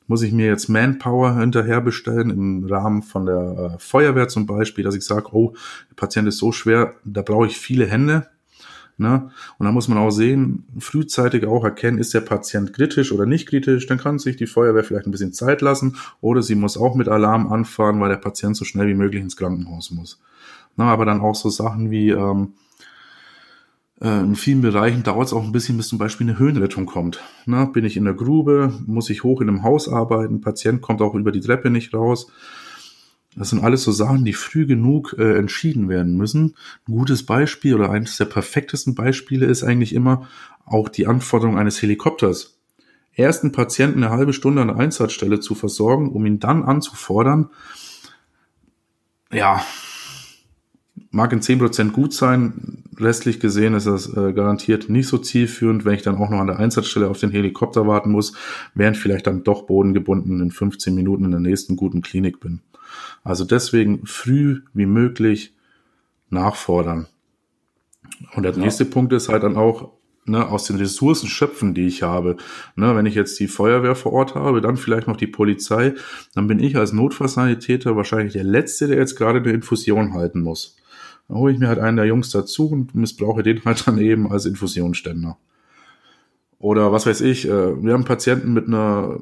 Muss 0.08 0.22
ich 0.22 0.32
mir 0.32 0.48
jetzt 0.48 0.70
Manpower 0.70 1.38
hinterher 1.40 1.82
bestellen 1.82 2.30
im 2.30 2.66
Rahmen 2.66 3.04
von 3.04 3.26
der 3.26 3.76
äh, 3.76 3.80
Feuerwehr 3.80 4.28
zum 4.28 4.46
Beispiel, 4.46 4.84
dass 4.84 4.96
ich 4.96 5.06
sage, 5.06 5.34
oh, 5.34 5.54
der 5.90 5.96
Patient 5.96 6.28
ist 6.28 6.38
so 6.38 6.52
schwer, 6.52 6.94
da 7.04 7.22
brauche 7.22 7.48
ich 7.48 7.58
viele 7.58 7.86
Hände. 7.86 8.28
Ne? 8.98 9.32
Und 9.58 9.66
da 9.66 9.72
muss 9.72 9.88
man 9.88 9.98
auch 9.98 10.12
sehen, 10.12 10.66
frühzeitig 10.78 11.48
auch 11.48 11.64
erkennen, 11.64 11.98
ist 11.98 12.14
der 12.14 12.22
Patient 12.22 12.74
kritisch 12.74 13.12
oder 13.12 13.26
nicht 13.26 13.50
kritisch, 13.50 13.88
dann 13.88 13.98
kann 13.98 14.20
sich 14.20 14.36
die 14.36 14.46
Feuerwehr 14.46 14.84
vielleicht 14.84 15.08
ein 15.08 15.12
bisschen 15.12 15.34
Zeit 15.34 15.62
lassen 15.62 15.98
oder 16.22 16.44
sie 16.44 16.54
muss 16.54 16.78
auch 16.78 16.94
mit 16.94 17.08
Alarm 17.08 17.52
anfahren, 17.52 18.00
weil 18.00 18.10
der 18.10 18.18
Patient 18.18 18.56
so 18.56 18.66
schnell 18.66 18.88
wie 18.88 18.94
möglich 18.94 19.24
ins 19.24 19.36
Krankenhaus 19.36 19.90
muss. 19.90 20.22
Na, 20.76 20.86
aber 20.86 21.06
dann 21.06 21.22
auch 21.22 21.36
so 21.36 21.50
Sachen 21.50 21.90
wie, 21.90 22.12
ähm, 22.12 22.54
äh, 22.54 22.54
in 24.10 24.36
vielen 24.36 24.62
Bereichen 24.62 25.04
dauert 25.04 25.28
es 25.28 25.34
auch 25.34 25.44
ein 25.44 25.54
bisschen, 25.54 25.78
bis 25.78 25.88
zum 25.88 25.98
Beispiel 25.98 26.28
eine 26.28 26.38
Höhenrettung 26.38 26.86
kommt. 26.86 27.22
Na, 27.46 27.64
bin 27.64 27.86
ich 27.86 27.96
in 27.96 28.04
der 28.04 28.14
Grube, 28.14 28.74
muss 28.86 29.10
ich 29.10 29.24
hoch 29.24 29.40
in 29.40 29.48
einem 29.48 29.64
Haus 29.64 29.88
arbeiten, 29.88 30.42
Patient 30.42 30.82
kommt 30.82 31.02
auch 31.02 31.16
über 31.16 31.32
die 31.32 31.40
Treppe 31.40 31.70
nicht 31.70 31.94
raus. 31.94 32.28
Das 33.36 33.50
sind 33.50 33.64
alles 33.64 33.84
so 33.84 33.92
Sachen, 33.92 34.26
die 34.26 34.34
früh 34.34 34.66
genug 34.66 35.16
äh, 35.18 35.38
entschieden 35.38 35.90
werden 35.90 36.18
müssen. 36.18 36.56
Ein 36.88 36.94
gutes 36.94 37.26
Beispiel 37.26 37.74
oder 37.76 37.90
eines 37.90 38.18
der 38.18 38.26
perfektesten 38.26 38.94
Beispiele 38.94 39.46
ist 39.46 39.64
eigentlich 39.64 39.96
immer 39.96 40.28
auch 40.66 40.90
die 40.90 41.08
Anforderung 41.08 41.58
eines 41.58 41.82
Helikopters. 41.82 42.60
Ersten 43.16 43.52
Patienten 43.52 44.04
eine 44.04 44.12
halbe 44.12 44.34
Stunde 44.34 44.62
an 44.62 44.68
der 44.68 44.78
Einsatzstelle 44.78 45.40
zu 45.40 45.56
versorgen, 45.56 46.12
um 46.12 46.26
ihn 46.26 46.40
dann 46.40 46.64
anzufordern. 46.64 47.50
Ja, 49.32 49.64
mag 51.14 51.32
in 51.32 51.42
zehn 51.42 51.60
Prozent 51.60 51.94
gut 51.94 52.12
sein. 52.12 52.84
Restlich 53.00 53.40
gesehen 53.40 53.76
ist 53.76 53.88
das 53.88 54.12
äh, 54.18 54.34
garantiert 54.34 54.90
nicht 54.90 55.08
so 55.08 55.18
zielführend, 55.20 55.86
wenn 55.86 55.94
ich 55.94 56.02
dann 56.02 56.18
auch 56.18 56.30
noch 56.30 56.40
an 56.40 56.48
der 56.48 56.60
Einsatzstelle 56.60 57.08
auf 57.08 57.20
den 57.20 57.30
Helikopter 57.30 57.88
warten 57.88 58.12
muss, 58.12 58.34
während 58.74 58.98
vielleicht 58.98 59.28
dann 59.28 59.44
doch 59.44 59.64
bodengebunden 59.64 60.42
in 60.42 60.52
15 60.52 60.94
Minuten 60.94 61.26
in 61.26 61.32
der 61.32 61.40
nächsten 61.40 61.76
guten 61.76 62.02
Klinik 62.02 62.40
bin. 62.40 62.62
Also 63.24 63.46
deswegen 63.46 64.06
früh 64.06 64.62
wie 64.74 64.88
möglich 64.88 65.54
nachfordern. 66.30 67.08
Und 68.36 68.44
der 68.44 68.54
ja. 68.54 68.58
nächste 68.58 68.86
Punkt 68.86 69.14
ist 69.14 69.30
halt 69.30 69.44
dann 69.44 69.56
auch, 69.56 69.92
ne, 70.26 70.48
aus 70.48 70.66
den 70.66 70.78
Ressourcen 70.78 71.30
schöpfen, 71.30 71.76
die 71.76 71.86
ich 71.86 72.02
habe. 72.02 72.38
Ne, 72.76 72.96
wenn 72.96 73.06
ich 73.06 73.14
jetzt 73.14 73.40
die 73.40 73.48
Feuerwehr 73.48 73.96
vor 73.96 74.14
Ort 74.14 74.34
habe, 74.34 74.62
dann 74.62 74.78
vielleicht 74.78 75.08
noch 75.08 75.18
die 75.18 75.28
Polizei, 75.28 75.94
dann 76.34 76.48
bin 76.48 76.60
ich 76.60 76.76
als 76.76 76.92
Notfallsanitäter 76.92 77.96
wahrscheinlich 77.96 78.34
der 78.34 78.44
Letzte, 78.44 78.88
der 78.88 78.98
jetzt 78.98 79.16
gerade 79.16 79.40
eine 79.40 79.52
Infusion 79.52 80.16
halten 80.16 80.42
muss. 80.42 80.76
Dann 81.34 81.42
hole 81.42 81.52
ich 81.52 81.58
mir 81.58 81.68
halt 81.68 81.80
einen 81.80 81.98
der 81.98 82.06
Jungs 82.06 82.30
dazu 82.30 82.70
und 82.70 82.94
missbrauche 82.94 83.42
den 83.42 83.66
halt 83.66 83.88
dann 83.88 83.98
eben 83.98 84.32
als 84.32 84.46
Infusionsständer. 84.46 85.36
Oder 86.60 86.92
was 86.92 87.08
weiß 87.08 87.22
ich, 87.22 87.48
äh, 87.48 87.84
wir 87.84 87.94
haben 87.94 88.06
Patienten 88.06 88.54
mit 88.54 88.68
einer 88.68 89.20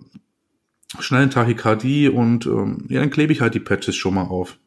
schnellen 1.00 1.30
Tachykardie 1.30 2.10
und 2.10 2.46
ähm, 2.48 2.86
ja, 2.90 3.00
dann 3.00 3.12
klebe 3.12 3.32
ich 3.32 3.40
halt 3.40 3.54
die 3.54 3.62
Patches 3.62 3.96
schon 3.96 4.16
mal 4.16 4.24
auf. 4.24 4.60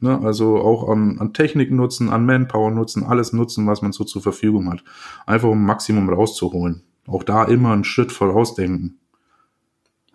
Ne, 0.00 0.20
also 0.24 0.56
auch 0.56 0.88
an, 0.88 1.20
an 1.20 1.34
Technik 1.34 1.70
nutzen, 1.70 2.10
an 2.10 2.26
Manpower 2.26 2.72
nutzen, 2.72 3.04
alles 3.04 3.32
nutzen, 3.32 3.68
was 3.68 3.80
man 3.80 3.92
so 3.92 4.02
zur 4.02 4.20
Verfügung 4.20 4.72
hat. 4.72 4.82
Einfach 5.26 5.50
um 5.50 5.64
Maximum 5.64 6.08
rauszuholen. 6.08 6.82
Auch 7.06 7.22
da 7.22 7.44
immer 7.44 7.72
einen 7.72 7.84
Schritt 7.84 8.10
vorausdenken. 8.10 8.98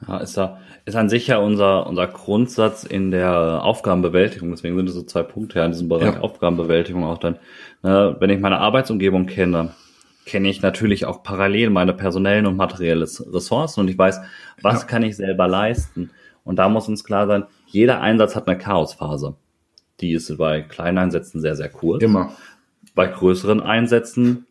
Ja, 0.07 0.17
ist 0.17 0.37
da, 0.37 0.59
ist 0.85 0.95
an 0.95 1.09
sich 1.09 1.27
ja 1.27 1.37
unser, 1.37 1.87
unser 1.87 2.07
Grundsatz 2.07 2.83
in 2.83 3.11
der 3.11 3.63
Aufgabenbewältigung. 3.63 4.49
Deswegen 4.51 4.77
sind 4.77 4.87
es 4.87 4.95
so 4.95 5.03
zwei 5.03 5.23
Punkte 5.23 5.59
ja 5.59 5.65
in 5.65 5.71
diesem 5.71 5.89
Bereich 5.89 6.15
ja. 6.15 6.21
Aufgabenbewältigung 6.21 7.03
auch 7.03 7.17
dann. 7.17 7.37
Ne, 7.83 8.15
wenn 8.19 8.29
ich 8.29 8.39
meine 8.39 8.59
Arbeitsumgebung 8.59 9.25
kenne, 9.25 9.73
kenne 10.25 10.49
ich 10.49 10.61
natürlich 10.61 11.05
auch 11.05 11.23
parallel 11.23 11.69
meine 11.69 11.93
personellen 11.93 12.45
und 12.45 12.55
materiellen 12.55 13.01
Ressourcen 13.01 13.81
und 13.81 13.89
ich 13.89 13.97
weiß, 13.97 14.21
was 14.61 14.81
ja. 14.81 14.87
kann 14.87 15.03
ich 15.03 15.17
selber 15.17 15.47
leisten. 15.47 16.11
Und 16.43 16.57
da 16.57 16.69
muss 16.69 16.87
uns 16.87 17.03
klar 17.03 17.27
sein, 17.27 17.45
jeder 17.67 18.01
Einsatz 18.01 18.35
hat 18.35 18.47
eine 18.47 18.57
Chaosphase. 18.57 19.35
Die 19.99 20.13
ist 20.13 20.37
bei 20.37 20.61
kleinen 20.61 20.97
Einsätzen 20.97 21.41
sehr, 21.41 21.55
sehr 21.55 21.69
kurz. 21.69 22.01
Immer. 22.01 22.33
Bei 22.95 23.07
größeren 23.07 23.61
Einsätzen 23.61 24.45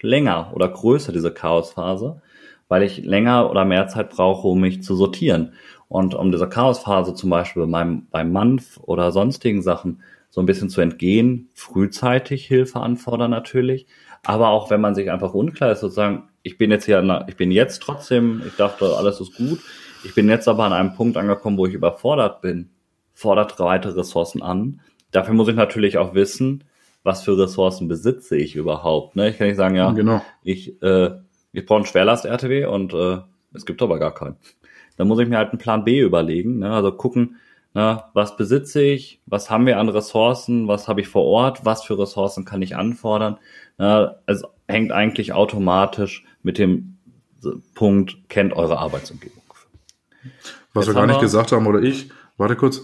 länger 0.00 0.50
oder 0.54 0.68
größer 0.68 1.12
diese 1.12 1.32
Chaosphase 1.32 2.20
weil 2.68 2.82
ich 2.82 2.98
länger 3.04 3.50
oder 3.50 3.64
mehr 3.64 3.88
Zeit 3.88 4.10
brauche, 4.10 4.48
um 4.48 4.60
mich 4.60 4.82
zu 4.82 4.96
sortieren. 4.96 5.52
Und 5.88 6.14
um 6.14 6.32
dieser 6.32 6.48
Chaosphase 6.48 7.14
zum 7.14 7.30
Beispiel 7.30 7.66
beim, 7.66 8.06
beim 8.10 8.32
Manf 8.32 8.78
oder 8.82 9.12
sonstigen 9.12 9.62
Sachen 9.62 10.02
so 10.30 10.40
ein 10.40 10.46
bisschen 10.46 10.68
zu 10.68 10.80
entgehen, 10.80 11.48
frühzeitig 11.54 12.46
Hilfe 12.46 12.80
anfordern 12.80 13.30
natürlich. 13.30 13.86
Aber 14.24 14.48
auch 14.48 14.70
wenn 14.70 14.80
man 14.80 14.94
sich 14.94 15.10
einfach 15.10 15.32
unklar 15.32 15.70
ist, 15.70 15.80
sozusagen, 15.80 16.24
ich 16.42 16.58
bin 16.58 16.70
jetzt 16.70 16.84
hier, 16.84 17.24
ich 17.28 17.36
bin 17.36 17.52
jetzt 17.52 17.80
trotzdem, 17.82 18.42
ich 18.46 18.56
dachte, 18.56 18.96
alles 18.96 19.20
ist 19.20 19.36
gut. 19.36 19.60
Ich 20.04 20.14
bin 20.14 20.28
jetzt 20.28 20.48
aber 20.48 20.64
an 20.64 20.72
einem 20.72 20.94
Punkt 20.94 21.16
angekommen, 21.16 21.56
wo 21.56 21.66
ich 21.66 21.74
überfordert 21.74 22.40
bin, 22.40 22.70
fordert 23.12 23.58
weitere 23.60 24.00
Ressourcen 24.00 24.42
an. 24.42 24.80
Dafür 25.12 25.34
muss 25.34 25.48
ich 25.48 25.54
natürlich 25.54 25.98
auch 25.98 26.14
wissen, 26.14 26.64
was 27.02 27.22
für 27.22 27.38
Ressourcen 27.38 27.86
besitze 27.86 28.36
ich 28.36 28.56
überhaupt. 28.56 29.14
Ne? 29.14 29.30
Ich 29.30 29.38
kann 29.38 29.46
nicht 29.46 29.56
sagen, 29.56 29.76
ja, 29.76 29.92
genau. 29.92 30.22
ich 30.42 30.82
äh, 30.82 31.12
ich 31.56 31.64
brauche 31.64 31.78
einen 31.78 31.86
Schwerlast-RTW 31.86 32.66
und 32.66 32.92
äh, 32.92 33.18
es 33.54 33.64
gibt 33.64 33.80
aber 33.80 33.98
gar 33.98 34.12
keinen. 34.12 34.36
Dann 34.98 35.08
muss 35.08 35.18
ich 35.18 35.28
mir 35.28 35.38
halt 35.38 35.50
einen 35.50 35.58
Plan 35.58 35.84
B 35.84 36.00
überlegen, 36.00 36.58
ne? 36.58 36.70
also 36.70 36.92
gucken, 36.92 37.36
ne, 37.72 38.04
was 38.12 38.36
besitze 38.36 38.82
ich, 38.82 39.22
was 39.24 39.48
haben 39.48 39.64
wir 39.64 39.78
an 39.78 39.88
Ressourcen, 39.88 40.68
was 40.68 40.86
habe 40.86 41.00
ich 41.00 41.08
vor 41.08 41.24
Ort, 41.24 41.64
was 41.64 41.82
für 41.82 41.98
Ressourcen 41.98 42.44
kann 42.44 42.60
ich 42.60 42.76
anfordern. 42.76 43.38
Ne? 43.78 44.16
Es 44.26 44.42
hängt 44.68 44.92
eigentlich 44.92 45.32
automatisch 45.32 46.24
mit 46.42 46.58
dem 46.58 46.98
Punkt, 47.74 48.28
kennt 48.28 48.52
eure 48.52 48.78
Arbeitsumgebung. 48.78 49.42
Was 50.74 50.86
Jetzt 50.86 50.94
wir 50.94 51.00
gar 51.00 51.06
nicht 51.06 51.16
wir, 51.16 51.22
gesagt 51.22 51.52
haben, 51.52 51.66
oder 51.66 51.80
ich, 51.80 52.10
warte 52.36 52.56
kurz, 52.56 52.82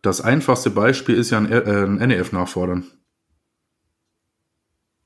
das 0.00 0.20
einfachste 0.20 0.70
Beispiel 0.70 1.16
ist 1.16 1.30
ja 1.30 1.38
ein, 1.38 1.50
äh, 1.50 1.84
ein 1.84 1.96
NEF 1.96 2.30
nachfordern. 2.30 2.86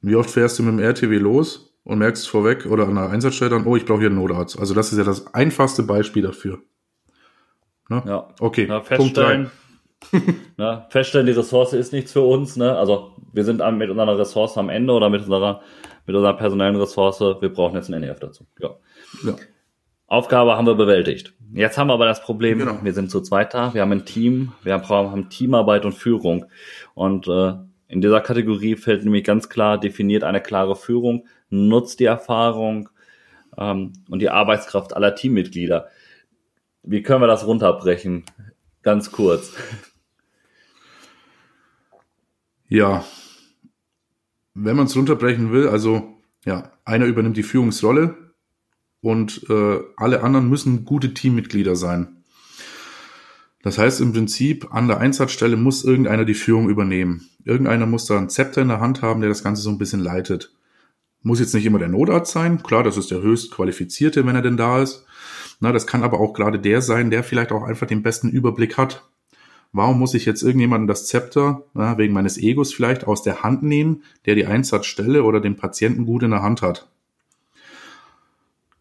Wie 0.02 0.16
oft 0.16 0.30
fährst 0.30 0.58
du 0.58 0.64
mit 0.64 0.72
dem 0.72 0.80
RTW 0.80 1.16
los 1.16 1.65
und 1.86 1.98
merkst 1.98 2.28
vorweg 2.28 2.66
oder 2.66 2.88
an 2.88 2.96
der 2.96 3.10
Einsatzstelle 3.10 3.52
dann, 3.52 3.64
oh, 3.64 3.76
ich 3.76 3.86
brauche 3.86 4.00
hier 4.00 4.08
einen 4.08 4.16
Notarzt. 4.16 4.58
Also 4.58 4.74
das 4.74 4.90
ist 4.90 4.98
ja 4.98 5.04
das 5.04 5.32
einfachste 5.32 5.84
Beispiel 5.84 6.22
dafür. 6.22 6.58
Ne? 7.88 8.02
Ja. 8.04 8.28
Okay. 8.40 8.66
Na, 8.68 8.80
feststellen, 8.80 9.52
na, 10.56 10.88
feststellen, 10.90 11.26
die 11.26 11.32
Ressource 11.32 11.74
ist 11.74 11.92
nichts 11.92 12.12
für 12.12 12.22
uns. 12.22 12.56
Ne? 12.56 12.76
Also 12.76 13.12
wir 13.32 13.44
sind 13.44 13.62
mit 13.78 13.88
unserer 13.88 14.18
Ressource 14.18 14.58
am 14.58 14.68
Ende 14.68 14.92
oder 14.92 15.08
mit 15.08 15.22
unserer, 15.22 15.62
mit 16.06 16.16
unserer 16.16 16.36
personellen 16.36 16.74
Ressource. 16.74 17.20
Wir 17.20 17.52
brauchen 17.52 17.76
jetzt 17.76 17.88
einen 17.88 18.00
NEF 18.00 18.18
dazu. 18.18 18.44
Ja. 18.58 18.70
ja. 19.24 19.36
Aufgabe 20.08 20.56
haben 20.56 20.66
wir 20.66 20.74
bewältigt. 20.74 21.34
Jetzt 21.52 21.78
haben 21.78 21.86
wir 21.86 21.94
aber 21.94 22.06
das 22.06 22.20
Problem, 22.20 22.58
genau. 22.58 22.80
wir 22.82 22.94
sind 22.94 23.12
zu 23.12 23.20
zweit 23.20 23.54
da, 23.54 23.74
wir 23.74 23.82
haben 23.82 23.92
ein 23.92 24.04
Team, 24.04 24.52
wir 24.64 24.72
haben, 24.72 24.88
haben 24.88 25.30
Teamarbeit 25.30 25.84
und 25.84 25.92
Führung. 25.92 26.46
Und 26.94 27.28
äh, 27.28 27.54
in 27.86 28.00
dieser 28.00 28.20
Kategorie 28.20 28.74
fällt 28.74 29.04
nämlich 29.04 29.22
ganz 29.22 29.48
klar 29.48 29.78
definiert 29.78 30.24
eine 30.24 30.40
klare 30.40 30.74
Führung 30.74 31.26
nutzt 31.50 32.00
die 32.00 32.04
Erfahrung 32.04 32.88
ähm, 33.56 33.92
und 34.08 34.20
die 34.20 34.30
Arbeitskraft 34.30 34.94
aller 34.94 35.14
Teammitglieder. 35.14 35.88
Wie 36.82 37.02
können 37.02 37.22
wir 37.22 37.26
das 37.26 37.46
runterbrechen? 37.46 38.24
Ganz 38.82 39.10
kurz. 39.10 39.52
Ja, 42.68 43.04
wenn 44.54 44.76
man 44.76 44.86
es 44.86 44.96
runterbrechen 44.96 45.52
will, 45.52 45.68
also 45.68 46.16
ja, 46.44 46.72
einer 46.84 47.06
übernimmt 47.06 47.36
die 47.36 47.42
Führungsrolle 47.42 48.16
und 49.00 49.48
äh, 49.50 49.80
alle 49.96 50.22
anderen 50.22 50.48
müssen 50.48 50.84
gute 50.84 51.14
Teammitglieder 51.14 51.76
sein. 51.76 52.24
Das 53.62 53.78
heißt 53.78 54.00
im 54.00 54.12
Prinzip, 54.12 54.72
an 54.72 54.88
der 54.88 54.98
Einsatzstelle 54.98 55.56
muss 55.56 55.84
irgendeiner 55.84 56.24
die 56.24 56.34
Führung 56.34 56.68
übernehmen. 56.68 57.28
Irgendeiner 57.44 57.86
muss 57.86 58.06
da 58.06 58.16
ein 58.16 58.30
Zepter 58.30 58.62
in 58.62 58.68
der 58.68 58.80
Hand 58.80 59.02
haben, 59.02 59.20
der 59.20 59.28
das 59.28 59.42
Ganze 59.42 59.62
so 59.62 59.70
ein 59.70 59.78
bisschen 59.78 60.00
leitet. 60.00 60.55
Muss 61.26 61.40
jetzt 61.40 61.54
nicht 61.54 61.66
immer 61.66 61.80
der 61.80 61.88
Notarzt 61.88 62.30
sein. 62.30 62.62
Klar, 62.62 62.84
das 62.84 62.96
ist 62.96 63.10
der 63.10 63.20
höchst 63.20 63.50
qualifizierte, 63.50 64.24
wenn 64.24 64.36
er 64.36 64.42
denn 64.42 64.56
da 64.56 64.80
ist. 64.80 65.04
Na, 65.58 65.72
das 65.72 65.88
kann 65.88 66.04
aber 66.04 66.20
auch 66.20 66.34
gerade 66.34 66.60
der 66.60 66.80
sein, 66.82 67.10
der 67.10 67.24
vielleicht 67.24 67.50
auch 67.50 67.64
einfach 67.64 67.88
den 67.88 68.04
besten 68.04 68.28
Überblick 68.28 68.78
hat. 68.78 69.08
Warum 69.72 69.98
muss 69.98 70.14
ich 70.14 70.24
jetzt 70.24 70.42
irgendjemanden 70.42 70.86
das 70.86 71.08
Zepter, 71.08 71.64
na, 71.74 71.98
wegen 71.98 72.14
meines 72.14 72.38
Egos 72.38 72.72
vielleicht, 72.72 73.08
aus 73.08 73.24
der 73.24 73.42
Hand 73.42 73.64
nehmen, 73.64 74.04
der 74.24 74.36
die 74.36 74.46
Einsatzstelle 74.46 75.24
oder 75.24 75.40
den 75.40 75.56
Patienten 75.56 76.06
gut 76.06 76.22
in 76.22 76.30
der 76.30 76.42
Hand 76.42 76.62
hat? 76.62 76.88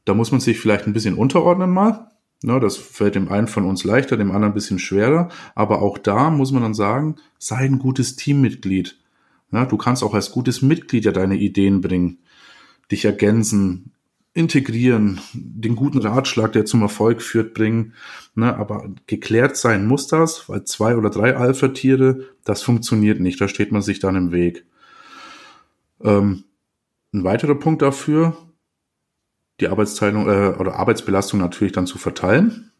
Da 0.05 0.13
muss 0.13 0.31
man 0.31 0.39
sich 0.39 0.59
vielleicht 0.59 0.85
ein 0.85 0.93
bisschen 0.93 1.15
unterordnen 1.15 1.71
mal. 1.71 2.11
Na, 2.43 2.59
das 2.59 2.77
fällt 2.77 3.15
dem 3.15 3.27
einen 3.31 3.47
von 3.47 3.65
uns 3.65 3.83
leichter, 3.83 4.17
dem 4.17 4.29
anderen 4.29 4.51
ein 4.51 4.53
bisschen 4.53 4.77
schwerer. 4.77 5.29
Aber 5.55 5.81
auch 5.81 5.97
da 5.97 6.29
muss 6.29 6.51
man 6.51 6.61
dann 6.61 6.75
sagen, 6.75 7.15
sei 7.39 7.55
ein 7.55 7.79
gutes 7.79 8.15
Teammitglied. 8.17 8.99
Na, 9.49 9.65
du 9.65 9.77
kannst 9.77 10.03
auch 10.03 10.13
als 10.13 10.29
gutes 10.29 10.61
Mitglied 10.61 11.05
ja 11.05 11.11
deine 11.11 11.37
Ideen 11.37 11.81
bringen 11.81 12.19
dich 12.91 13.05
ergänzen, 13.05 13.91
integrieren, 14.33 15.21
den 15.33 15.75
guten 15.75 15.99
Ratschlag, 15.99 16.51
der 16.51 16.65
zum 16.65 16.81
Erfolg 16.81 17.21
führt, 17.21 17.53
bringen. 17.53 17.93
Ne, 18.35 18.55
aber 18.55 18.89
geklärt 19.07 19.55
sein 19.55 19.87
muss 19.87 20.07
das, 20.07 20.49
weil 20.49 20.65
zwei 20.65 20.97
oder 20.97 21.09
drei 21.09 21.37
Alpha-Tiere, 21.37 22.25
das 22.43 22.61
funktioniert 22.61 23.21
nicht. 23.21 23.39
Da 23.39 23.47
steht 23.47 23.71
man 23.71 23.81
sich 23.81 23.99
dann 23.99 24.17
im 24.17 24.31
Weg. 24.33 24.65
Ähm, 26.03 26.43
ein 27.13 27.23
weiterer 27.23 27.55
Punkt 27.55 27.81
dafür, 27.81 28.35
die 29.61 29.69
Arbeitsteilung 29.69 30.27
äh, 30.27 30.55
oder 30.59 30.75
Arbeitsbelastung 30.75 31.39
natürlich 31.39 31.71
dann 31.71 31.87
zu 31.87 31.97
verteilen. 31.97 32.71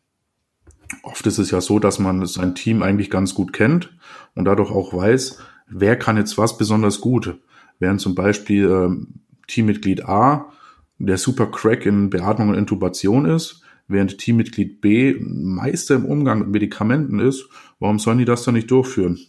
Oft 1.03 1.25
ist 1.25 1.37
es 1.37 1.51
ja 1.51 1.61
so, 1.61 1.79
dass 1.79 1.99
man 1.99 2.25
sein 2.25 2.53
Team 2.53 2.83
eigentlich 2.83 3.09
ganz 3.09 3.33
gut 3.33 3.53
kennt 3.53 3.97
und 4.35 4.43
dadurch 4.43 4.71
auch 4.71 4.93
weiß, 4.93 5.39
wer 5.67 5.97
kann 5.97 6.17
jetzt 6.17 6.37
was 6.37 6.57
besonders 6.57 6.99
gut. 6.99 7.39
Während 7.79 8.01
zum 8.01 8.13
Beispiel 8.13 8.65
ähm, 8.65 9.07
Teammitglied 9.47 10.05
A 10.05 10.51
der 10.97 11.17
super 11.17 11.47
Crack 11.47 11.85
in 11.85 12.09
Beatmung 12.09 12.49
und 12.49 12.55
Intubation 12.55 13.25
ist, 13.25 13.61
während 13.87 14.17
Teammitglied 14.17 14.81
B 14.81 15.15
Meister 15.19 15.95
im 15.95 16.05
Umgang 16.05 16.39
mit 16.39 16.49
Medikamenten 16.49 17.19
ist, 17.19 17.47
warum 17.79 17.99
sollen 17.99 18.17
die 18.17 18.25
das 18.25 18.43
dann 18.43 18.55
nicht 18.55 18.71
durchführen? 18.71 19.19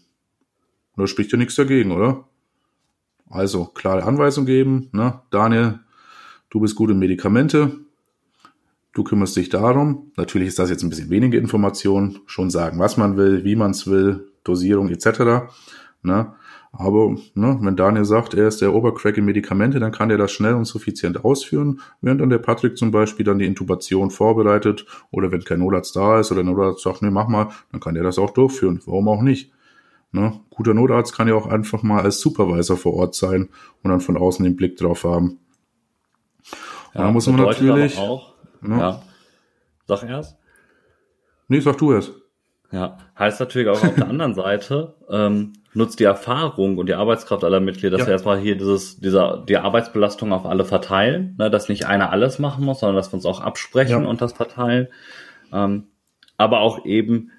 Da 0.97 1.07
spricht 1.07 1.33
ja 1.33 1.39
nichts 1.39 1.57
dagegen, 1.57 1.91
oder? 1.91 2.29
Also, 3.29 3.67
klare 3.67 4.05
Anweisung 4.05 4.47
geben, 4.47 4.89
ne? 4.93 5.21
Daniel, 5.31 5.81
du 6.49 6.61
bist 6.61 6.77
gut 6.77 6.91
in 6.91 6.99
Medikamente, 6.99 7.81
du 8.95 9.05
kümmerst 9.05 9.37
dich 9.37 9.49
darum. 9.49 10.13
Natürlich 10.17 10.49
ist 10.49 10.59
das 10.59 10.71
jetzt 10.71 10.85
ein 10.85 10.91
bisschen 10.91 11.11
weniger 11.11 11.39
Information, 11.39 12.21
schon 12.27 12.51
sagen, 12.51 12.79
was 12.79 12.97
man 12.97 13.17
will, 13.17 13.45
wie 13.45 13.57
man 13.57 13.73
es 13.73 13.87
will, 13.89 14.29
Dosierung 14.45 14.89
etc. 14.89 15.51
Ne? 16.03 16.33
Aber 16.79 17.17
ne, 17.35 17.59
wenn 17.61 17.77
Daniel 17.77 18.05
sagt, 18.05 18.35
er 18.35 18.49
ist 18.49 18.61
der 18.61 18.75
Obercrack 18.75 19.17
in 19.17 19.25
Medikamente, 19.25 19.81
dann 19.81 19.93
kann 19.93 20.11
er 20.11 20.19
das 20.19 20.33
schnell 20.33 20.55
und 20.55 20.67
suffizient 20.67 21.25
ausführen, 21.25 21.81
während 22.01 22.21
dann 22.21 22.31
der 22.31 22.39
Patrick 22.39 22.77
zum 22.77 22.91
Beispiel 22.91 23.25
dann 23.25 23.39
die 23.39 23.47
Intubation 23.47 24.11
vorbereitet 24.11 24.87
oder 25.11 25.33
wenn 25.33 25.45
kein 25.45 25.61
Notarzt 25.61 25.97
da 25.97 26.21
ist 26.21 26.33
oder 26.33 26.43
der 26.43 26.53
Notarzt 26.53 26.83
sagt, 26.83 27.03
nee, 27.03 27.11
mach 27.11 27.29
mal, 27.29 27.49
dann 27.73 27.81
kann 27.81 27.97
er 27.97 28.03
das 28.03 28.19
auch 28.19 28.31
durchführen. 28.31 28.81
Warum 28.85 29.09
auch 29.09 29.23
nicht? 29.23 29.53
Ne? 30.13 30.41
Guter 30.51 30.75
Notarzt 30.75 31.15
kann 31.15 31.29
ja 31.29 31.35
auch 31.35 31.47
einfach 31.47 31.83
mal 31.83 32.03
als 32.03 32.21
Supervisor 32.21 32.77
vor 32.77 32.95
Ort 32.95 33.15
sein 33.15 33.49
und 33.83 33.91
dann 33.91 34.01
von 34.01 34.17
außen 34.17 34.45
den 34.45 34.57
Blick 34.57 34.77
drauf 34.77 35.05
haben. 35.05 35.39
Ja, 36.95 37.03
da 37.03 37.11
muss 37.11 37.27
man 37.27 37.37
natürlich. 37.37 37.99
Auch, 37.99 38.35
ne? 38.61 38.79
ja. 38.79 39.03
Sag 39.87 40.03
erst. 40.05 40.37
Nee, 41.49 41.61
sag 41.61 41.79
du 41.79 41.93
erst. 41.93 42.13
Ja, 42.73 42.99
heißt 43.19 43.41
natürlich 43.41 43.69
auch 43.69 43.83
auf 43.83 43.95
der 43.95 44.09
anderen 44.09 44.35
Seite, 44.37 44.95
ähm, 45.09 45.53
nutzt 45.73 46.01
die 46.01 46.05
Erfahrung 46.05 46.79
und 46.79 46.89
die 46.89 46.95
Arbeitskraft 46.95 47.45
aller 47.45 47.61
Mitglieder, 47.61 47.91
dass 47.91 48.01
ja. 48.01 48.07
wir 48.07 48.13
erstmal 48.13 48.39
hier 48.39 48.57
dieses, 48.57 48.99
dieser, 48.99 49.45
die 49.47 49.59
Arbeitsbelastung 49.59 50.33
auf 50.33 50.47
alle 50.47 50.65
verteilen, 50.65 51.37
ne, 51.39 51.51
dass 51.51 51.69
nicht 51.69 51.87
einer 51.87 52.11
alles 52.11 52.39
machen 52.39 52.65
muss, 52.65 52.81
sondern 52.81 52.97
dass 52.97 53.13
wir 53.13 53.15
uns 53.15 53.27
auch 53.27 53.41
absprechen 53.41 54.03
ja. 54.03 54.09
und 54.09 54.21
das 54.21 54.33
verteilen. 54.33 54.89
Ähm, 55.53 55.89
aber 56.37 56.61
auch 56.61 56.85
eben 56.85 57.31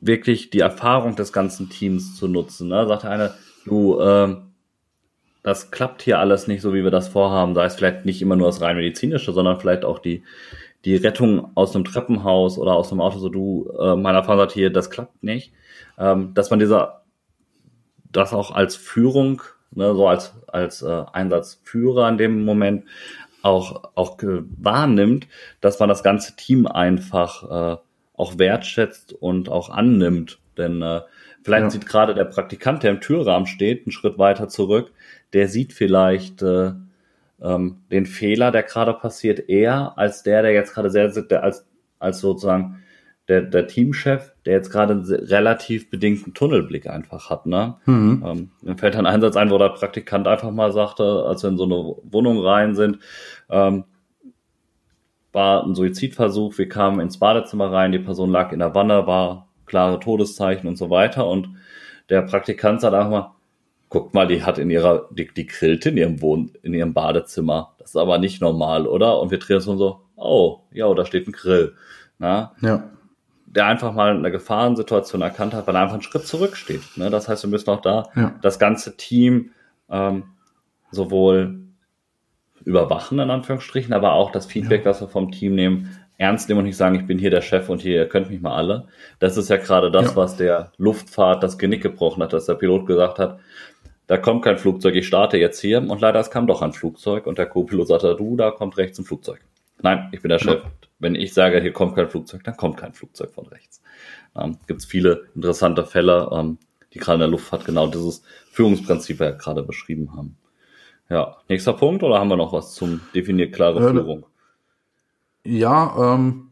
wirklich 0.00 0.50
die 0.50 0.60
Erfahrung 0.60 1.16
des 1.16 1.32
ganzen 1.32 1.68
Teams 1.68 2.16
zu 2.16 2.28
nutzen. 2.28 2.68
Ne? 2.68 2.86
Sagt 2.86 3.04
einer, 3.04 3.34
du, 3.64 4.00
ähm, 4.00 4.52
das 5.42 5.70
klappt 5.70 6.02
hier 6.02 6.18
alles 6.18 6.46
nicht 6.46 6.62
so, 6.62 6.74
wie 6.74 6.84
wir 6.84 6.90
das 6.90 7.08
vorhaben. 7.08 7.54
Da 7.54 7.64
ist 7.64 7.76
vielleicht 7.76 8.04
nicht 8.04 8.22
immer 8.22 8.36
nur 8.36 8.48
das 8.48 8.60
rein 8.60 8.76
medizinische, 8.76 9.32
sondern 9.32 9.60
vielleicht 9.60 9.84
auch 9.84 9.98
die, 9.98 10.22
die 10.88 10.96
Rettung 10.96 11.50
aus 11.54 11.74
einem 11.74 11.84
Treppenhaus 11.84 12.56
oder 12.56 12.72
aus 12.72 12.90
einem 12.90 13.02
Auto, 13.02 13.18
so 13.18 13.28
du, 13.28 13.70
äh, 13.78 13.94
meiner 13.94 14.18
Erfahrung 14.18 14.40
sagt 14.40 14.52
hier, 14.52 14.72
das 14.72 14.88
klappt 14.88 15.22
nicht. 15.22 15.52
Ähm, 15.98 16.32
dass 16.32 16.48
man 16.48 16.58
dieser, 16.58 17.02
das 18.10 18.32
auch 18.32 18.52
als 18.52 18.74
Führung, 18.74 19.42
ne, 19.70 19.94
so 19.94 20.08
als, 20.08 20.32
als 20.46 20.80
äh, 20.80 21.04
Einsatzführer 21.12 22.08
in 22.08 22.16
dem 22.16 22.42
Moment 22.42 22.84
auch, 23.42 23.90
auch 23.96 24.16
wahrnimmt, 24.22 25.28
dass 25.60 25.78
man 25.78 25.90
das 25.90 26.02
ganze 26.02 26.36
Team 26.36 26.66
einfach 26.66 27.42
äh, 27.74 27.76
auch 28.14 28.38
wertschätzt 28.38 29.12
und 29.12 29.50
auch 29.50 29.68
annimmt. 29.68 30.38
Denn 30.56 30.80
äh, 30.80 31.02
vielleicht 31.42 31.64
ja. 31.64 31.70
sieht 31.70 31.86
gerade 31.86 32.14
der 32.14 32.24
Praktikant, 32.24 32.82
der 32.82 32.92
im 32.92 33.02
Türrahmen 33.02 33.46
steht, 33.46 33.84
einen 33.84 33.92
Schritt 33.92 34.16
weiter 34.16 34.48
zurück, 34.48 34.90
der 35.34 35.48
sieht 35.48 35.74
vielleicht 35.74 36.40
äh, 36.40 36.72
ähm, 37.42 37.82
den 37.90 38.06
Fehler, 38.06 38.50
der 38.50 38.62
gerade 38.62 38.94
passiert, 38.94 39.48
eher 39.48 39.96
als 39.96 40.22
der, 40.22 40.42
der 40.42 40.52
jetzt 40.52 40.74
gerade 40.74 40.90
sehr, 40.90 41.08
der 41.08 41.42
als, 41.42 41.66
als 41.98 42.20
sozusagen 42.20 42.82
der, 43.28 43.42
der 43.42 43.66
Teamchef, 43.66 44.32
der 44.46 44.54
jetzt 44.54 44.70
gerade 44.70 44.94
einen 44.94 45.04
relativ 45.04 45.90
bedingten 45.90 46.32
Tunnelblick 46.34 46.88
einfach 46.88 47.28
hat. 47.28 47.46
Ne? 47.46 47.76
Mhm. 47.84 48.24
Ähm, 48.26 48.50
mir 48.62 48.76
fällt 48.78 48.96
ein 48.96 49.06
Einsatz 49.06 49.36
ein, 49.36 49.50
wo 49.50 49.58
der 49.58 49.68
Praktikant 49.68 50.26
einfach 50.26 50.50
mal 50.50 50.72
sagte, 50.72 51.24
als 51.26 51.42
wir 51.42 51.50
in 51.50 51.58
so 51.58 51.64
eine 51.64 51.96
Wohnung 52.10 52.40
rein 52.40 52.74
sind, 52.74 52.98
ähm, 53.50 53.84
war 55.32 55.64
ein 55.64 55.74
Suizidversuch, 55.74 56.56
wir 56.56 56.68
kamen 56.68 57.00
ins 57.00 57.18
Badezimmer 57.18 57.70
rein, 57.70 57.92
die 57.92 57.98
Person 57.98 58.30
lag 58.30 58.50
in 58.52 58.60
der 58.60 58.74
Wanne, 58.74 59.06
war 59.06 59.48
klare 59.66 60.00
Todeszeichen 60.00 60.66
und 60.66 60.76
so 60.76 60.88
weiter 60.88 61.28
und 61.28 61.50
der 62.08 62.22
Praktikant 62.22 62.80
sagt 62.80 62.94
einfach 62.94 63.10
mal, 63.10 63.34
guckt 63.88 64.14
mal, 64.14 64.26
die 64.26 64.44
hat 64.44 64.58
in 64.58 64.70
ihrer, 64.70 65.08
die, 65.10 65.28
die 65.28 65.46
grillt 65.46 65.86
in 65.86 65.96
ihrem 65.96 66.20
Wohn, 66.20 66.52
in 66.62 66.74
ihrem 66.74 66.94
Badezimmer. 66.94 67.74
Das 67.78 67.90
ist 67.90 67.96
aber 67.96 68.18
nicht 68.18 68.40
normal, 68.40 68.86
oder? 68.86 69.20
Und 69.20 69.30
wir 69.30 69.38
drehen 69.38 69.56
uns 69.56 69.64
so, 69.64 70.00
oh, 70.16 70.60
ja, 70.72 70.92
da 70.92 71.04
steht 71.04 71.26
ein 71.26 71.32
Grill. 71.32 71.74
Na? 72.18 72.52
Ja. 72.60 72.84
Der 73.46 73.66
einfach 73.66 73.94
mal 73.94 74.14
eine 74.14 74.30
Gefahrensituation 74.30 75.22
erkannt 75.22 75.54
hat, 75.54 75.66
weil 75.66 75.74
er 75.74 75.82
einfach 75.82 75.94
einen 75.94 76.02
Schritt 76.02 76.26
zurücksteht. 76.26 76.82
Ne? 76.96 77.08
Das 77.08 77.28
heißt, 77.28 77.44
wir 77.44 77.50
müssen 77.50 77.70
auch 77.70 77.80
da 77.80 78.10
ja. 78.14 78.34
das 78.42 78.58
ganze 78.58 78.96
Team 78.96 79.50
ähm, 79.88 80.24
sowohl 80.90 81.60
überwachen, 82.64 83.18
in 83.18 83.30
Anführungsstrichen, 83.30 83.94
aber 83.94 84.12
auch 84.12 84.32
das 84.32 84.46
Feedback, 84.46 84.84
ja. 84.84 84.90
das 84.90 85.00
wir 85.00 85.08
vom 85.08 85.30
Team 85.30 85.54
nehmen, 85.54 85.96
ernst 86.18 86.48
nehmen 86.48 86.58
und 86.58 86.66
nicht 86.66 86.76
sagen, 86.76 86.96
ich 86.96 87.06
bin 87.06 87.18
hier 87.18 87.30
der 87.30 87.40
Chef 87.40 87.68
und 87.68 87.80
hier, 87.80 87.94
ihr 87.94 88.08
könnt 88.08 88.28
mich 88.28 88.40
mal 88.40 88.54
alle. 88.54 88.88
Das 89.20 89.36
ist 89.36 89.48
ja 89.48 89.56
gerade 89.56 89.90
das, 89.90 90.10
ja. 90.10 90.16
was 90.16 90.36
der 90.36 90.72
Luftfahrt 90.76 91.42
das 91.42 91.56
Genick 91.56 91.82
gebrochen 91.82 92.22
hat, 92.22 92.32
dass 92.32 92.46
der 92.46 92.54
Pilot 92.54 92.86
gesagt 92.86 93.18
hat, 93.18 93.38
da 94.08 94.16
kommt 94.16 94.42
kein 94.42 94.58
Flugzeug, 94.58 94.94
ich 94.94 95.06
starte 95.06 95.36
jetzt 95.36 95.60
hier. 95.60 95.78
Und 95.78 96.00
leider, 96.00 96.18
es 96.18 96.30
kam 96.30 96.46
doch 96.46 96.62
ein 96.62 96.72
Flugzeug 96.72 97.26
und 97.26 97.38
der 97.38 97.46
Co-Pilot 97.46 97.88
sagte, 97.88 98.16
du, 98.16 98.36
da 98.36 98.50
kommt 98.50 98.76
rechts 98.78 98.98
ein 98.98 99.04
Flugzeug. 99.04 99.40
Nein, 99.82 100.08
ich 100.12 100.22
bin 100.22 100.30
der 100.30 100.38
Chef. 100.38 100.64
Ja. 100.64 100.70
Wenn 100.98 101.14
ich 101.14 101.34
sage, 101.34 101.60
hier 101.60 101.72
kommt 101.72 101.94
kein 101.94 102.08
Flugzeug, 102.08 102.42
dann 102.42 102.56
kommt 102.56 102.78
kein 102.78 102.94
Flugzeug 102.94 103.30
von 103.30 103.46
rechts. 103.46 103.82
Ähm, 104.34 104.56
Gibt 104.66 104.80
es 104.80 104.86
viele 104.86 105.26
interessante 105.34 105.84
Fälle, 105.84 106.28
ähm, 106.32 106.58
die 106.94 106.98
gerade 106.98 107.16
in 107.16 107.20
der 107.20 107.28
Luftfahrt 107.28 107.66
genau 107.66 107.86
dieses 107.86 108.22
Führungsprinzip 108.50 109.20
ja 109.20 109.30
gerade 109.32 109.62
beschrieben 109.62 110.16
haben. 110.16 110.38
Ja, 111.10 111.36
nächster 111.48 111.74
Punkt 111.74 112.02
oder 112.02 112.18
haben 112.18 112.28
wir 112.28 112.36
noch 112.36 112.52
was 112.52 112.74
zum 112.74 113.02
definiert 113.14 113.54
klare 113.54 113.90
Führung? 113.90 114.26
Ja, 115.44 116.14
ähm, 116.14 116.47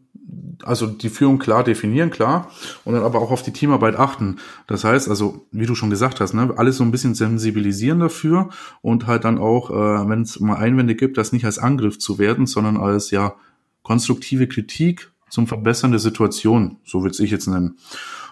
also 0.63 0.87
die 0.87 1.09
Führung 1.09 1.39
klar 1.39 1.65
definieren, 1.65 2.11
klar, 2.11 2.51
und 2.85 2.95
dann 2.95 3.05
aber 3.05 3.21
auch 3.21 3.31
auf 3.31 3.43
die 3.43 3.53
Teamarbeit 3.53 3.97
achten. 3.97 4.39
Das 4.67 4.85
heißt, 4.85 5.09
also, 5.09 5.47
wie 5.53 5.67
du 5.67 5.75
schon 5.75 5.91
gesagt 5.91 6.21
hast, 6.21 6.35
ne, 6.35 6.53
alles 6.57 6.79
so 6.79 6.85
ein 6.85 6.91
bisschen 6.91 7.15
sensibilisieren 7.15 8.01
dafür 8.01 8.49
und 8.83 9.07
halt 9.07 9.25
dann 9.25 9.39
auch, 9.39 9.71
äh, 9.71 10.09
wenn 10.09 10.23
es 10.23 10.41
mal 10.41 10.57
Einwände 10.57 10.95
gibt, 10.95 11.19
das 11.19 11.33
nicht 11.33 11.45
als 11.45 11.59
Angriff 11.59 11.99
zu 11.99 12.19
werden, 12.19 12.47
sondern 12.47 12.77
als 12.77 13.11
ja 13.11 13.35
konstruktive 13.83 14.49
Kritik 14.49 15.13
zum 15.29 15.47
Verbessern 15.47 15.91
der 15.93 16.01
Situation, 16.01 16.79
so 16.85 17.03
würde 17.03 17.23
ich 17.23 17.31
jetzt 17.31 17.47
nennen. 17.47 17.77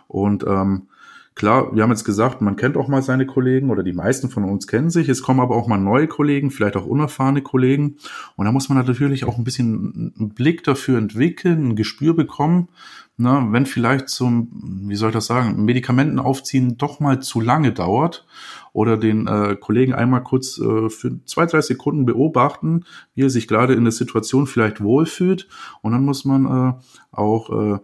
Und 0.09 0.45
ähm, 0.47 0.88
Klar, 1.35 1.74
wir 1.74 1.82
haben 1.82 1.91
jetzt 1.91 2.05
gesagt, 2.05 2.41
man 2.43 2.55
kennt 2.55 2.76
auch 2.76 2.87
mal 2.87 3.03
seine 3.03 3.26
Kollegen 3.26 3.70
oder 3.70 3.82
die 3.82 3.93
meisten 3.93 4.30
von 4.30 4.45
uns 4.45 4.68
kennen 4.68 4.91
sich. 4.91 5.09
Es 5.09 5.20
kommen 5.20 5.41
aber 5.41 5.57
auch 5.57 5.66
mal 5.66 5.78
neue 5.78 6.07
Kollegen, 6.07 6.53
vielleicht 6.53 6.76
auch 6.76 6.87
unerfahrene 6.87 7.43
Kollegen. 7.43 7.97
Und 8.37 8.45
da 8.47 8.53
muss 8.53 8.68
man 8.68 8.78
natürlich 8.78 9.24
auch 9.24 9.37
ein 9.37 9.43
bisschen 9.43 10.14
einen 10.16 10.28
Blick 10.30 10.62
dafür 10.62 10.97
entwickeln, 10.97 11.70
ein 11.70 11.76
Gespür 11.76 12.14
bekommen, 12.14 12.68
na, 13.16 13.47
wenn 13.53 13.66
vielleicht 13.66 14.09
zum, 14.09 14.49
wie 14.89 14.97
soll 14.97 15.11
ich 15.11 15.14
das 15.14 15.26
sagen, 15.26 15.64
Medikamenten 15.64 16.18
aufziehen 16.18 16.76
doch 16.78 16.99
mal 16.99 17.20
zu 17.20 17.41
lange 17.41 17.72
dauert 17.72 18.26
oder 18.72 18.97
den 18.97 19.28
äh, 19.28 19.57
Kollegen 19.57 19.95
einmal 19.95 20.24
kurz 20.24 20.59
äh, 20.59 20.89
für 20.89 21.24
zwei, 21.24 21.47
drei 21.47 21.61
Sekunden 21.61 22.07
beobachten, 22.07 22.85
wie 23.14 23.22
er 23.22 23.30
sich 23.30 23.47
gerade 23.47 23.74
in 23.74 23.85
der 23.85 23.93
Situation 23.93 24.49
vielleicht 24.49 24.82
wohlfühlt. 24.82 25.49
Und 25.80 25.93
dann 25.93 26.05
muss 26.05 26.24
man 26.24 26.45
äh, 26.47 26.72
auch 27.12 27.51
äh, 27.51 27.78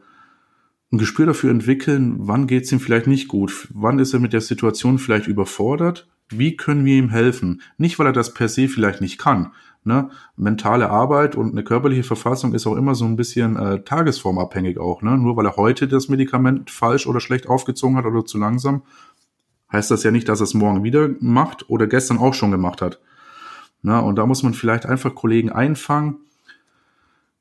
ein 0.93 0.99
Gespür 0.99 1.27
dafür 1.27 1.51
entwickeln, 1.51 2.17
wann 2.19 2.47
geht's 2.47 2.73
ihm 2.73 2.81
vielleicht 2.81 3.07
nicht 3.07 3.29
gut, 3.29 3.69
wann 3.73 3.99
ist 3.99 4.13
er 4.13 4.21
mit 4.21 4.33
der 4.33 4.41
Situation 4.41 4.99
vielleicht 4.99 5.29
überfordert, 5.29 6.09
wie 6.31 6.57
können 6.57 6.85
wir 6.85 6.97
ihm 6.97 7.11
helfen? 7.11 7.63
Nicht, 7.77 7.99
weil 7.99 8.07
er 8.07 8.13
das 8.13 8.35
per 8.35 8.49
se 8.49 8.69
vielleicht 8.69 9.01
nicht 9.01 9.19
kann. 9.19 9.53
Ne? 9.83 10.11
Mentale 10.37 10.91
Arbeit 10.91 11.37
und 11.37 11.53
eine 11.53 11.65
körperliche 11.65 12.03
Verfassung 12.03 12.55
ist 12.55 12.67
auch 12.67 12.77
immer 12.77 12.95
so 12.95 13.05
ein 13.05 13.17
bisschen 13.17 13.57
äh, 13.57 13.83
tagesformabhängig 13.83 14.79
auch. 14.79 15.03
Ne? 15.03 15.17
Nur 15.17 15.37
weil 15.37 15.47
er 15.47 15.57
heute 15.57 15.89
das 15.89 16.09
Medikament 16.09 16.71
falsch 16.71 17.07
oder 17.07 17.21
schlecht 17.21 17.49
aufgezogen 17.49 17.97
hat 17.97 18.05
oder 18.05 18.25
zu 18.25 18.39
langsam, 18.39 18.83
heißt 19.73 19.91
das 19.91 20.03
ja 20.03 20.11
nicht, 20.11 20.29
dass 20.29 20.41
er 20.41 20.45
es 20.45 20.55
morgen 20.55 20.85
wieder 20.85 21.09
macht 21.21 21.71
oder 21.71 21.87
gestern 21.87 22.19
auch 22.19 22.35
schon 22.35 22.51
gemacht 22.51 22.83
hat. 22.83 23.01
Na, 23.83 24.01
und 24.01 24.17
da 24.17 24.27
muss 24.27 24.43
man 24.43 24.53
vielleicht 24.53 24.85
einfach 24.85 25.15
Kollegen 25.15 25.51
einfangen, 25.51 26.19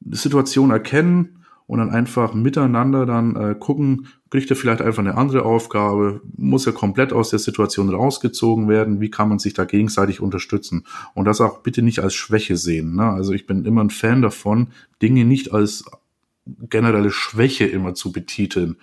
Situation 0.09 0.71
erkennen 0.71 1.38
und 1.69 1.77
dann 1.77 1.91
einfach 1.91 2.33
miteinander 2.33 3.05
dann 3.05 3.35
äh, 3.35 3.53
gucken, 3.53 4.07
kriegt 4.31 4.49
er 4.49 4.55
vielleicht 4.55 4.81
einfach 4.81 5.03
eine 5.03 5.15
andere 5.15 5.45
Aufgabe, 5.45 6.19
muss 6.35 6.65
er 6.65 6.73
komplett 6.73 7.13
aus 7.13 7.29
der 7.29 7.37
Situation 7.37 7.93
rausgezogen 7.93 8.67
werden, 8.67 9.01
wie 9.01 9.11
kann 9.11 9.29
man 9.29 9.37
sich 9.37 9.53
da 9.53 9.65
gegenseitig 9.65 10.19
unterstützen 10.19 10.87
und 11.13 11.25
das 11.25 11.41
auch 11.41 11.59
bitte 11.59 11.83
nicht 11.83 11.99
als 11.99 12.15
Schwäche 12.15 12.57
sehen. 12.57 12.95
Ne? 12.95 13.03
Also 13.03 13.33
ich 13.33 13.45
bin 13.45 13.65
immer 13.65 13.83
ein 13.83 13.91
Fan 13.91 14.23
davon, 14.23 14.69
Dinge 15.03 15.25
nicht 15.25 15.53
als 15.53 15.85
generelle 16.71 17.11
Schwäche 17.11 17.67
immer 17.67 17.93
zu 17.93 18.11
betiteln. 18.11 18.77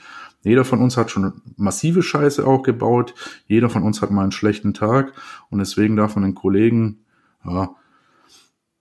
Jeder 0.45 0.65
von 0.65 0.81
uns 0.81 0.97
hat 0.97 1.11
schon 1.11 1.43
massive 1.57 2.05
Scheiße 2.05 2.47
auch 2.47 2.63
gebaut, 2.63 3.17
jeder 3.49 3.69
von 3.69 3.83
uns 3.83 4.01
hat 4.01 4.13
mal 4.13 4.23
einen 4.23 4.31
schlechten 4.31 4.75
Tag 4.75 5.13
und 5.51 5.59
deswegen 5.59 5.97
darf 5.97 6.15
man 6.15 6.23
den 6.23 6.37
Kollegen 6.37 7.01
ja, 7.45 7.75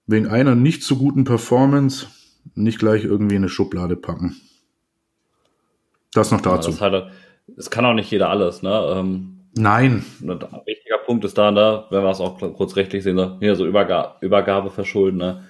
wegen 0.06 0.28
einer 0.28 0.54
nicht 0.54 0.84
so 0.84 0.96
guten 0.96 1.24
Performance 1.24 2.06
nicht 2.56 2.80
gleich 2.80 3.04
irgendwie 3.04 3.36
in 3.36 3.44
eine 3.44 3.50
Schublade 3.50 3.96
packen. 3.96 4.36
Das 6.14 6.32
noch 6.32 6.42
dazu. 6.42 6.72
Ja, 6.72 6.76
das, 6.76 6.82
halt, 6.82 7.12
das, 7.48 7.70
kann 7.70 7.86
auch 7.86 7.94
nicht 7.94 8.10
jeder 8.10 8.30
alles, 8.30 8.64
ne? 8.64 8.94
Ähm, 8.96 9.32
Nein. 9.58 10.06
Ein 10.22 10.40
wichtiger 10.66 10.98
Punkt 11.06 11.24
ist 11.24 11.38
da, 11.38 11.52
ne, 11.52 11.86
wenn 11.90 12.04
wir 12.04 12.10
es 12.10 12.20
auch 12.20 12.38
kurz 12.40 12.76
rechtlich 12.76 13.04
sehen, 13.04 13.16
ne, 13.16 13.38
hier 13.40 13.56
so 13.56 13.66
Überga 13.66 14.18
Übergabe 14.22 14.70
verschulden, 14.70 15.18
ne? 15.18 15.44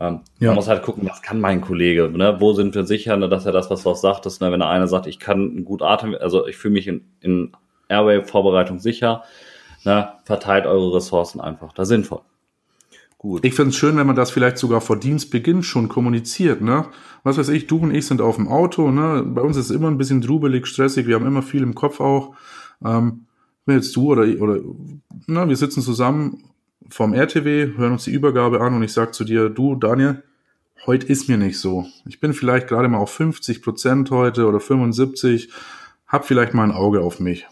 Ähm, 0.00 0.20
ja. 0.38 0.48
Man 0.48 0.56
muss 0.56 0.68
halt 0.68 0.82
gucken, 0.82 1.06
was 1.08 1.22
kann 1.22 1.40
mein 1.40 1.60
Kollege, 1.60 2.08
ne? 2.08 2.40
Wo 2.40 2.54
sind 2.54 2.74
wir 2.74 2.84
sicher, 2.84 3.16
ne, 3.16 3.28
dass 3.28 3.46
er 3.46 3.52
das, 3.52 3.70
was 3.70 3.82
du 3.82 3.90
auch 3.90 3.96
sagtest, 3.96 4.40
ne, 4.40 4.50
wenn 4.50 4.60
der 4.60 4.68
eine 4.68 4.88
sagt, 4.88 5.06
ich 5.06 5.18
kann 5.18 5.64
gut 5.64 5.82
atmen, 5.82 6.16
also 6.16 6.46
ich 6.46 6.56
fühle 6.56 6.74
mich 6.74 6.88
in, 6.88 7.04
in 7.20 7.52
Airway-Vorbereitung 7.88 8.78
sicher, 8.78 9.24
ne, 9.84 10.12
verteilt 10.24 10.66
eure 10.66 10.96
Ressourcen 10.96 11.40
einfach, 11.40 11.72
da 11.72 11.84
sinnvoll. 11.84 12.22
Gut. 13.22 13.44
Ich 13.44 13.54
finde 13.54 13.70
es 13.70 13.76
schön, 13.76 13.96
wenn 13.96 14.06
man 14.08 14.16
das 14.16 14.32
vielleicht 14.32 14.58
sogar 14.58 14.80
vor 14.80 14.96
Dienstbeginn 14.96 15.62
schon 15.62 15.88
kommuniziert, 15.88 16.60
ne? 16.60 16.86
Was 17.22 17.38
weiß 17.38 17.50
ich, 17.50 17.68
du 17.68 17.78
und 17.78 17.94
ich 17.94 18.04
sind 18.04 18.20
auf 18.20 18.34
dem 18.34 18.48
Auto, 18.48 18.90
ne? 18.90 19.22
Bei 19.24 19.42
uns 19.42 19.56
ist 19.56 19.66
es 19.66 19.70
immer 19.70 19.86
ein 19.86 19.96
bisschen 19.96 20.20
drubelig, 20.20 20.66
stressig, 20.66 21.06
wir 21.06 21.14
haben 21.14 21.26
immer 21.26 21.42
viel 21.42 21.62
im 21.62 21.76
Kopf 21.76 22.00
auch. 22.00 22.34
Ähm, 22.84 23.26
wenn 23.64 23.76
jetzt 23.76 23.94
du 23.94 24.10
oder, 24.10 24.22
oder 24.42 24.58
na, 25.28 25.48
wir 25.48 25.54
sitzen 25.54 25.82
zusammen 25.82 26.50
vorm 26.88 27.14
RTW, 27.14 27.76
hören 27.76 27.92
uns 27.92 28.02
die 28.02 28.10
Übergabe 28.10 28.60
an 28.60 28.74
und 28.74 28.82
ich 28.82 28.92
sag 28.92 29.14
zu 29.14 29.22
dir, 29.22 29.50
du, 29.50 29.76
Daniel, 29.76 30.24
heute 30.86 31.06
ist 31.06 31.28
mir 31.28 31.36
nicht 31.38 31.60
so. 31.60 31.86
Ich 32.06 32.18
bin 32.18 32.32
vielleicht 32.32 32.66
gerade 32.66 32.88
mal 32.88 32.98
auf 32.98 33.12
50 33.12 33.62
Prozent 33.62 34.10
heute 34.10 34.48
oder 34.48 34.58
75, 34.58 35.48
hab 36.08 36.24
vielleicht 36.24 36.54
mal 36.54 36.64
ein 36.64 36.72
Auge 36.72 37.02
auf 37.02 37.20
mich. 37.20 37.46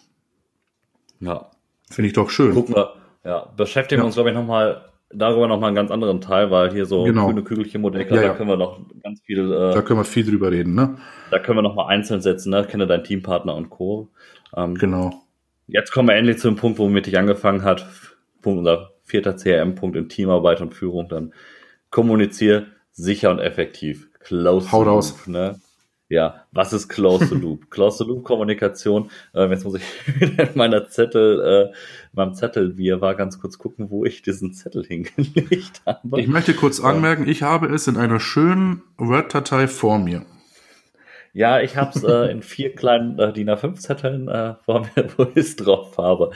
Ja. 1.20 1.48
Finde 1.88 2.08
ich 2.08 2.14
doch 2.14 2.28
schön. 2.28 2.54
Gucken 2.54 2.74
wir, 2.74 2.94
ja, 3.24 3.46
beschäftigen 3.56 4.02
wir 4.02 4.06
uns, 4.06 4.16
glaube 4.16 4.30
ich, 4.30 4.34
nochmal 4.34 4.89
darüber 5.12 5.48
nochmal 5.48 5.68
einen 5.68 5.76
ganz 5.76 5.90
anderen 5.90 6.20
Teil, 6.20 6.50
weil 6.50 6.72
hier 6.72 6.86
so 6.86 7.04
genau. 7.04 7.26
grüne 7.26 7.42
Kügelchen 7.42 7.80
Modecke, 7.80 8.14
ja, 8.14 8.20
da 8.20 8.26
ja. 8.28 8.34
können 8.34 8.48
wir 8.48 8.56
noch 8.56 8.80
ganz 9.02 9.20
viel. 9.22 9.52
Äh, 9.52 9.74
da 9.74 9.82
können 9.82 10.00
wir 10.00 10.04
viel 10.04 10.24
drüber 10.24 10.50
reden, 10.50 10.74
ne? 10.74 10.96
Da 11.30 11.38
können 11.38 11.58
wir 11.58 11.62
nochmal 11.62 11.88
einzeln 11.88 12.20
setzen, 12.20 12.50
ne? 12.50 12.64
Kenne 12.64 12.86
deinen 12.86 13.04
Teampartner 13.04 13.54
und 13.54 13.70
Co. 13.70 14.08
Ähm, 14.56 14.74
genau. 14.74 15.22
Jetzt 15.66 15.92
kommen 15.92 16.08
wir 16.08 16.16
endlich 16.16 16.38
zu 16.38 16.48
dem 16.48 16.56
Punkt, 16.56 16.78
womit 16.78 17.06
ich 17.06 17.18
angefangen 17.18 17.62
hat. 17.62 17.86
Punkt, 18.42 18.58
unser 18.58 18.90
vierter 19.04 19.36
CRM-Punkt 19.36 19.96
in 19.96 20.08
Teamarbeit 20.08 20.61
und 20.61 20.74
Führung. 20.74 21.08
Dann 21.08 21.32
kommuniziere 21.90 22.66
sicher 22.92 23.30
und 23.30 23.38
effektiv. 23.38 24.08
Close 24.20 24.70
Hau 24.72 24.82
raus. 24.82 25.26
Ne? 25.26 25.61
Ja, 26.11 26.44
was 26.50 26.72
ist 26.72 26.88
Close 26.88 27.36
Loop? 27.36 27.70
Close 27.70 28.02
Loop 28.02 28.24
Kommunikation. 28.24 29.11
Äh, 29.32 29.46
jetzt 29.46 29.64
muss 29.64 29.76
ich 29.76 29.82
wieder 30.20 30.50
in 30.50 30.56
meiner 30.56 30.88
Zettel, 30.88 31.70
äh, 31.70 31.76
meinem 32.12 32.34
Zettel, 32.34 32.76
wie 32.76 32.88
er 32.88 33.00
war, 33.00 33.14
ganz 33.14 33.38
kurz 33.40 33.58
gucken, 33.58 33.90
wo 33.90 34.04
ich 34.04 34.20
diesen 34.20 34.52
Zettel 34.52 34.84
hingelegt 34.86 35.82
habe. 35.86 36.20
Ich 36.20 36.26
möchte 36.26 36.52
kurz 36.54 36.80
anmerken, 36.80 37.28
ich 37.28 37.44
habe 37.44 37.72
es 37.72 37.86
in 37.86 37.96
einer 37.96 38.18
schönen 38.18 38.82
Word-Datei 38.98 39.68
vor 39.68 40.00
mir. 40.00 40.26
Ja, 41.32 41.61
ich 41.61 41.76
habe 41.76 41.96
es 41.96 42.02
äh, 42.02 42.32
in 42.32 42.42
vier 42.42 42.74
kleinen 42.74 43.16
äh, 43.20 43.32
DIN 43.32 43.48
A5-Zetteln 43.48 44.26
äh, 44.26 44.54
vor 44.64 44.80
mir, 44.80 45.06
wo 45.16 45.22
ich 45.22 45.36
es 45.36 45.54
drauf 45.54 45.96
habe. 45.96 46.32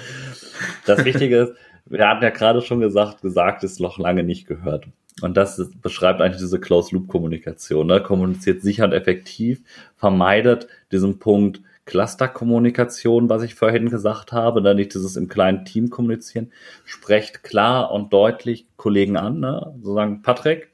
Das 0.87 1.05
Wichtige 1.05 1.37
ist, 1.39 1.53
wir 1.87 2.09
hatten 2.09 2.23
ja 2.23 2.31
gerade 2.31 2.63
schon 2.63 2.79
gesagt, 2.79 3.23
gesagt 3.23 3.65
ist 3.65 3.81
noch 3.81 3.99
lange 3.99 4.23
nicht 4.23 4.47
gehört. 4.47 4.87
Und 5.25 5.39
das 5.39 5.71
beschreibt 5.81 6.21
eigentlich 6.21 6.43
diese 6.43 6.61
Closed-Loop-Kommunikation. 6.61 7.87
Ne? 7.87 8.03
Kommuniziert 8.03 8.61
sicher 8.61 8.85
und 8.85 8.93
effektiv, 8.93 9.63
vermeidet 9.97 10.69
diesen 10.93 11.19
Punkt 11.19 11.63
Cluster-Kommunikation, 11.87 13.31
was 13.31 13.43
ich 13.43 13.55
vorhin 13.55 13.89
gesagt 13.89 14.33
habe, 14.33 14.61
ne? 14.61 14.75
nicht 14.75 14.93
dieses 14.93 15.17
im 15.17 15.29
kleinen 15.29 15.65
Team 15.65 15.89
kommunizieren. 15.89 16.53
Sprecht 16.85 17.43
klar 17.43 17.91
und 17.91 18.13
deutlich 18.13 18.67
Kollegen 18.77 19.17
an. 19.17 19.41
Ne? 19.41 19.75
So 19.81 19.95
sagen, 19.95 20.21
Patrick, 20.21 20.69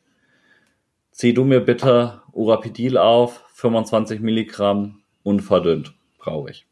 zieh 1.13 1.33
du 1.33 1.45
mir 1.45 1.61
bitte 1.61 2.21
Urapidil 2.33 2.99
auf, 2.99 3.45
25 3.55 4.19
Milligramm, 4.19 5.01
unverdünnt, 5.23 5.95
brauche 6.19 6.51
ich. 6.51 6.67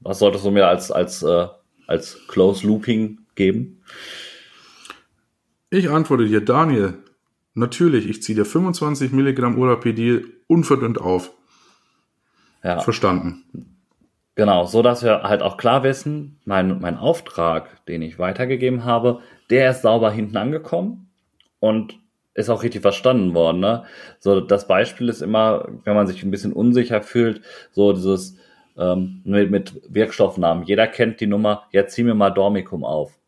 Was 0.00 0.18
solltest 0.18 0.44
du 0.44 0.50
mir 0.50 0.68
als, 0.68 0.90
als, 0.90 1.22
äh, 1.22 1.46
als 1.86 2.20
Close-Looping 2.28 3.20
geben? 3.34 3.80
Ich 5.70 5.90
antworte 5.90 6.26
dir, 6.26 6.40
Daniel, 6.44 6.94
natürlich, 7.54 8.08
ich 8.08 8.22
ziehe 8.22 8.36
dir 8.36 8.44
25 8.44 9.12
Milligramm 9.12 9.58
Urapidil 9.58 10.32
unverdünnt 10.46 11.00
auf. 11.00 11.32
Ja. 12.62 12.80
Verstanden. 12.80 13.44
Genau, 14.34 14.66
so 14.66 14.82
dass 14.82 15.02
wir 15.02 15.22
halt 15.22 15.42
auch 15.42 15.56
klar 15.56 15.82
wissen, 15.82 16.38
mein, 16.44 16.80
mein 16.80 16.98
Auftrag, 16.98 17.84
den 17.86 18.02
ich 18.02 18.18
weitergegeben 18.18 18.84
habe, 18.84 19.20
der 19.50 19.70
ist 19.70 19.82
sauber 19.82 20.10
hinten 20.10 20.36
angekommen 20.36 21.08
und 21.58 21.98
ist 22.34 22.50
auch 22.50 22.62
richtig 22.62 22.82
verstanden 22.82 23.34
worden. 23.34 23.60
Ne? 23.60 23.84
So, 24.20 24.40
das 24.40 24.68
Beispiel 24.68 25.08
ist 25.08 25.22
immer, 25.22 25.66
wenn 25.84 25.94
man 25.94 26.06
sich 26.06 26.22
ein 26.22 26.30
bisschen 26.30 26.52
unsicher 26.52 27.00
fühlt, 27.02 27.40
so 27.72 27.92
dieses 27.92 28.36
ähm, 28.76 29.22
mit, 29.24 29.50
mit 29.50 29.80
Wirkstoffnamen. 29.88 30.64
Jeder 30.64 30.86
kennt 30.86 31.20
die 31.20 31.26
Nummer, 31.26 31.64
jetzt 31.70 31.94
zieh 31.94 32.04
mir 32.04 32.14
mal 32.14 32.30
Dormicum 32.30 32.84
auf. 32.84 33.18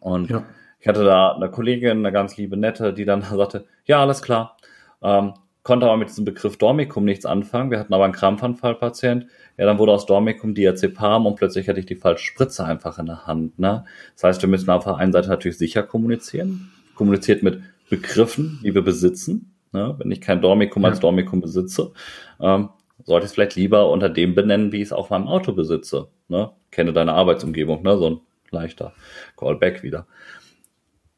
Und 0.00 0.28
ja. 0.28 0.44
Ich 0.80 0.88
hatte 0.88 1.04
da 1.04 1.32
eine 1.32 1.50
Kollegin, 1.50 1.98
eine 1.98 2.10
ganz 2.10 2.36
liebe 2.36 2.56
Nette, 2.56 2.92
die 2.94 3.04
dann 3.04 3.22
sagte, 3.30 3.66
ja, 3.84 4.00
alles 4.00 4.22
klar. 4.22 4.56
Ähm, 5.02 5.34
konnte 5.62 5.86
aber 5.86 5.98
mit 5.98 6.08
diesem 6.08 6.24
Begriff 6.24 6.56
Dormicum 6.56 7.04
nichts 7.04 7.26
anfangen. 7.26 7.70
Wir 7.70 7.78
hatten 7.78 7.92
aber 7.92 8.04
einen 8.04 8.14
Krampfanfallpatient. 8.14 9.26
Ja, 9.58 9.66
dann 9.66 9.78
wurde 9.78 9.92
aus 9.92 10.06
Dormicum 10.06 10.54
Diazepam 10.54 11.26
und 11.26 11.36
plötzlich 11.36 11.68
hatte 11.68 11.80
ich 11.80 11.86
die 11.86 11.96
falsche 11.96 12.24
Spritze 12.24 12.64
einfach 12.64 12.98
in 12.98 13.06
der 13.06 13.26
Hand. 13.26 13.58
Ne? 13.58 13.84
Das 14.14 14.24
heißt, 14.24 14.42
wir 14.42 14.48
müssen 14.48 14.70
auf 14.70 14.84
der 14.84 14.96
einen 14.96 15.12
Seite 15.12 15.28
natürlich 15.28 15.58
sicher 15.58 15.82
kommunizieren. 15.82 16.70
Kommuniziert 16.94 17.42
mit 17.42 17.60
Begriffen, 17.90 18.60
die 18.64 18.74
wir 18.74 18.82
besitzen. 18.82 19.52
Ne? 19.72 19.94
Wenn 19.98 20.10
ich 20.10 20.22
kein 20.22 20.40
Dormicum 20.40 20.82
ja. 20.82 20.88
als 20.88 21.00
Dormicum 21.00 21.42
besitze, 21.42 21.92
ähm, 22.40 22.70
sollte 23.04 23.24
ich 23.24 23.30
es 23.30 23.34
vielleicht 23.34 23.56
lieber 23.56 23.90
unter 23.90 24.08
dem 24.08 24.34
benennen, 24.34 24.72
wie 24.72 24.78
ich 24.78 24.88
es 24.88 24.92
auf 24.92 25.10
meinem 25.10 25.28
Auto 25.28 25.52
besitze. 25.52 26.08
Ne? 26.28 26.50
Kenne 26.70 26.94
deine 26.94 27.12
Arbeitsumgebung, 27.12 27.82
ne? 27.82 27.98
so 27.98 28.10
ein 28.10 28.20
leichter 28.50 28.94
Callback 29.36 29.82
wieder 29.82 30.06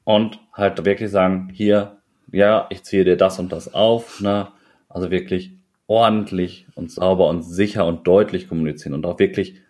und 0.04 0.40
halt 0.52 0.84
wirklich 0.84 1.10
sagen, 1.10 1.50
hier, 1.52 1.98
ja, 2.30 2.66
ich 2.70 2.82
ziehe 2.82 3.04
dir 3.04 3.16
das 3.16 3.38
und 3.38 3.52
das 3.52 3.74
auf, 3.74 4.20
ne? 4.20 4.48
Also 4.88 5.10
wirklich 5.10 5.52
ordentlich 5.86 6.66
und 6.74 6.90
sauber 6.90 7.28
und 7.28 7.42
sicher 7.42 7.86
und 7.86 8.06
deutlich 8.06 8.48
kommunizieren 8.48 8.94
und 8.94 9.06
auch 9.06 9.18
wirklich 9.18 9.60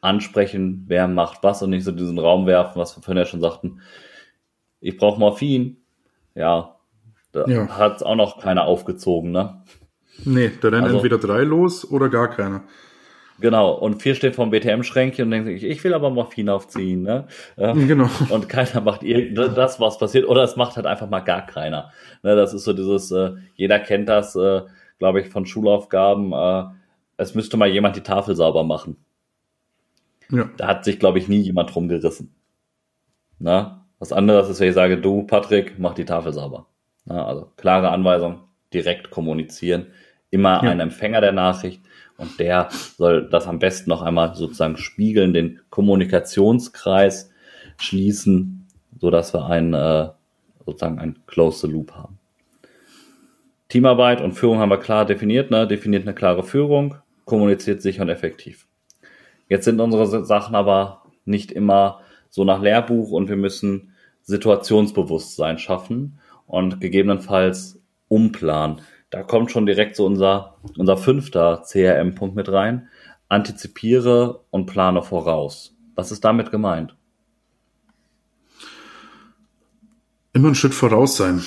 ansprechen, 0.00 0.84
wer 0.88 1.08
macht 1.08 1.42
was 1.42 1.62
und 1.62 1.70
nicht 1.70 1.84
so 1.84 1.92
diesen 1.92 2.18
Raum 2.18 2.46
werfen, 2.46 2.78
was 2.78 2.96
wir 2.96 3.02
vorhin 3.02 3.18
ja 3.18 3.26
schon 3.26 3.40
sagten. 3.40 3.80
Ich 4.80 4.96
brauche 4.96 5.18
Morphin. 5.18 5.76
Ja, 6.34 6.76
da 7.32 7.46
ja. 7.46 7.68
hat 7.68 8.02
auch 8.02 8.14
noch 8.14 8.40
keiner 8.40 8.64
aufgezogen, 8.64 9.30
ne? 9.30 9.62
Nee, 10.24 10.50
da 10.60 10.68
rennen 10.68 10.84
also, 10.84 10.96
entweder 10.96 11.18
drei 11.18 11.42
los 11.42 11.90
oder 11.90 12.08
gar 12.08 12.28
keiner. 12.28 12.64
Genau, 13.40 13.72
und 13.72 14.02
vier 14.02 14.14
steht 14.14 14.36
vom 14.36 14.50
BTM-Schränkchen 14.50 15.24
und 15.24 15.30
denkt 15.30 15.48
sich, 15.48 15.64
ich 15.64 15.82
will 15.82 15.94
aber 15.94 16.10
Morphin 16.10 16.48
aufziehen, 16.48 17.02
ne? 17.02 17.26
Genau. 17.56 18.08
Und 18.28 18.48
keiner 18.48 18.80
macht 18.80 19.02
das, 19.02 19.80
was 19.80 19.98
passiert, 19.98 20.28
oder 20.28 20.42
es 20.42 20.56
macht 20.56 20.76
halt 20.76 20.86
einfach 20.86 21.08
mal 21.08 21.20
gar 21.20 21.46
keiner. 21.46 21.90
Ne, 22.22 22.36
das 22.36 22.54
ist 22.54 22.64
so 22.64 22.72
dieses, 22.72 23.10
äh, 23.10 23.32
jeder 23.54 23.78
kennt 23.78 24.08
das, 24.08 24.36
äh, 24.36 24.62
glaube 24.98 25.20
ich, 25.20 25.28
von 25.28 25.46
Schulaufgaben, 25.46 26.32
äh, 26.32 26.64
es 27.16 27.34
müsste 27.34 27.56
mal 27.56 27.68
jemand 27.68 27.96
die 27.96 28.02
Tafel 28.02 28.34
sauber 28.36 28.64
machen. 28.64 28.96
Ja. 30.30 30.48
Da 30.56 30.68
hat 30.68 30.84
sich, 30.84 30.98
glaube 30.98 31.18
ich, 31.18 31.28
nie 31.28 31.40
jemand 31.40 31.74
drum 31.74 31.88
gerissen. 31.88 32.34
Na? 33.38 33.86
Was 33.98 34.12
anderes 34.12 34.48
ist, 34.48 34.60
wenn 34.60 34.68
ich 34.68 34.74
sage, 34.74 34.98
du, 34.98 35.24
Patrick, 35.24 35.78
mach 35.78 35.94
die 35.94 36.04
Tafel 36.04 36.32
sauber. 36.32 36.66
Na, 37.04 37.26
also 37.26 37.50
klare 37.56 37.90
Anweisung, 37.90 38.40
direkt 38.72 39.10
kommunizieren, 39.10 39.88
immer 40.30 40.62
ja. 40.62 40.70
ein 40.70 40.80
Empfänger 40.80 41.20
der 41.20 41.32
Nachricht 41.32 41.82
und 42.20 42.38
der 42.38 42.68
soll 42.96 43.28
das 43.28 43.46
am 43.46 43.58
besten 43.58 43.90
noch 43.90 44.02
einmal 44.02 44.34
sozusagen 44.34 44.76
spiegeln, 44.76 45.32
den 45.32 45.60
Kommunikationskreis 45.70 47.30
schließen, 47.78 48.66
so 49.00 49.10
dass 49.10 49.34
wir 49.34 49.46
ein 49.46 49.74
äh, 49.74 50.08
sozusagen 50.66 50.98
ein 50.98 51.18
Close 51.26 51.66
Loop 51.66 51.92
haben. 51.92 52.18
Teamarbeit 53.68 54.20
und 54.20 54.32
Führung 54.32 54.58
haben 54.58 54.70
wir 54.70 54.78
klar 54.78 55.06
definiert, 55.06 55.50
ne? 55.50 55.66
definiert 55.66 56.02
eine 56.02 56.14
klare 56.14 56.42
Führung, 56.42 56.96
kommuniziert 57.24 57.82
sicher 57.82 58.02
und 58.02 58.08
effektiv. 58.08 58.66
Jetzt 59.48 59.64
sind 59.64 59.80
unsere 59.80 60.24
Sachen 60.24 60.54
aber 60.54 61.02
nicht 61.24 61.52
immer 61.52 62.00
so 62.30 62.44
nach 62.44 62.60
Lehrbuch 62.60 63.10
und 63.10 63.28
wir 63.28 63.36
müssen 63.36 63.92
Situationsbewusstsein 64.22 65.58
schaffen 65.58 66.18
und 66.46 66.80
gegebenenfalls 66.80 67.80
umplanen. 68.08 68.80
Da 69.10 69.24
kommt 69.24 69.50
schon 69.50 69.66
direkt 69.66 69.96
so 69.96 70.06
unser, 70.06 70.56
unser 70.78 70.96
fünfter 70.96 71.62
CRM-Punkt 71.66 72.36
mit 72.36 72.50
rein. 72.50 72.88
Antizipiere 73.28 74.44
und 74.50 74.66
plane 74.66 75.02
voraus. 75.02 75.76
Was 75.96 76.12
ist 76.12 76.24
damit 76.24 76.50
gemeint? 76.52 76.96
Immer 80.32 80.48
einen 80.48 80.54
Schritt 80.54 80.74
voraus 80.74 81.16
sein. 81.16 81.42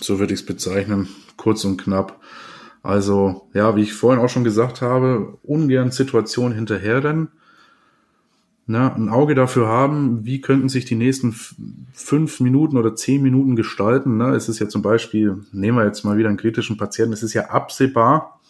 So 0.00 0.18
würde 0.18 0.34
ich 0.34 0.40
es 0.40 0.46
bezeichnen. 0.46 1.08
Kurz 1.38 1.64
und 1.64 1.78
knapp. 1.78 2.20
Also, 2.82 3.48
ja, 3.54 3.74
wie 3.76 3.82
ich 3.82 3.94
vorhin 3.94 4.22
auch 4.22 4.28
schon 4.28 4.44
gesagt 4.44 4.82
habe, 4.82 5.38
ungern 5.42 5.90
Situationen 5.90 6.54
hinterherrennen. 6.54 7.28
Na, 8.70 8.94
ein 8.94 9.08
Auge 9.08 9.34
dafür 9.34 9.66
haben, 9.66 10.26
wie 10.26 10.42
könnten 10.42 10.68
sich 10.68 10.84
die 10.84 10.94
nächsten 10.94 11.34
fünf 11.94 12.38
Minuten 12.40 12.76
oder 12.76 12.94
zehn 12.94 13.22
Minuten 13.22 13.56
gestalten. 13.56 14.18
Ne? 14.18 14.34
Es 14.34 14.50
ist 14.50 14.58
ja 14.58 14.68
zum 14.68 14.82
Beispiel, 14.82 15.42
nehmen 15.52 15.78
wir 15.78 15.86
jetzt 15.86 16.04
mal 16.04 16.18
wieder 16.18 16.28
einen 16.28 16.36
kritischen 16.36 16.76
Patienten, 16.76 17.14
es 17.14 17.22
ist 17.22 17.32
ja 17.32 17.46
absehbar, 17.46 18.40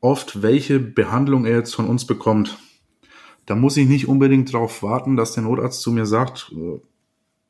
oft 0.00 0.42
welche 0.42 0.78
Behandlung 0.78 1.46
er 1.46 1.56
jetzt 1.56 1.74
von 1.74 1.88
uns 1.88 2.06
bekommt. 2.06 2.58
Da 3.44 3.56
muss 3.56 3.76
ich 3.76 3.88
nicht 3.88 4.06
unbedingt 4.06 4.54
darauf 4.54 4.84
warten, 4.84 5.16
dass 5.16 5.32
der 5.32 5.42
Notarzt 5.42 5.82
zu 5.82 5.90
mir 5.90 6.06
sagt, 6.06 6.52
äh, 6.54 6.80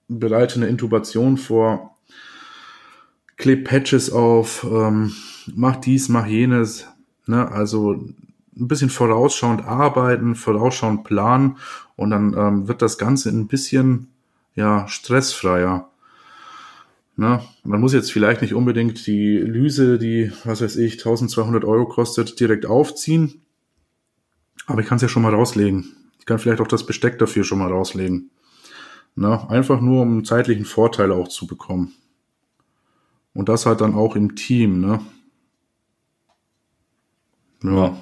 bereite 0.08 0.54
eine 0.54 0.68
Intubation 0.68 1.36
vor, 1.36 1.98
kleb 3.36 3.68
Patches 3.68 4.10
auf, 4.10 4.66
ähm, 4.70 5.12
mach 5.54 5.76
dies, 5.76 6.08
mach 6.08 6.26
jenes. 6.26 6.88
Ne? 7.26 7.46
Also 7.46 8.08
ein 8.56 8.68
bisschen 8.68 8.90
vorausschauend 8.90 9.64
arbeiten, 9.64 10.34
vorausschauend 10.34 11.04
planen 11.04 11.56
und 11.96 12.10
dann 12.10 12.34
ähm, 12.36 12.68
wird 12.68 12.82
das 12.82 12.98
Ganze 12.98 13.30
ein 13.30 13.46
bisschen 13.46 14.08
ja 14.54 14.86
stressfreier. 14.88 15.88
Ne? 17.16 17.40
Man 17.64 17.80
muss 17.80 17.92
jetzt 17.92 18.12
vielleicht 18.12 18.42
nicht 18.42 18.54
unbedingt 18.54 19.06
die 19.06 19.36
Lyse, 19.36 19.98
die, 19.98 20.32
was 20.44 20.62
weiß 20.62 20.76
ich, 20.76 20.94
1200 20.94 21.64
Euro 21.64 21.86
kostet, 21.86 22.40
direkt 22.40 22.66
aufziehen, 22.66 23.42
aber 24.66 24.80
ich 24.80 24.86
kann 24.86 24.96
es 24.96 25.02
ja 25.02 25.08
schon 25.08 25.22
mal 25.22 25.34
rauslegen. 25.34 25.96
Ich 26.18 26.26
kann 26.26 26.38
vielleicht 26.38 26.60
auch 26.60 26.68
das 26.68 26.86
Besteck 26.86 27.18
dafür 27.18 27.44
schon 27.44 27.58
mal 27.58 27.70
rauslegen. 27.70 28.30
Ne? 29.16 29.48
Einfach 29.50 29.80
nur, 29.80 30.02
um 30.02 30.12
einen 30.12 30.24
zeitlichen 30.24 30.64
Vorteil 30.64 31.12
auch 31.12 31.28
zu 31.28 31.46
bekommen. 31.46 31.92
Und 33.34 33.48
das 33.48 33.66
halt 33.66 33.80
dann 33.80 33.94
auch 33.94 34.16
im 34.16 34.34
Team, 34.34 34.80
ne? 34.80 35.00
Ja. 37.62 37.70
ja. 37.70 37.96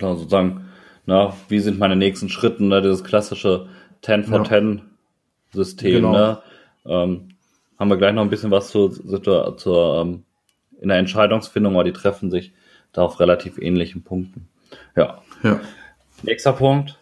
Genau, 0.00 0.14
sozusagen, 0.16 0.70
na, 1.04 1.36
wie 1.48 1.60
sind 1.60 1.78
meine 1.78 1.94
nächsten 1.94 2.30
Schritte, 2.30 2.64
ne? 2.64 2.80
Dieses 2.80 3.04
klassische 3.04 3.68
10 4.00 4.24
for 4.24 4.38
ja. 4.38 4.44
10 4.44 4.82
System, 5.52 5.94
genau. 5.96 6.12
ne? 6.12 6.38
Ähm, 6.86 7.28
haben 7.78 7.90
wir 7.90 7.98
gleich 7.98 8.14
noch 8.14 8.22
ein 8.22 8.30
bisschen 8.30 8.50
was 8.50 8.70
zur, 8.70 8.92
zur, 8.92 9.56
zur 9.58 10.00
ähm, 10.00 10.24
in 10.80 10.88
der 10.88 10.96
Entscheidungsfindung, 10.96 11.74
aber 11.74 11.84
die 11.84 11.92
treffen 11.92 12.30
sich 12.30 12.52
da 12.92 13.02
auf 13.02 13.20
relativ 13.20 13.58
ähnlichen 13.58 14.02
Punkten. 14.02 14.48
Ja. 14.96 15.20
ja. 15.42 15.60
Nächster 16.22 16.54
Punkt, 16.54 16.98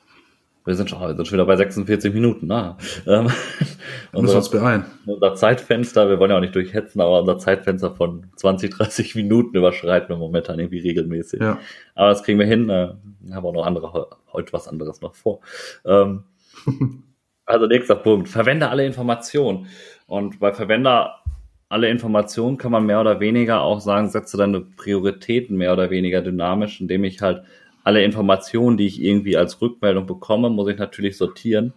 wir 0.68 0.74
sind 0.74 0.90
schon, 0.90 1.00
wir 1.00 1.16
sind 1.16 1.26
schon 1.26 1.36
wieder 1.36 1.46
bei 1.46 1.56
46 1.56 2.12
Minuten. 2.12 2.46
Ne? 2.46 2.76
Ähm, 3.06 3.28
unser, 4.12 4.36
uns 4.36 4.50
beeilen. 4.50 4.84
Unser 5.06 5.34
Zeitfenster, 5.34 6.08
wir 6.08 6.20
wollen 6.20 6.30
ja 6.30 6.36
auch 6.36 6.42
nicht 6.42 6.54
durchhetzen, 6.54 7.00
aber 7.00 7.20
unser 7.20 7.38
Zeitfenster 7.38 7.96
von 7.96 8.26
20, 8.36 8.70
30 8.76 9.14
Minuten 9.14 9.56
überschreiten 9.56 10.10
wir 10.10 10.16
momentan 10.16 10.58
irgendwie 10.58 10.80
regelmäßig. 10.80 11.40
Ja. 11.40 11.58
Aber 11.94 12.10
das 12.10 12.22
kriegen 12.22 12.38
wir 12.38 12.46
hin. 12.46 12.68
Äh, 12.68 12.92
haben 13.32 13.46
auch 13.46 13.52
noch 13.52 13.66
andere, 13.66 14.08
heute 14.32 14.52
was 14.52 14.68
anderes 14.68 15.00
noch 15.00 15.14
vor. 15.14 15.40
Ähm, 15.84 16.24
also 17.46 17.66
nächster 17.66 17.96
Punkt. 17.96 18.28
Verwende 18.28 18.68
alle 18.68 18.84
Informationen. 18.84 19.66
Und 20.06 20.38
bei 20.38 20.52
Verwender 20.52 21.22
alle 21.70 21.88
Informationen 21.88 22.58
kann 22.58 22.72
man 22.72 22.86
mehr 22.86 23.00
oder 23.00 23.20
weniger 23.20 23.62
auch 23.62 23.80
sagen, 23.80 24.08
setze 24.08 24.36
deine 24.36 24.60
Prioritäten 24.60 25.56
mehr 25.56 25.72
oder 25.72 25.90
weniger 25.90 26.22
dynamisch, 26.22 26.80
indem 26.80 27.04
ich 27.04 27.20
halt 27.20 27.42
alle 27.88 28.04
Informationen, 28.04 28.76
die 28.76 28.86
ich 28.86 29.02
irgendwie 29.02 29.38
als 29.38 29.62
Rückmeldung 29.62 30.04
bekomme, 30.04 30.50
muss 30.50 30.68
ich 30.68 30.76
natürlich 30.76 31.16
sortieren 31.16 31.72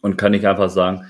und 0.00 0.16
kann 0.16 0.32
nicht 0.32 0.44
einfach 0.44 0.68
sagen, 0.70 1.06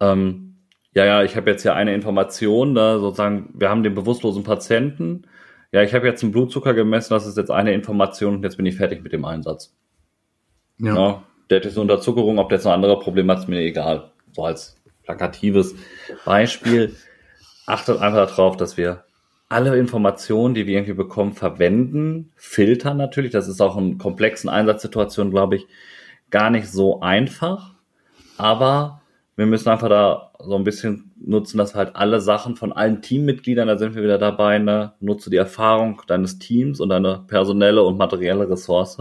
ähm, 0.00 0.56
ja, 0.94 1.04
ja, 1.04 1.22
ich 1.22 1.36
habe 1.36 1.50
jetzt 1.50 1.62
ja 1.62 1.74
eine 1.74 1.94
Information, 1.94 2.74
da 2.74 2.98
sozusagen, 2.98 3.50
wir 3.52 3.68
haben 3.68 3.82
den 3.82 3.94
bewusstlosen 3.94 4.44
Patienten, 4.44 5.26
ja, 5.72 5.82
ich 5.82 5.92
habe 5.92 6.06
jetzt 6.06 6.22
einen 6.22 6.32
Blutzucker 6.32 6.72
gemessen, 6.72 7.12
das 7.12 7.26
ist 7.26 7.36
jetzt 7.36 7.50
eine 7.50 7.74
Information 7.74 8.36
und 8.36 8.44
jetzt 8.44 8.56
bin 8.56 8.64
ich 8.64 8.76
fertig 8.76 9.02
mit 9.02 9.12
dem 9.12 9.26
Einsatz. 9.26 9.76
Ja. 10.78 10.94
ja 10.94 11.22
der 11.50 11.58
hat 11.58 11.66
jetzt 11.66 11.74
eine 11.74 11.82
Unterzuckerung, 11.82 12.38
ob 12.38 12.48
der 12.48 12.56
jetzt 12.56 12.66
ein 12.66 12.72
anderes 12.72 13.04
Problem 13.04 13.30
hat, 13.30 13.40
ist 13.40 13.48
mir 13.48 13.60
egal. 13.60 14.10
So 14.32 14.42
als 14.42 14.80
plakatives 15.02 15.74
Beispiel. 16.24 16.96
Achtet 17.66 18.00
einfach 18.00 18.30
darauf, 18.30 18.56
dass 18.56 18.78
wir 18.78 19.04
alle 19.54 19.78
Informationen, 19.78 20.54
die 20.54 20.66
wir 20.66 20.74
irgendwie 20.74 20.94
bekommen, 20.94 21.32
verwenden, 21.32 22.32
filtern 22.34 22.96
natürlich. 22.96 23.30
Das 23.30 23.46
ist 23.46 23.60
auch 23.60 23.76
in 23.76 23.98
komplexen 23.98 24.50
Einsatzsituationen, 24.50 25.30
glaube 25.30 25.54
ich, 25.54 25.66
gar 26.30 26.50
nicht 26.50 26.68
so 26.68 27.00
einfach. 27.00 27.74
Aber 28.36 29.00
wir 29.36 29.46
müssen 29.46 29.68
einfach 29.68 29.88
da 29.88 30.32
so 30.40 30.56
ein 30.56 30.64
bisschen 30.64 31.12
nutzen, 31.16 31.56
dass 31.58 31.72
wir 31.74 31.78
halt 31.78 31.94
alle 31.94 32.20
Sachen 32.20 32.56
von 32.56 32.72
allen 32.72 33.00
Teammitgliedern, 33.00 33.68
da 33.68 33.78
sind 33.78 33.94
wir 33.94 34.02
wieder 34.02 34.18
dabei, 34.18 34.58
ne, 34.58 34.94
nutze 34.98 35.30
die 35.30 35.36
Erfahrung 35.36 36.02
deines 36.08 36.40
Teams 36.40 36.80
und 36.80 36.88
deine 36.88 37.22
personelle 37.28 37.84
und 37.84 37.96
materielle 37.96 38.50
Ressource, 38.50 38.98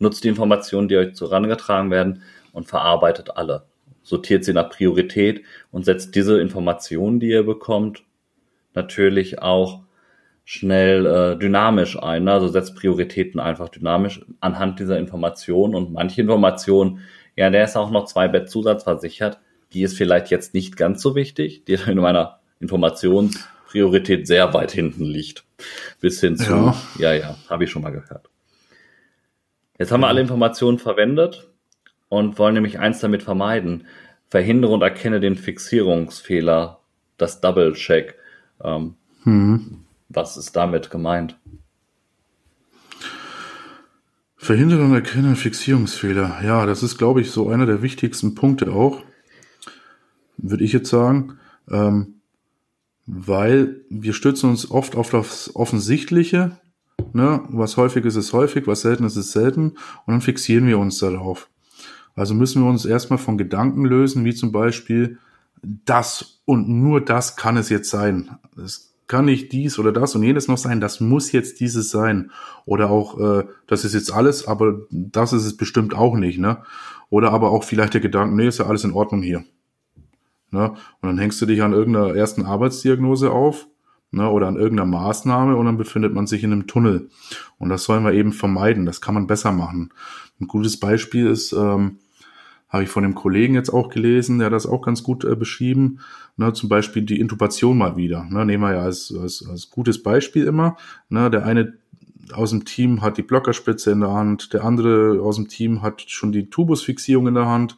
nutzt 0.00 0.24
die 0.24 0.28
Informationen, 0.28 0.88
die 0.88 0.96
euch 0.96 1.14
zu 1.14 1.30
herangetragen 1.30 1.92
werden 1.92 2.22
und 2.52 2.66
verarbeitet 2.66 3.36
alle. 3.36 3.66
Sortiert 4.02 4.44
sie 4.44 4.54
nach 4.54 4.70
Priorität 4.70 5.44
und 5.70 5.84
setzt 5.84 6.16
diese 6.16 6.40
Informationen, 6.40 7.20
die 7.20 7.28
ihr 7.28 7.46
bekommt, 7.46 8.02
natürlich 8.74 9.40
auch 9.40 9.84
schnell 10.44 11.04
äh, 11.04 11.36
dynamisch 11.38 12.02
ein. 12.02 12.24
Ne? 12.24 12.32
Also 12.32 12.48
setzt 12.48 12.74
Prioritäten 12.74 13.38
einfach 13.38 13.68
dynamisch 13.68 14.24
anhand 14.40 14.80
dieser 14.80 14.98
Informationen 14.98 15.74
und 15.74 15.92
manche 15.92 16.22
Informationen, 16.22 17.00
ja, 17.36 17.50
der 17.50 17.64
ist 17.64 17.76
auch 17.76 17.90
noch 17.90 18.06
zwei 18.06 18.28
Bett 18.28 18.48
zusatzversichert. 18.48 19.38
Die 19.74 19.82
ist 19.82 19.96
vielleicht 19.96 20.30
jetzt 20.30 20.54
nicht 20.54 20.76
ganz 20.76 21.02
so 21.02 21.14
wichtig, 21.14 21.64
die 21.66 21.74
in 21.86 21.98
meiner 21.98 22.40
Informationspriorität 22.60 24.26
sehr 24.26 24.54
weit 24.54 24.72
hinten 24.72 25.04
liegt. 25.04 25.44
Bis 26.00 26.20
hin 26.20 26.36
zu, 26.36 26.52
ja, 26.98 27.12
ja, 27.12 27.14
ja 27.14 27.36
habe 27.50 27.64
ich 27.64 27.70
schon 27.70 27.82
mal 27.82 27.90
gehört. 27.90 28.30
Jetzt 29.78 29.92
haben 29.92 30.00
wir 30.00 30.08
alle 30.08 30.20
Informationen 30.20 30.78
verwendet 30.78 31.50
und 32.08 32.38
wollen 32.38 32.54
nämlich 32.54 32.78
eins 32.78 33.00
damit 33.00 33.22
vermeiden. 33.22 33.86
Verhindere 34.28 34.72
und 34.72 34.82
erkenne 34.82 35.20
den 35.20 35.36
Fixierungsfehler, 35.36 36.80
das 37.16 37.40
Double-Check. 37.40 38.17
Ähm, 38.62 38.94
hm. 39.24 39.84
Was 40.08 40.36
ist 40.36 40.56
damit 40.56 40.90
gemeint? 40.90 41.38
Verhindern 44.36 44.82
und 44.82 44.94
erkennen 44.94 45.36
Fixierungsfehler. 45.36 46.40
Ja, 46.42 46.64
das 46.64 46.82
ist, 46.82 46.96
glaube 46.96 47.20
ich, 47.20 47.30
so 47.30 47.48
einer 47.48 47.66
der 47.66 47.82
wichtigsten 47.82 48.34
Punkte 48.34 48.72
auch, 48.72 49.02
würde 50.38 50.64
ich 50.64 50.72
jetzt 50.72 50.88
sagen, 50.88 51.38
ähm, 51.70 52.20
weil 53.04 53.80
wir 53.90 54.12
stützen 54.12 54.48
uns 54.50 54.70
oft 54.70 54.94
auf 54.94 55.10
das 55.10 55.54
Offensichtliche, 55.56 56.52
ne? 57.12 57.42
was 57.48 57.76
häufig 57.76 58.04
ist, 58.04 58.16
ist 58.16 58.32
häufig, 58.32 58.66
was 58.66 58.82
selten 58.82 59.04
ist, 59.04 59.16
ist 59.16 59.32
selten, 59.32 59.70
und 60.06 60.12
dann 60.12 60.20
fixieren 60.20 60.66
wir 60.66 60.78
uns 60.78 60.98
darauf. 60.98 61.50
Also 62.14 62.34
müssen 62.34 62.62
wir 62.62 62.70
uns 62.70 62.84
erstmal 62.84 63.18
von 63.18 63.38
Gedanken 63.38 63.84
lösen, 63.84 64.24
wie 64.24 64.34
zum 64.34 64.52
Beispiel, 64.52 65.18
das 65.62 66.40
und 66.44 66.68
nur 66.68 67.04
das 67.04 67.36
kann 67.36 67.56
es 67.56 67.68
jetzt 67.68 67.90
sein. 67.90 68.30
Es 68.62 68.94
kann 69.06 69.24
nicht 69.24 69.52
dies 69.52 69.78
oder 69.78 69.90
das 69.90 70.14
und 70.14 70.22
jenes 70.22 70.48
noch 70.48 70.58
sein, 70.58 70.80
das 70.80 71.00
muss 71.00 71.32
jetzt 71.32 71.60
dieses 71.60 71.90
sein. 71.90 72.30
Oder 72.66 72.90
auch, 72.90 73.18
äh, 73.18 73.44
das 73.66 73.84
ist 73.84 73.94
jetzt 73.94 74.12
alles, 74.12 74.46
aber 74.46 74.80
das 74.90 75.32
ist 75.32 75.46
es 75.46 75.56
bestimmt 75.56 75.94
auch 75.94 76.16
nicht, 76.16 76.38
ne? 76.38 76.58
Oder 77.10 77.32
aber 77.32 77.50
auch 77.50 77.64
vielleicht 77.64 77.94
der 77.94 78.02
Gedanke, 78.02 78.36
nee, 78.36 78.48
ist 78.48 78.58
ja 78.58 78.66
alles 78.66 78.84
in 78.84 78.92
Ordnung 78.92 79.22
hier. 79.22 79.44
Ne? 80.50 80.70
Und 80.70 81.08
dann 81.08 81.18
hängst 81.18 81.40
du 81.40 81.46
dich 81.46 81.62
an 81.62 81.72
irgendeiner 81.72 82.14
ersten 82.14 82.44
Arbeitsdiagnose 82.44 83.30
auf, 83.30 83.66
ne? 84.10 84.28
oder 84.28 84.46
an 84.46 84.56
irgendeiner 84.56 84.90
Maßnahme 84.90 85.56
und 85.56 85.66
dann 85.66 85.78
befindet 85.78 86.14
man 86.14 86.26
sich 86.26 86.44
in 86.44 86.52
einem 86.52 86.66
Tunnel. 86.66 87.08
Und 87.58 87.68
das 87.68 87.84
sollen 87.84 88.04
wir 88.04 88.12
eben 88.12 88.32
vermeiden, 88.32 88.86
das 88.86 89.00
kann 89.00 89.14
man 89.14 89.26
besser 89.26 89.52
machen. 89.52 89.90
Ein 90.40 90.48
gutes 90.48 90.78
Beispiel 90.78 91.26
ist, 91.28 91.52
ähm, 91.52 91.98
habe 92.68 92.84
ich 92.84 92.90
von 92.90 93.02
dem 93.02 93.14
Kollegen 93.14 93.54
jetzt 93.54 93.70
auch 93.70 93.88
gelesen, 93.88 94.38
der 94.38 94.46
hat 94.46 94.52
das 94.52 94.66
auch 94.66 94.82
ganz 94.82 95.02
gut 95.02 95.24
äh, 95.24 95.34
beschrieben. 95.34 96.00
Ne, 96.36 96.52
zum 96.52 96.68
Beispiel 96.68 97.02
die 97.02 97.18
Intubation 97.18 97.78
mal 97.78 97.96
wieder. 97.96 98.24
Ne, 98.24 98.44
nehmen 98.44 98.62
wir 98.62 98.74
ja 98.74 98.82
als, 98.82 99.14
als, 99.18 99.44
als 99.48 99.70
gutes 99.70 100.02
Beispiel 100.02 100.44
immer. 100.44 100.76
Ne, 101.08 101.30
der 101.30 101.44
eine 101.44 101.74
aus 102.32 102.50
dem 102.50 102.64
Team 102.64 103.02
hat 103.02 103.16
die 103.16 103.22
Blockerspitze 103.22 103.90
in 103.90 104.00
der 104.00 104.12
Hand, 104.12 104.52
der 104.52 104.64
andere 104.64 105.20
aus 105.22 105.36
dem 105.36 105.48
Team 105.48 105.82
hat 105.82 106.02
schon 106.06 106.30
die 106.30 106.50
Tubusfixierung 106.50 107.28
in 107.28 107.34
der 107.34 107.46
Hand, 107.46 107.76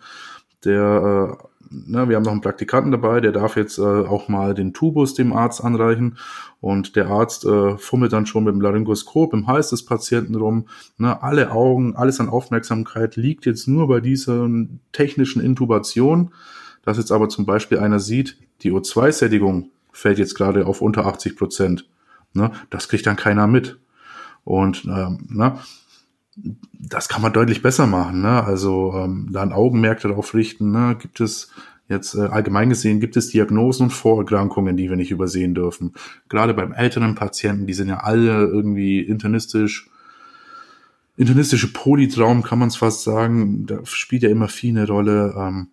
der 0.65 1.39
äh, 1.41 1.47
ne, 1.71 2.09
wir 2.09 2.17
haben 2.17 2.23
noch 2.25 2.33
einen 2.33 2.41
Praktikanten 2.41 2.93
dabei, 2.93 3.21
der 3.21 3.33
darf 3.33 3.57
jetzt 3.57 3.79
äh, 3.79 3.83
auch 3.83 4.29
mal 4.29 4.55
den 4.55 4.75
Tubus 4.75 5.15
dem 5.15 5.33
Arzt 5.33 5.63
anreichen 5.63 6.19
und 6.61 6.97
der 6.97 7.09
Arzt 7.09 7.45
äh, 7.45 7.79
fummelt 7.79 8.13
dann 8.13 8.27
schon 8.27 8.45
mit 8.45 8.55
dem 8.55 8.61
Laryngoskop 8.61 9.33
im 9.33 9.47
Hals 9.47 9.71
des 9.71 9.85
Patienten 9.85 10.35
rum. 10.35 10.67
Ne, 10.99 11.23
alle 11.23 11.53
Augen, 11.53 11.97
alles 11.97 12.21
an 12.21 12.29
Aufmerksamkeit 12.29 13.17
liegt 13.17 13.47
jetzt 13.47 13.69
nur 13.69 13.89
bei 13.89 14.01
dieser 14.01 14.49
technischen 14.93 15.43
Intubation. 15.43 16.33
Dass 16.83 16.97
jetzt 16.97 17.13
aber 17.13 17.29
zum 17.29 17.45
Beispiel 17.45 17.79
einer 17.79 18.01
sieht, 18.01 18.39
die 18.63 18.73
O2-Sättigung 18.73 19.71
fällt 19.93 20.19
jetzt 20.19 20.35
gerade 20.35 20.67
auf 20.67 20.81
unter 20.81 21.07
80 21.07 21.37
Prozent. 21.37 21.89
Ne, 22.33 22.53
das 22.71 22.89
kriegt 22.89 23.07
dann 23.07 23.17
keiner 23.17 23.47
mit. 23.47 23.79
Und 24.45 24.85
ähm, 24.85 25.27
ne, 25.29 25.59
das 26.73 27.09
kann 27.09 27.23
man 27.23 27.33
deutlich 27.33 27.63
besser 27.63 27.87
machen. 27.87 28.23
Ne? 28.23 28.43
Also 28.43 28.95
ähm, 28.97 29.29
da 29.31 29.43
ein 29.43 29.53
Augenmerk 29.53 30.01
darauf 30.01 30.35
richten. 30.35 30.71
Ne? 30.71 30.97
Gibt 30.99 31.21
es 31.21 31.51
jetzt 31.89 32.15
äh, 32.15 32.23
allgemein 32.23 32.69
gesehen, 32.69 33.01
gibt 33.01 33.17
es 33.17 33.29
Diagnosen 33.29 33.85
und 33.85 33.91
Vorerkrankungen, 33.91 34.77
die 34.77 34.89
wir 34.89 34.97
nicht 34.97 35.11
übersehen 35.11 35.55
dürfen. 35.55 35.93
Gerade 36.29 36.55
beim 36.55 36.73
älteren 36.73 37.15
Patienten, 37.15 37.67
die 37.67 37.75
sind 37.75 37.89
ja 37.89 37.99
alle 37.99 38.45
irgendwie 38.45 39.01
internistisch, 39.01 39.91
internistische 41.17 41.73
Polytraum 41.73 42.43
kann 42.43 42.59
man 42.59 42.69
es 42.69 42.77
fast 42.77 43.03
sagen. 43.03 43.67
Da 43.67 43.85
spielt 43.85 44.23
ja 44.23 44.31
immer 44.31 44.49
viel 44.49 44.71
eine 44.71 44.87
Rolle. 44.87 45.35
Ähm, 45.37 45.69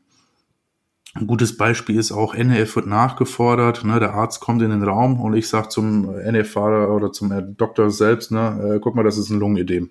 ein 1.14 1.26
gutes 1.26 1.58
Beispiel 1.58 1.98
ist 1.98 2.12
auch, 2.12 2.36
NF 2.36 2.76
wird 2.76 2.88
nachgefordert, 2.88 3.84
ne, 3.84 4.00
der 4.00 4.14
Arzt 4.14 4.40
kommt 4.40 4.62
in 4.62 4.70
den 4.70 4.84
Raum 4.84 5.20
und 5.20 5.34
ich 5.36 5.48
sage 5.48 5.70
zum 5.70 6.14
NF-Fahrer 6.16 6.94
oder 6.94 7.12
zum 7.12 7.56
Doktor 7.58 7.90
selbst, 7.90 8.32
ne, 8.32 8.76
äh, 8.76 8.80
guck 8.80 8.94
mal, 8.94 9.04
das 9.04 9.18
ist 9.18 9.32
ein 9.32 9.40
Lungenödem. 9.40 9.90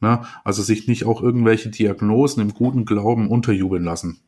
Ne? 0.00 0.22
Also 0.44 0.62
sich 0.62 0.88
nicht 0.88 1.04
auch 1.04 1.22
irgendwelche 1.22 1.70
Diagnosen 1.70 2.40
im 2.40 2.54
guten 2.54 2.84
Glauben 2.84 3.28
unterjubeln 3.28 3.84
lassen. 3.84 4.20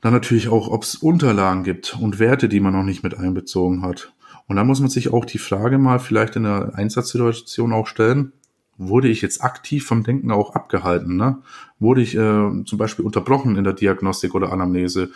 Dann 0.00 0.12
natürlich 0.12 0.48
auch, 0.48 0.68
ob 0.68 0.84
es 0.84 0.94
Unterlagen 0.94 1.64
gibt 1.64 1.96
und 2.00 2.18
Werte, 2.18 2.48
die 2.48 2.60
man 2.60 2.72
noch 2.72 2.84
nicht 2.84 3.02
mit 3.02 3.16
einbezogen 3.16 3.82
hat. 3.82 4.12
Und 4.46 4.56
dann 4.56 4.66
muss 4.66 4.80
man 4.80 4.88
sich 4.88 5.12
auch 5.12 5.24
die 5.24 5.38
Frage 5.38 5.78
mal 5.78 5.98
vielleicht 5.98 6.36
in 6.36 6.44
der 6.44 6.72
Einsatzsituation 6.74 7.72
auch 7.72 7.86
stellen, 7.86 8.32
wurde 8.78 9.08
ich 9.08 9.20
jetzt 9.20 9.42
aktiv 9.42 9.84
vom 9.84 10.04
Denken 10.04 10.30
auch 10.30 10.54
abgehalten? 10.54 11.16
Ne? 11.16 11.38
Wurde 11.78 12.00
ich 12.00 12.14
äh, 12.14 12.64
zum 12.64 12.78
Beispiel 12.78 13.04
unterbrochen 13.04 13.56
in 13.56 13.64
der 13.64 13.72
Diagnostik 13.72 14.34
oder 14.34 14.52
Anamnese? 14.52 15.10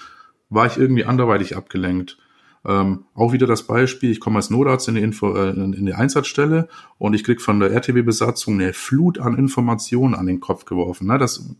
War 0.51 0.66
ich 0.66 0.76
irgendwie 0.76 1.05
anderweitig 1.05 1.57
abgelenkt? 1.57 2.18
Ähm, 2.65 3.07
auch 3.15 3.33
wieder 3.33 3.47
das 3.47 3.65
Beispiel, 3.65 4.11
ich 4.11 4.21
komme 4.21 4.37
als 4.37 4.51
Notarzt 4.51 4.89
in 4.89 4.95
die, 4.95 5.01
Info, 5.01 5.35
äh, 5.35 5.51
in 5.51 5.87
die 5.87 5.95
Einsatzstelle 5.95 6.69
und 6.99 7.15
ich 7.15 7.25
krieg 7.25 7.41
von 7.41 7.59
der 7.59 7.73
RTW-Besatzung 7.73 8.55
eine 8.55 8.73
Flut 8.73 9.19
an 9.19 9.37
Informationen 9.37 10.15
an 10.15 10.27
den 10.27 10.41
Kopf 10.41 10.65
geworfen. 10.65 11.09
Ne? 11.09 11.19
Das 11.19 11.57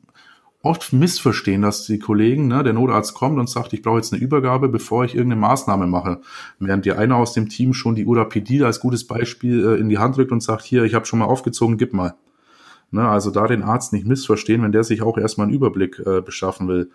oft 0.62 0.92
missverstehen, 0.92 1.62
dass 1.62 1.86
die 1.86 1.98
Kollegen, 1.98 2.46
ne, 2.46 2.62
der 2.62 2.72
Notarzt 2.72 3.14
kommt 3.14 3.38
und 3.38 3.50
sagt, 3.50 3.72
ich 3.72 3.82
brauche 3.82 3.96
jetzt 3.96 4.12
eine 4.12 4.22
Übergabe, 4.22 4.68
bevor 4.68 5.05
ich 5.05 5.14
irgendeine 5.14 5.40
Maßnahme 5.40 5.86
mache. 5.86 6.20
Während 6.59 6.84
dir 6.84 6.98
einer 6.98 7.16
aus 7.16 7.32
dem 7.32 7.48
Team 7.48 7.74
schon 7.74 7.94
die 7.94 8.07
Urapidie 8.07 8.62
als 8.62 8.80
gutes 8.80 9.07
Beispiel 9.07 9.64
äh, 9.64 9.80
in 9.80 9.88
die 9.88 9.98
Hand 9.98 10.16
drückt 10.16 10.32
und 10.32 10.42
sagt, 10.42 10.62
hier, 10.62 10.84
ich 10.84 10.94
habe 10.94 11.07
schon 11.07 11.18
mal 11.18 11.24
aufgezogen, 11.26 11.78
gib 11.78 11.92
mal. 11.92 12.14
Ne, 12.95 13.09
also 13.09 13.30
da 13.30 13.47
den 13.47 13.62
Arzt 13.62 13.95
nicht 13.95 14.07
missverstehen, 14.07 14.62
wenn 14.62 14.72
der 14.72 14.84
sich 14.84 15.01
auch 15.01 15.16
erstmal 15.16 15.47
einen 15.47 15.57
Überblick 15.57 15.99
äh, 16.05 16.20
beschaffen 16.20 16.68
will. 16.68 16.90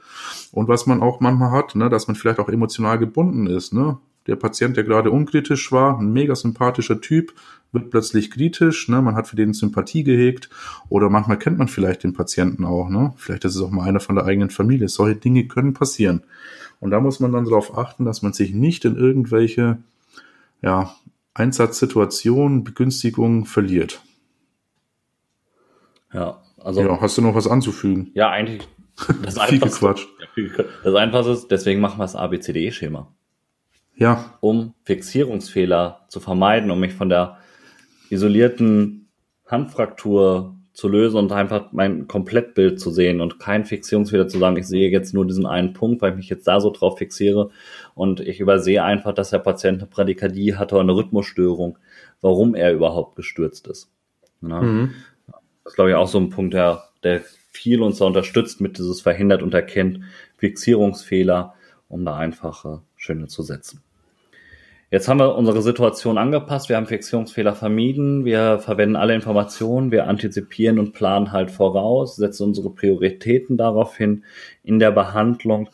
Und 0.51 0.67
was 0.67 0.85
man 0.85 1.01
auch 1.01 1.21
manchmal 1.21 1.49
hat, 1.49 1.73
ne, 1.73 1.89
dass 1.89 2.07
man 2.07 2.15
vielleicht 2.15 2.39
auch 2.39 2.49
emotional 2.49 2.99
gebunden 2.99 3.47
ist. 3.47 3.73
Ne? 3.73 3.97
Der 4.27 4.35
Patient, 4.35 4.77
der 4.77 4.83
gerade 4.83 5.09
unkritisch 5.09 5.71
war, 5.71 5.97
ein 5.97 6.13
mega 6.13 6.35
sympathischer 6.35 7.01
Typ, 7.01 7.33
wird 7.71 7.89
plötzlich 7.89 8.29
kritisch, 8.29 8.87
ne? 8.89 9.01
man 9.01 9.15
hat 9.15 9.27
für 9.27 9.35
den 9.35 9.53
Sympathie 9.53 10.03
gehegt 10.03 10.51
oder 10.87 11.09
manchmal 11.09 11.39
kennt 11.39 11.57
man 11.57 11.67
vielleicht 11.67 12.03
den 12.03 12.13
Patienten 12.13 12.63
auch, 12.63 12.89
ne? 12.89 13.13
vielleicht 13.17 13.45
ist 13.45 13.55
es 13.55 13.61
auch 13.63 13.71
mal 13.71 13.87
einer 13.87 13.99
von 13.99 14.15
der 14.15 14.25
eigenen 14.25 14.51
Familie. 14.51 14.89
Solche 14.89 15.19
Dinge 15.19 15.47
können 15.47 15.73
passieren. 15.73 16.21
Und 16.79 16.91
da 16.91 16.99
muss 16.99 17.19
man 17.19 17.31
dann 17.31 17.45
darauf 17.45 17.75
achten, 17.75 18.05
dass 18.05 18.21
man 18.21 18.33
sich 18.33 18.53
nicht 18.53 18.85
in 18.85 18.95
irgendwelche 18.95 19.79
ja, 20.61 20.95
Einsatzsituationen, 21.33 22.63
Begünstigungen 22.63 23.45
verliert. 23.45 24.03
Ja, 26.17 26.41
also. 26.59 26.81
Ja, 26.81 26.99
hast 26.99 27.17
du 27.17 27.21
noch 27.21 27.35
was 27.35 27.47
anzufügen? 27.47 28.11
Ja, 28.13 28.29
eigentlich. 28.31 28.67
Das 29.21 29.37
Einfachste, 29.37 29.95
das 30.83 30.95
Einfachste 30.95 31.31
ist, 31.31 31.51
deswegen 31.51 31.81
machen 31.81 31.99
wir 31.99 32.03
das 32.05 32.15
ABCDE-Schema. 32.15 33.13
Ja. 33.95 34.33
Um 34.39 34.73
Fixierungsfehler 34.85 36.05
zu 36.07 36.19
vermeiden, 36.19 36.71
um 36.71 36.79
mich 36.79 36.95
von 36.95 37.07
der 37.07 37.37
isolierten 38.09 39.09
Handfraktur 39.45 40.55
zu 40.73 40.87
lösen 40.87 41.17
und 41.17 41.31
einfach 41.31 41.71
mein 41.73 42.07
Komplettbild 42.07 42.79
zu 42.79 42.89
sehen 42.89 43.21
und 43.21 43.39
kein 43.39 43.65
Fixierungsfehler 43.65 44.27
zu 44.27 44.39
sagen, 44.39 44.57
ich 44.57 44.67
sehe 44.67 44.89
jetzt 44.89 45.13
nur 45.13 45.27
diesen 45.27 45.45
einen 45.45 45.73
Punkt, 45.73 46.01
weil 46.01 46.11
ich 46.11 46.17
mich 46.17 46.29
jetzt 46.29 46.47
da 46.47 46.59
so 46.59 46.71
drauf 46.71 46.97
fixiere 46.97 47.51
und 47.93 48.19
ich 48.19 48.39
übersehe 48.39 48.83
einfach, 48.83 49.13
dass 49.13 49.29
der 49.29 49.39
Patient 49.39 49.77
eine 49.77 49.87
Prädikadie 49.87 50.55
hatte 50.55 50.73
oder 50.73 50.83
eine 50.83 50.95
Rhythmusstörung, 50.95 51.77
warum 52.21 52.55
er 52.55 52.73
überhaupt 52.73 53.15
gestürzt 53.15 53.67
ist. 53.67 53.91
Mhm. 54.41 54.93
Das 55.67 55.73
ist, 55.73 55.75
glaube 55.75 55.89
ich, 55.89 55.97
auch 55.97 56.07
so 56.07 56.17
ein 56.17 56.29
Punkt, 56.29 56.53
der, 56.53 56.85
der 57.03 57.19
viel 57.51 57.81
uns 57.81 57.97
da 57.97 58.05
unterstützt 58.05 58.61
mit 58.61 58.77
dieses 58.77 59.01
verhindert 59.01 59.43
und 59.43 59.53
erkennt 59.53 59.99
Fixierungsfehler, 60.37 61.55
um 61.89 62.05
da 62.05 62.15
einfache 62.15 62.83
Schöne 62.95 63.27
zu 63.27 63.43
setzen. 63.43 63.83
Jetzt 64.91 65.09
haben 65.09 65.19
wir 65.19 65.35
unsere 65.35 65.61
Situation 65.61 66.17
angepasst, 66.17 66.69
wir 66.69 66.77
haben 66.77 66.85
Fixierungsfehler 66.85 67.53
vermieden, 67.53 68.23
wir 68.23 68.59
verwenden 68.59 68.95
alle 68.95 69.13
Informationen, 69.13 69.91
wir 69.91 70.07
antizipieren 70.07 70.79
und 70.79 70.93
planen 70.93 71.33
halt 71.33 71.51
voraus, 71.51 72.15
setzen 72.15 72.43
unsere 72.43 72.69
Prioritäten 72.69 73.57
darauf 73.57 73.97
hin, 73.97 74.23
in 74.63 74.79
der 74.79 74.91
Behandlung 74.91 75.67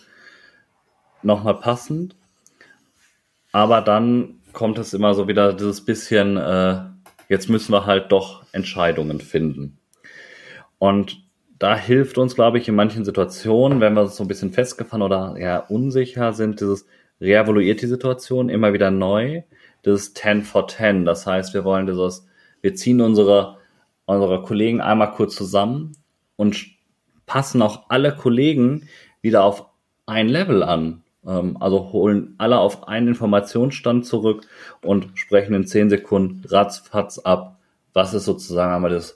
nochmal 1.21 1.59
passend. 1.59 2.15
Aber 3.51 3.81
dann 3.81 4.39
kommt 4.53 4.79
es 4.79 4.95
immer 4.95 5.13
so 5.13 5.27
wieder 5.27 5.53
dieses 5.53 5.81
bisschen, 5.81 6.37
äh, 6.37 6.79
jetzt 7.29 7.47
müssen 7.47 7.71
wir 7.71 7.85
halt 7.85 8.11
doch 8.11 8.43
Entscheidungen 8.53 9.21
finden. 9.21 9.77
Und 10.83 11.23
da 11.59 11.77
hilft 11.77 12.17
uns, 12.17 12.35
glaube 12.35 12.57
ich, 12.57 12.67
in 12.67 12.75
manchen 12.75 13.05
Situationen, 13.05 13.79
wenn 13.79 13.93
wir 13.93 14.07
so 14.07 14.21
ein 14.21 14.27
bisschen 14.27 14.51
festgefahren 14.51 15.01
oder 15.01 15.37
ja 15.39 15.59
unsicher 15.59 16.33
sind, 16.33 16.59
dieses 16.59 16.85
reevaluiert 17.21 17.81
die 17.81 17.87
Situation 17.87 18.49
immer 18.49 18.73
wieder 18.73 18.91
neu. 18.91 19.43
Das 19.83 20.01
ist 20.01 20.17
10 20.17 20.41
for 20.41 20.67
10. 20.67 21.05
Das 21.05 21.25
heißt, 21.25 21.53
wir 21.53 21.63
wollen 21.63 21.85
dieses, 21.87 22.27
wir 22.59 22.75
ziehen 22.75 22.99
unsere, 22.99 23.59
unsere 24.07 24.41
Kollegen 24.41 24.81
einmal 24.81 25.13
kurz 25.13 25.35
zusammen 25.35 25.93
und 26.35 26.65
passen 27.25 27.61
auch 27.61 27.85
alle 27.87 28.13
Kollegen 28.13 28.89
wieder 29.21 29.45
auf 29.45 29.67
ein 30.05 30.27
Level 30.27 30.63
an. 30.63 31.03
Ähm, 31.25 31.55
also 31.61 31.93
holen 31.93 32.35
alle 32.39 32.59
auf 32.59 32.89
einen 32.89 33.07
Informationsstand 33.07 34.05
zurück 34.05 34.45
und 34.81 35.11
sprechen 35.15 35.53
in 35.53 35.65
10 35.65 35.89
Sekunden 35.89 36.45
ratzfatz 36.45 37.19
ab. 37.19 37.57
Was 37.93 38.13
ist 38.13 38.25
sozusagen 38.25 38.73
einmal 38.73 38.91
das 38.91 39.15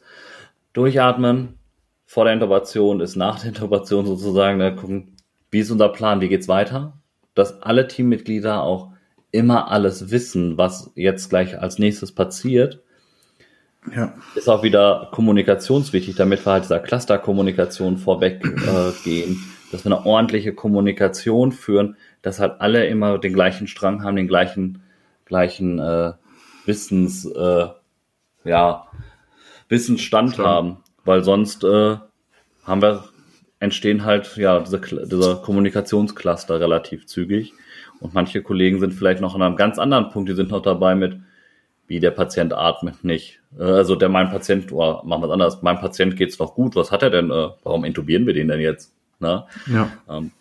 Durchatmen 0.78 1.57
vor 2.05 2.23
der 2.23 2.34
Intubation, 2.34 3.01
ist 3.01 3.15
nach 3.15 3.39
der 3.39 3.49
Intubation 3.49 4.05
sozusagen, 4.05 4.59
da 4.59 4.71
gucken, 4.71 5.15
wie 5.51 5.59
ist 5.59 5.71
unser 5.71 5.89
Plan, 5.89 6.21
wie 6.21 6.30
geht's 6.30 6.47
weiter? 6.47 6.93
dass 7.38 7.61
alle 7.61 7.88
Teammitglieder 7.88 8.63
auch 8.63 8.91
immer 9.32 9.69
alles 9.71 10.09
wissen, 10.09 10.57
was 10.57 10.91
jetzt 10.95 11.30
gleich 11.30 11.59
als 11.59 11.78
nächstes 11.78 12.11
passiert. 12.11 12.82
Ja. 13.95 14.13
Ist 14.36 14.49
auch 14.49 14.63
wieder 14.63 15.09
kommunikationswichtig, 15.11 16.15
damit 16.15 16.45
wir 16.45 16.53
halt 16.53 16.63
dieser 16.63 16.80
Cluster-Kommunikation 16.80 17.97
vorweg 17.97 18.43
äh, 18.43 18.91
gehen, 19.03 19.39
dass 19.71 19.86
wir 19.86 19.95
eine 19.95 20.05
ordentliche 20.05 20.53
Kommunikation 20.53 21.51
führen, 21.51 21.95
dass 22.21 22.39
halt 22.39 22.59
alle 22.59 22.88
immer 22.88 23.19
den 23.19 23.34
gleichen 23.34 23.67
Strang 23.67 24.03
haben, 24.03 24.15
den 24.15 24.28
gleichen, 24.28 24.82
gleichen 25.25 25.80
äh, 25.80 26.13
Wissens, 26.65 27.25
äh, 27.25 27.67
ja, 28.43 28.88
Wissensstand 29.70 30.34
Stand. 30.34 30.47
haben, 30.47 30.78
weil 31.05 31.24
sonst 31.24 31.63
äh, 31.63 31.97
haben 32.63 32.82
wir 32.82 33.05
entstehen 33.59 34.05
halt 34.05 34.38
ja 34.38 34.59
diese, 34.59 34.80
dieser 34.80 35.36
Kommunikationscluster 35.38 36.59
relativ 36.59 37.07
zügig. 37.07 37.53
Und 37.99 38.13
manche 38.13 38.43
Kollegen 38.43 38.80
sind 38.80 38.93
vielleicht 38.93 39.22
noch 39.22 39.34
an 39.34 39.41
einem 39.41 39.55
ganz 39.55 39.80
anderen 39.80 40.09
Punkt, 40.09 40.30
die 40.30 40.36
sind 40.36 40.51
noch 40.51 40.61
dabei 40.61 40.93
mit, 40.93 41.20
wie 41.88 41.99
der 41.99 42.11
Patient 42.11 42.53
atmet 42.53 43.03
nicht. 43.03 43.39
Äh, 43.57 43.63
also 43.63 43.95
der 43.95 44.09
mein 44.09 44.30
Patient, 44.30 44.72
oh, 44.72 45.01
machen 45.03 45.22
wir 45.24 45.28
es 45.28 45.34
anders, 45.34 45.61
mein 45.63 45.80
Patient 45.80 46.15
geht's 46.15 46.38
noch 46.39 46.53
gut, 46.53 46.76
was 46.76 46.91
hat 46.91 47.01
er 47.03 47.09
denn, 47.09 47.32
äh, 47.32 47.49
warum 47.63 47.86
intubieren 47.86 48.28
wir 48.28 48.34
den 48.34 48.47
denn 48.47 48.59
jetzt? 48.59 48.93
Ne? 49.20 49.45
Ja. 49.65 49.91
Ähm, 50.09 50.32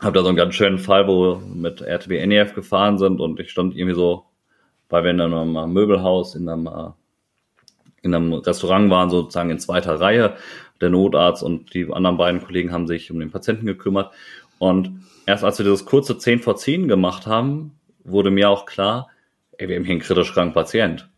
hab 0.00 0.14
da 0.14 0.22
so 0.22 0.28
einen 0.28 0.36
ganz 0.36 0.54
schönen 0.54 0.78
Fall, 0.78 1.06
wo 1.06 1.22
wir 1.22 1.40
mit 1.54 1.80
RTW 1.80 2.26
NEF 2.26 2.54
gefahren 2.54 2.98
sind 2.98 3.20
und 3.20 3.38
ich 3.40 3.50
stand 3.50 3.76
irgendwie 3.76 3.94
so, 3.94 4.24
weil 4.88 5.04
wir 5.04 5.10
in 5.10 5.20
einem 5.20 5.72
Möbelhaus, 5.72 6.34
in 6.34 6.48
einem, 6.48 6.66
äh, 6.66 6.90
in 8.02 8.14
einem 8.14 8.32
Restaurant 8.32 8.90
waren, 8.90 9.10
sozusagen 9.10 9.50
in 9.50 9.58
zweiter 9.58 10.00
Reihe, 10.00 10.34
der 10.80 10.90
Notarzt 10.90 11.42
und 11.42 11.74
die 11.74 11.92
anderen 11.92 12.16
beiden 12.16 12.42
Kollegen 12.42 12.72
haben 12.72 12.86
sich 12.86 13.10
um 13.10 13.20
den 13.20 13.30
Patienten 13.30 13.66
gekümmert. 13.66 14.12
Und 14.58 15.02
erst 15.26 15.44
als 15.44 15.58
wir 15.58 15.64
dieses 15.64 15.84
kurze 15.84 16.18
10 16.18 16.40
vor 16.40 16.56
10 16.56 16.88
gemacht 16.88 17.26
haben, 17.26 17.72
wurde 18.04 18.30
mir 18.30 18.48
auch 18.48 18.66
klar, 18.66 19.08
ey, 19.58 19.68
wir 19.68 19.76
haben 19.76 19.84
hier 19.84 19.92
einen 19.92 20.00
kritisch 20.00 20.32
kranken 20.32 20.54
Patient. 20.54 21.08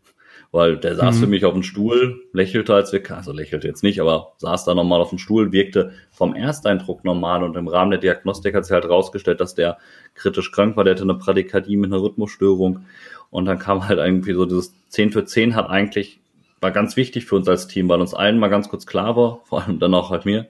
Weil 0.51 0.77
der 0.77 0.95
saß 0.95 1.15
mhm. 1.15 1.19
für 1.19 1.27
mich 1.27 1.45
auf 1.45 1.53
dem 1.53 1.63
Stuhl, 1.63 2.21
lächelte 2.31 2.75
als 2.75 2.93
wir, 2.93 3.01
also 3.09 3.31
lächelte 3.31 3.67
jetzt 3.67 3.81
nicht, 3.81 3.99
aber 3.99 4.33
saß 4.37 4.65
da 4.65 4.75
nochmal 4.75 5.01
auf 5.01 5.09
dem 5.09 5.17
Stuhl, 5.17 5.51
wirkte 5.51 5.93
vom 6.11 6.35
Ersteindruck 6.35 7.03
normal 7.03 7.41
und 7.43 7.57
im 7.57 7.67
Rahmen 7.67 7.89
der 7.89 7.99
Diagnostik 7.99 8.53
hat 8.53 8.65
sich 8.65 8.73
halt 8.73 8.87
rausgestellt, 8.87 9.41
dass 9.41 9.55
der 9.55 9.79
kritisch 10.13 10.51
krank 10.51 10.77
war, 10.77 10.83
der 10.83 10.93
hatte 10.93 11.03
eine 11.03 11.15
Prädikadie 11.15 11.75
mit 11.75 11.91
einer 11.91 12.03
Rhythmusstörung 12.03 12.85
und 13.31 13.45
dann 13.45 13.57
kam 13.57 13.87
halt 13.87 13.97
irgendwie 13.97 14.33
so 14.33 14.45
dieses 14.45 14.75
10 14.89 15.11
für 15.11 15.25
10 15.25 15.55
hat 15.55 15.71
eigentlich, 15.71 16.19
war 16.63 16.71
ganz 16.71 16.95
wichtig 16.97 17.25
für 17.25 17.35
uns 17.35 17.47
als 17.47 17.67
Team, 17.67 17.89
weil 17.89 18.01
uns 18.01 18.13
allen 18.13 18.39
mal 18.39 18.49
ganz 18.49 18.69
kurz 18.69 18.85
klar 18.85 19.15
war, 19.15 19.41
vor 19.45 19.61
allem 19.61 19.79
dann 19.79 19.93
auch 19.93 20.09
halt 20.09 20.25
mir, 20.25 20.47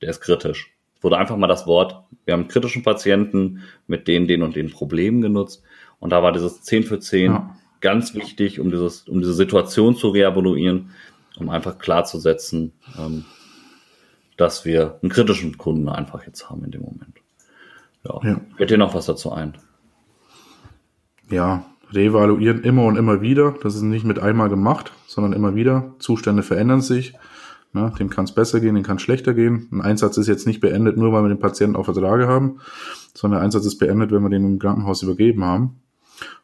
der 0.00 0.10
ist 0.10 0.20
kritisch. 0.20 0.72
Es 0.96 1.04
wurde 1.04 1.18
einfach 1.18 1.36
mal 1.36 1.46
das 1.46 1.66
Wort, 1.66 2.04
wir 2.24 2.32
haben 2.32 2.48
kritischen 2.48 2.82
Patienten 2.82 3.62
mit 3.86 4.08
den, 4.08 4.26
den 4.26 4.42
und 4.42 4.56
den 4.56 4.70
Problemen 4.70 5.20
genutzt 5.20 5.62
und 5.98 6.10
da 6.10 6.22
war 6.22 6.32
dieses 6.32 6.62
10 6.62 6.84
für 6.84 7.00
10 7.00 7.32
ja. 7.32 7.56
ganz 7.80 8.14
wichtig, 8.14 8.60
um, 8.60 8.70
dieses, 8.70 9.08
um 9.08 9.20
diese 9.20 9.34
Situation 9.34 9.96
zu 9.96 10.08
reevaluieren, 10.08 10.90
um 11.38 11.50
einfach 11.50 11.78
klarzusetzen, 11.78 12.72
ähm, 12.98 13.24
dass 14.36 14.64
wir 14.64 14.98
einen 15.02 15.10
kritischen 15.10 15.58
Kunden 15.58 15.88
einfach 15.88 16.26
jetzt 16.26 16.48
haben 16.48 16.64
in 16.64 16.70
dem 16.70 16.82
Moment. 16.82 17.18
Ja. 18.04 18.20
ja. 18.22 18.40
Fällt 18.56 18.70
dir 18.70 18.78
noch 18.78 18.94
was 18.94 19.06
dazu 19.06 19.32
ein? 19.32 19.56
Ja, 21.30 21.66
reevaluieren 21.92 22.62
immer 22.62 22.84
und 22.84 22.96
immer 22.96 23.20
wieder. 23.20 23.54
Das 23.62 23.74
ist 23.74 23.82
nicht 23.82 24.04
mit 24.04 24.18
einmal 24.18 24.48
gemacht, 24.48 24.92
sondern 25.06 25.32
immer 25.32 25.54
wieder. 25.54 25.94
Zustände 25.98 26.42
verändern 26.42 26.80
sich. 26.80 27.14
Ne, 27.72 27.92
dem 27.98 28.08
kann 28.08 28.24
es 28.24 28.32
besser 28.32 28.60
gehen, 28.60 28.74
dem 28.74 28.84
kann 28.84 28.96
es 28.96 29.02
schlechter 29.02 29.34
gehen. 29.34 29.68
Ein 29.70 29.82
Einsatz 29.82 30.16
ist 30.16 30.28
jetzt 30.28 30.46
nicht 30.46 30.60
beendet, 30.60 30.96
nur 30.96 31.12
weil 31.12 31.22
wir 31.22 31.28
den 31.28 31.40
Patienten 31.40 31.76
auf 31.76 31.84
Vertrage 31.84 32.26
haben, 32.26 32.58
sondern 33.12 33.40
der 33.40 33.44
Einsatz 33.44 33.66
ist 33.66 33.78
beendet, 33.78 34.12
wenn 34.12 34.22
wir 34.22 34.30
den 34.30 34.44
im 34.44 34.58
Krankenhaus 34.58 35.02
übergeben 35.02 35.44
haben 35.44 35.76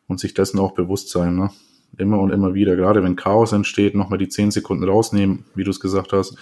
und 0.09 0.21
sich 0.21 0.35
dessen 0.35 0.59
auch 0.59 0.73
bewusst 0.73 1.09
sein. 1.09 1.37
Ne? 1.37 1.51
Immer 1.97 2.19
und 2.19 2.33
immer 2.33 2.53
wieder, 2.53 2.77
gerade 2.77 3.03
wenn 3.03 3.17
Chaos 3.17 3.53
entsteht, 3.53 3.95
nochmal 3.95 4.19
die 4.19 4.29
zehn 4.29 4.51
Sekunden 4.51 4.85
rausnehmen, 4.85 5.47
wie 5.55 5.65
du 5.65 5.71
es 5.71 5.81
gesagt 5.81 6.13
hast. 6.13 6.37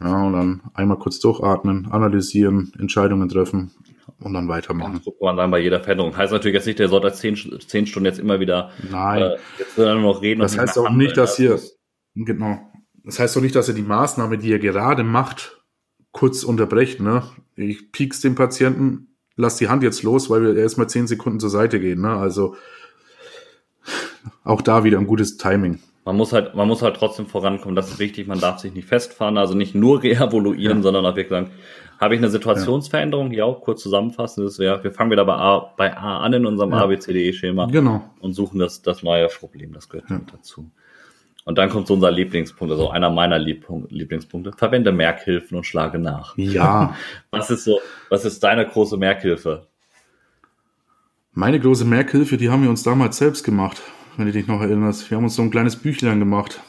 Ja, 0.00 0.22
und 0.26 0.32
dann 0.34 0.60
einmal 0.74 0.98
kurz 0.98 1.18
durchatmen, 1.20 1.88
analysieren, 1.90 2.72
Entscheidungen 2.78 3.28
treffen 3.28 3.70
und 4.20 4.34
dann 4.34 4.48
weitermachen. 4.48 5.00
So 5.02 5.12
kann 5.12 5.26
man 5.26 5.36
sagen, 5.36 5.50
bei 5.50 5.60
jeder 5.60 5.80
Veränderung. 5.80 6.16
Heißt 6.16 6.32
natürlich 6.32 6.54
jetzt 6.54 6.66
nicht, 6.66 6.78
der 6.78 6.88
sollte 6.88 7.12
zehn, 7.12 7.36
zehn 7.36 7.86
Stunden 7.86 8.06
jetzt 8.06 8.18
immer 8.18 8.40
wieder 8.40 8.70
Nein. 8.90 9.22
Äh, 9.22 9.36
jetzt 9.58 9.78
nur 9.78 9.94
noch 9.94 10.22
reden. 10.22 10.40
Das 10.40 10.58
heißt 10.58 10.78
auch 10.78 10.90
nicht, 10.90 11.16
dass 11.16 11.36
hier, 11.36 11.60
genau. 12.14 12.58
Das 13.04 13.18
heißt 13.18 13.36
doch 13.36 13.40
nicht, 13.40 13.54
dass 13.54 13.68
er 13.68 13.74
die 13.74 13.82
Maßnahme, 13.82 14.38
die 14.38 14.52
er 14.52 14.58
gerade 14.58 15.04
macht, 15.04 15.62
kurz 16.12 16.42
unterbrecht. 16.42 17.00
Ne? 17.00 17.22
Ich 17.56 17.92
piek's 17.92 18.20
den 18.20 18.34
Patienten, 18.34 19.16
lass 19.36 19.56
die 19.56 19.68
Hand 19.68 19.82
jetzt 19.82 20.02
los, 20.02 20.28
weil 20.30 20.42
wir 20.42 20.56
erstmal 20.56 20.88
zehn 20.88 21.06
Sekunden 21.06 21.40
zur 21.40 21.50
Seite 21.50 21.80
gehen. 21.80 22.00
Ne? 22.00 22.10
Also 22.10 22.56
auch 24.44 24.62
da 24.62 24.84
wieder 24.84 24.98
ein 24.98 25.06
gutes 25.06 25.36
Timing. 25.36 25.78
Man 26.04 26.16
muss 26.16 26.32
halt, 26.32 26.54
man 26.54 26.66
muss 26.66 26.82
halt 26.82 26.96
trotzdem 26.96 27.26
vorankommen. 27.26 27.76
Das 27.76 27.90
ist 27.90 27.98
wichtig. 27.98 28.26
Man 28.26 28.40
darf 28.40 28.60
sich 28.60 28.72
nicht 28.72 28.88
festfahren, 28.88 29.38
also 29.38 29.54
nicht 29.54 29.74
nur 29.74 30.02
reevaluieren, 30.02 30.78
ja. 30.78 30.82
sondern 30.82 31.06
auch 31.06 31.16
wirklich 31.16 31.28
sagen, 31.28 31.50
habe 31.98 32.14
ich 32.14 32.20
eine 32.20 32.30
Situationsveränderung? 32.30 33.32
Ja, 33.32 33.44
auch 33.44 33.60
kurz 33.60 33.82
zusammenfassen. 33.82 34.44
Das 34.44 34.58
wäre, 34.58 34.82
wir 34.84 34.92
fangen 34.92 35.10
wieder 35.10 35.24
bei 35.24 35.34
A, 35.34 35.72
bei 35.76 35.96
A 35.96 36.20
an 36.20 36.32
in 36.32 36.46
unserem 36.46 36.70
ja. 36.70 36.84
ABCDE-Schema. 36.84 37.66
Genau. 37.66 38.08
Und 38.20 38.34
suchen 38.34 38.60
das, 38.60 38.82
das 38.82 39.02
neue 39.02 39.26
Problem. 39.28 39.72
Das 39.72 39.88
gehört 39.88 40.08
ja. 40.08 40.20
dazu. 40.30 40.70
Und 41.44 41.58
dann 41.58 41.70
kommt 41.70 41.88
so 41.88 41.94
unser 41.94 42.10
Lieblingspunkt, 42.10 42.70
also 42.70 42.90
einer 42.90 43.10
meiner 43.10 43.38
Lieblingspunkte. 43.38 44.52
Verwende 44.52 44.92
Merkhilfen 44.92 45.56
und 45.56 45.64
schlage 45.64 45.98
nach. 45.98 46.36
Ja. 46.36 46.94
Was 47.30 47.50
ist 47.50 47.64
so, 47.64 47.80
was 48.10 48.24
ist 48.24 48.44
deine 48.44 48.66
große 48.66 48.96
Merkhilfe? 48.96 49.66
Meine 51.32 51.58
große 51.58 51.84
Merkhilfe, 51.84 52.36
die 52.36 52.50
haben 52.50 52.62
wir 52.62 52.70
uns 52.70 52.82
damals 52.82 53.16
selbst 53.16 53.44
gemacht, 53.44 53.80
wenn 54.16 54.26
du 54.26 54.32
dich 54.32 54.46
noch 54.46 54.60
erinnerst. 54.60 55.10
Wir 55.10 55.16
haben 55.16 55.24
uns 55.24 55.36
so 55.36 55.42
ein 55.42 55.50
kleines 55.50 55.76
Büchlein 55.76 56.18
gemacht 56.18 56.60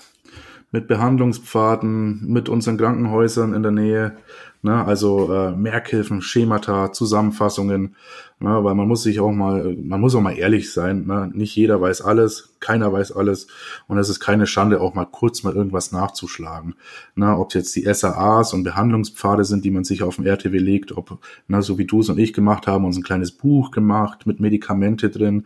mit 0.71 0.87
Behandlungspfaden, 0.87 2.31
mit 2.31 2.49
unseren 2.49 2.77
Krankenhäusern 2.77 3.53
in 3.53 3.63
der 3.63 3.71
Nähe, 3.71 4.17
Ne? 4.61 4.85
Also 4.85 5.33
äh, 5.33 5.51
Merkhilfen, 5.51 6.21
Schemata, 6.21 6.91
Zusammenfassungen, 6.91 7.95
ne? 8.39 8.61
weil 8.61 8.75
man 8.75 8.89
muss 8.89 9.03
sich 9.03 9.21
auch 9.21 9.31
mal, 9.31 9.77
man 9.81 10.01
muss 10.01 10.15
auch 10.15 10.21
mal 10.21 10.37
ehrlich 10.37 10.73
sein. 10.73 11.05
Ne? 11.05 11.31
Nicht 11.33 11.55
jeder 11.55 11.79
weiß 11.79 12.01
alles, 12.01 12.55
keiner 12.59 12.91
weiß 12.91 13.13
alles 13.13 13.47
und 13.87 13.97
es 13.99 14.09
ist 14.09 14.19
keine 14.19 14.47
Schande, 14.47 14.81
auch 14.81 14.95
mal 14.95 15.05
kurz 15.05 15.43
mal 15.43 15.55
irgendwas 15.55 15.93
nachzuschlagen. 15.93 16.75
Ne? 17.15 17.37
Ob 17.37 17.55
jetzt 17.55 17.73
die 17.77 17.83
SAAs 17.93 18.53
und 18.53 18.65
Behandlungspfade 18.65 19.45
sind, 19.45 19.63
die 19.63 19.71
man 19.71 19.85
sich 19.85 20.03
auf 20.03 20.17
dem 20.17 20.25
RTW 20.25 20.57
legt, 20.57 20.91
ob, 20.91 21.19
ne, 21.47 21.61
so 21.61 21.77
wie 21.77 21.85
du 21.85 22.01
es 22.01 22.09
und 22.09 22.19
ich 22.19 22.33
gemacht 22.33 22.67
haben, 22.67 22.83
uns 22.83 22.97
ein 22.97 23.03
kleines 23.03 23.31
Buch 23.31 23.71
gemacht 23.71 24.27
mit 24.27 24.41
Medikamente 24.41 25.09
drin, 25.09 25.45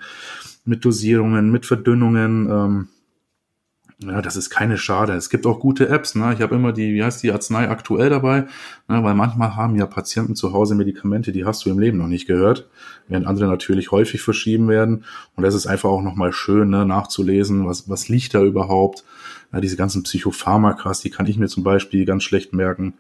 mit 0.66 0.84
Dosierungen, 0.84 1.52
mit 1.52 1.68
Verdünnungen. 1.68 2.50
Ähm, 2.50 2.88
ja, 4.00 4.22
das 4.22 4.36
ist 4.36 4.50
keine 4.50 4.78
Schade. 4.78 5.14
Es 5.14 5.30
gibt 5.30 5.46
auch 5.46 5.60
gute 5.60 5.88
Apps. 5.88 6.16
Ne? 6.16 6.34
Ich 6.34 6.42
habe 6.42 6.56
immer 6.56 6.74
die, 6.74 6.94
wie 6.94 7.04
heißt 7.04 7.24
die, 7.24 7.32
Arznei 7.32 7.70
aktuell 7.70 8.10
dabei, 8.10 8.42
ne? 8.88 9.04
weil 9.04 9.14
manchmal 9.14 9.56
haben 9.56 9.76
ja 9.76 9.86
Patienten 9.86 10.36
zu 10.36 10.54
Hause 10.54 10.76
Medikamente, 10.76 11.32
die 11.32 11.46
hast 11.46 11.66
du 11.66 11.70
im 11.70 11.80
Leben 11.80 11.98
noch 11.98 12.08
nicht 12.08 12.28
gehört, 12.28 12.68
während 13.08 13.28
andere 13.28 13.48
natürlich 13.48 13.92
häufig 13.92 14.22
verschrieben 14.22 14.68
werden. 14.68 15.06
Und 15.36 15.44
das 15.44 15.56
ist 15.56 15.68
einfach 15.68 15.90
auch 15.90 16.02
nochmal 16.02 16.34
schön, 16.34 16.70
ne? 16.70 16.86
nachzulesen, 16.86 17.68
was, 17.68 17.90
was 17.90 18.10
liegt 18.10 18.34
da 18.34 18.44
überhaupt. 18.44 19.04
Ja, 19.52 19.62
diese 19.62 19.78
ganzen 19.78 20.04
Psychopharmakas, 20.04 21.02
die 21.02 21.12
kann 21.12 21.28
ich 21.28 21.38
mir 21.38 21.48
zum 21.48 21.64
Beispiel 21.64 22.06
ganz 22.06 22.24
schlecht 22.24 22.54
merken. 22.54 22.96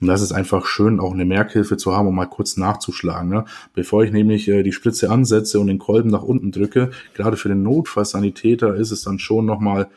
Und 0.00 0.08
das 0.08 0.20
ist 0.20 0.32
einfach 0.32 0.66
schön, 0.66 1.00
auch 1.00 1.14
eine 1.14 1.24
Merkhilfe 1.24 1.76
zu 1.76 1.96
haben, 1.96 2.06
um 2.06 2.14
mal 2.14 2.26
kurz 2.26 2.56
nachzuschlagen. 2.56 3.30
Ne? 3.30 3.44
Bevor 3.74 4.04
ich 4.04 4.12
nämlich 4.12 4.46
äh, 4.46 4.62
die 4.62 4.72
Spritze 4.72 5.10
ansetze 5.10 5.58
und 5.58 5.68
den 5.68 5.78
Kolben 5.78 6.10
nach 6.10 6.22
unten 6.22 6.52
drücke, 6.52 6.90
gerade 7.14 7.36
für 7.36 7.48
den 7.48 7.62
Notfallsanitäter 7.62 8.74
ist 8.74 8.90
es 8.90 9.02
dann 9.02 9.18
schon 9.18 9.46
nochmal 9.46 9.88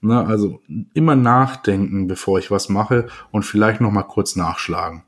Ne? 0.00 0.24
Also 0.24 0.60
immer 0.94 1.16
nachdenken, 1.16 2.06
bevor 2.06 2.38
ich 2.38 2.50
was 2.50 2.68
mache 2.68 3.06
und 3.30 3.44
vielleicht 3.44 3.80
noch 3.80 3.90
mal 3.90 4.02
kurz 4.02 4.36
nachschlagen. 4.36 5.02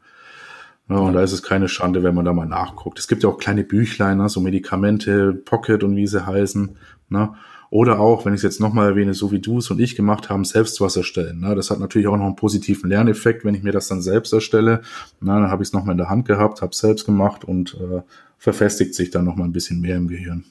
Ne? 0.89 1.01
Und 1.01 1.13
da 1.15 1.23
ist 1.23 1.33
es 1.33 1.43
keine 1.43 1.69
Schande, 1.69 2.03
wenn 2.03 2.15
man 2.15 2.25
da 2.25 2.33
mal 2.33 2.47
nachguckt. 2.47 2.99
Es 2.99 3.09
gibt 3.09 3.23
ja 3.23 3.29
auch 3.29 3.39
kleine 3.39 3.65
Büchlein, 3.65 4.19
ne? 4.19 4.29
so 4.29 4.41
Medikamente, 4.41 5.33
Pocket 5.33 5.85
und 5.85 5.97
wie 5.97 6.07
sie 6.07 6.27
heißen. 6.27 6.77
Ne? 7.11 7.35
Oder 7.71 8.01
auch, 8.01 8.25
wenn 8.25 8.33
ich 8.33 8.39
es 8.39 8.45
jetzt 8.45 8.61
nochmal 8.61 8.89
erwähne, 8.89 9.13
so 9.13 9.31
wie 9.31 9.41
du 9.41 9.59
es 9.59 9.71
und 9.71 9.79
ich 9.79 9.95
gemacht 9.95 10.31
haben, 10.31 10.47
selbst 10.47 10.81
was 10.81 10.97
erstellen. 10.97 11.41
Ne? 11.41 11.55
Das 11.55 11.71
hat 11.71 11.81
natürlich 11.81 12.09
auch 12.09 12.17
noch 12.17 12.25
einen 12.25 12.37
positiven 12.37 12.89
Lerneffekt, 12.89 13.45
wenn 13.45 13.55
ich 13.55 13.63
mir 13.63 13.73
das 13.73 13.89
dann 13.89 14.01
selbst 14.01 14.33
erstelle. 14.33 14.81
Na, 15.21 15.39
dann 15.39 15.51
habe 15.51 15.63
ich 15.63 15.69
es 15.69 15.73
nochmal 15.75 15.93
in 15.93 15.99
der 15.99 16.09
Hand 16.09 16.27
gehabt, 16.27 16.63
habe 16.63 16.75
selbst 16.75 17.05
gemacht 17.05 17.45
und 17.45 17.75
äh, 17.75 18.01
verfestigt 18.39 18.95
sich 18.95 19.11
dann 19.11 19.27
nochmal 19.27 19.47
ein 19.47 19.53
bisschen 19.53 19.83
mehr 19.83 19.97
im 19.97 20.09
Gehirn. 20.09 20.45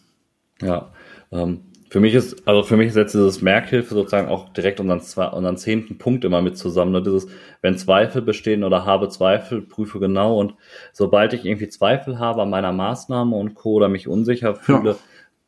Ja, 0.61 0.91
ähm, 1.31 1.61
für 1.97 2.01
mich 2.01 2.13
ist, 2.13 2.47
also 2.47 2.61
für 2.61 2.77
mich 2.77 2.93
setzt 2.93 3.15
dieses 3.15 3.41
Merkhilfe 3.41 3.95
sozusagen 3.95 4.27
auch 4.27 4.49
direkt 4.49 4.79
unseren, 4.79 4.99
unseren 5.31 5.57
zehnten 5.57 5.97
Punkt 5.97 6.25
immer 6.25 6.43
mit 6.43 6.55
zusammen. 6.55 6.91
Ne? 6.91 7.01
Dieses, 7.01 7.27
wenn 7.63 7.75
Zweifel 7.75 8.21
bestehen 8.21 8.63
oder 8.63 8.85
habe 8.85 9.09
Zweifel, 9.09 9.63
prüfe 9.63 9.99
genau. 9.99 10.37
Und 10.37 10.53
sobald 10.93 11.33
ich 11.33 11.43
irgendwie 11.43 11.69
Zweifel 11.69 12.19
habe 12.19 12.43
an 12.43 12.51
meiner 12.51 12.71
Maßnahme 12.71 13.35
und 13.35 13.55
Co. 13.55 13.71
oder 13.71 13.89
mich 13.89 14.07
unsicher 14.07 14.53
fühle, 14.53 14.91
ja. 14.91 14.97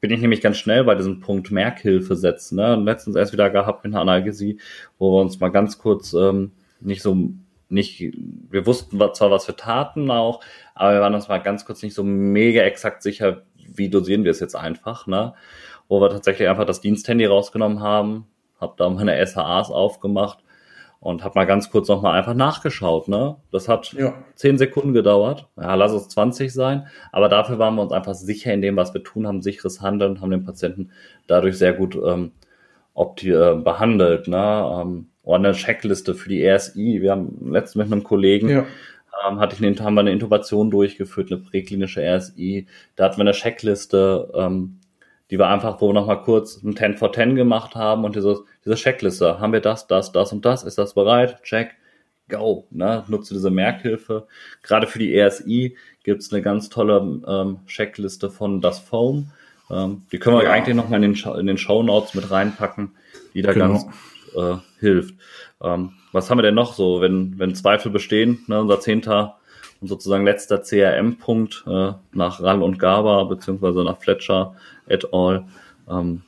bin 0.02 0.10
ich 0.10 0.22
nämlich 0.22 0.41
ganz 0.41 0.58
schnell 0.58 0.84
bei 0.86 0.95
diesem 0.95 1.20
Punkt 1.20 1.52
Merkhilfe 1.52 2.16
setzen. 2.16 2.56
Ne? 2.56 2.74
Und 2.74 2.84
letztens 2.84 3.16
erst 3.16 3.32
wieder 3.32 3.52
gehabt 3.52 3.84
mit 3.84 3.93
einer 3.93 4.02
Analgesie, 4.02 4.60
wo 4.97 5.18
wir 5.18 5.22
uns 5.22 5.39
mal 5.39 5.50
ganz 5.50 5.78
kurz 5.78 6.14
ähm, 6.14 6.54
nicht 6.80 7.04
so 7.04 7.30
nicht, 7.72 8.12
wir 8.50 8.66
wussten 8.66 8.97
zwar, 9.14 9.30
was 9.30 9.47
wir 9.47 9.56
taten 9.56 10.10
auch, 10.10 10.41
aber 10.74 10.93
wir 10.93 11.02
waren 11.02 11.14
uns 11.14 11.28
mal 11.28 11.38
ganz 11.38 11.66
kurz 11.66 11.84
nicht 11.84 11.93
so 11.93 12.04
mega 12.04 12.64
exakt 12.64 13.04
sicher, 13.04 13.43
wie 13.56 13.89
dosieren 13.89 14.24
wir 14.24 14.32
es 14.32 14.39
jetzt 14.39 14.56
einfach, 14.56 15.06
ne? 15.06 15.36
Wo 15.90 16.00
wir 16.00 16.10
tatsächlich 16.10 16.48
einfach 16.48 16.66
das 16.66 16.80
Diensthandy 16.80 17.26
rausgenommen 17.26 17.82
haben, 17.82 18.28
habe 18.62 18.76
da 18.78 18.90
meine 18.90 19.26
SHAs 19.26 19.72
aufgemacht 19.72 20.40
und 21.00 21.24
habe 21.24 21.40
mal 21.40 21.46
ganz 21.46 21.70
kurz 21.70 21.88
nochmal 21.88 22.18
einfach 22.18 22.34
nachgeschaut. 22.34 23.08
Ne? 23.08 23.38
Das 23.52 23.68
hat 23.68 23.94
ja. 23.94 24.14
10 24.36 24.58
Sekunden 24.58 24.94
gedauert. 24.94 25.48
Ja, 25.58 25.76
lass 25.76 25.92
es 25.94 26.10
20 26.10 26.54
sein. 26.54 26.88
Aber 27.12 27.30
dafür 27.30 27.58
waren 27.58 27.76
wir 27.76 27.82
uns 27.82 27.92
einfach 27.92 28.14
sicher 28.14 28.54
in 28.54 28.62
dem, 28.62 28.76
was 28.76 28.94
wir 28.94 29.04
tun, 29.04 29.26
haben 29.26 29.42
sicheres 29.42 29.82
Handeln, 29.82 30.22
haben 30.22 30.32
den 30.32 30.46
Patienten 30.46 30.92
dadurch 31.28 31.58
sehr 31.58 31.74
gut 31.74 31.98
ähm, 32.06 32.32
opti 32.94 33.32
äh, 33.32 33.56
behandelt. 33.56 34.28
Ne? 34.28 34.82
Ähm, 34.82 35.08
oder 35.24 35.36
eine 35.38 35.52
Checkliste 35.54 36.16
für 36.16 36.30
die 36.30 36.46
RSI. 36.46 37.02
Wir 37.02 37.12
haben 37.12 37.52
letztens 37.52 37.86
mit 37.86 37.94
einem 37.94 38.04
Kollegen 38.04 38.50
ja. 38.50 38.66
ähm, 39.28 39.40
hatte 39.40 39.56
ich 39.56 39.66
eine, 39.66 39.80
haben 39.80 39.94
wir 39.94 40.02
eine 40.02 40.12
Intubation 40.12 40.70
durchgeführt, 40.70 41.32
eine 41.32 41.42
präklinische 41.42 42.02
RSI. 42.02 42.68
Da 42.96 43.06
hatten 43.06 43.18
wir 43.18 43.22
eine 43.22 43.32
Checkliste, 43.32 44.32
ähm, 44.36 44.80
die 45.30 45.38
wir 45.38 45.47
einfach, 45.47 45.80
wo 45.80 45.89
wir 45.89 45.93
nochmal 45.93 46.21
kurz 46.21 46.61
ein 46.63 46.75
10 46.75 46.97
for 46.97 47.13
10 47.13 47.36
gemacht 47.36 47.75
haben 47.75 48.03
und 48.03 48.15
diese, 48.15 48.43
diese 48.65 48.75
Checkliste. 48.75 49.39
Haben 49.39 49.53
wir 49.53 49.61
das, 49.61 49.88
das, 49.88 50.11
das 50.11 50.34
und 50.34 50.45
das? 50.45 50.63
Ist 50.63 50.77
das 50.77 50.93
bereit? 50.93 51.43
Check. 51.43 51.75
Go. 52.30 52.67
Ne? 52.69 53.03
Nutze 53.07 53.34
diese 53.34 53.49
Merkhilfe. 53.49 54.27
Gerade 54.61 54.88
für 54.88 54.99
die 54.99 55.15
ESI 55.15 55.75
gibt's 56.03 56.32
eine 56.32 56.41
ganz 56.41 56.69
tolle 56.69 57.21
ähm, 57.27 57.59
Checkliste 57.65 58.30
von 58.30 58.61
das 58.61 58.80
Foam. 58.80 59.32
Ähm, 59.71 60.03
die 60.11 60.19
können 60.19 60.38
wir 60.38 60.43
ja. 60.43 60.51
eigentlich 60.51 60.75
nochmal 60.75 61.03
in 61.03 61.13
den, 61.13 61.39
in 61.39 61.47
den 61.47 61.57
Show 61.57 61.84
Notes 61.84 62.13
mit 62.13 62.30
reinpacken, 62.30 62.95
die 63.34 63.41
da 63.41 63.53
genau. 63.53 63.67
ganz 63.67 63.86
äh, 64.36 64.57
hilft. 64.80 65.15
Ähm, 65.61 65.93
was 66.11 66.30
haben 66.30 66.38
wir 66.38 66.43
denn 66.43 66.55
noch 66.55 66.73
so, 66.73 67.01
wenn, 67.01 67.38
wenn 67.38 67.55
Zweifel 67.55 67.91
bestehen? 67.91 68.43
Ne, 68.47 68.61
unser 68.61 68.80
zehnter 68.80 69.39
sozusagen 69.82 70.25
letzter 70.25 70.61
CRM-Punkt 70.61 71.63
äh, 71.67 71.93
nach 72.11 72.41
Rall 72.41 72.61
und 72.61 72.80
Gaba 72.80 73.23
beziehungsweise 73.23 73.84
nach 73.84 73.99
Fletcher 73.99 74.55
et 74.88 75.13
al. 75.13 75.45
Ähm, 75.89 76.21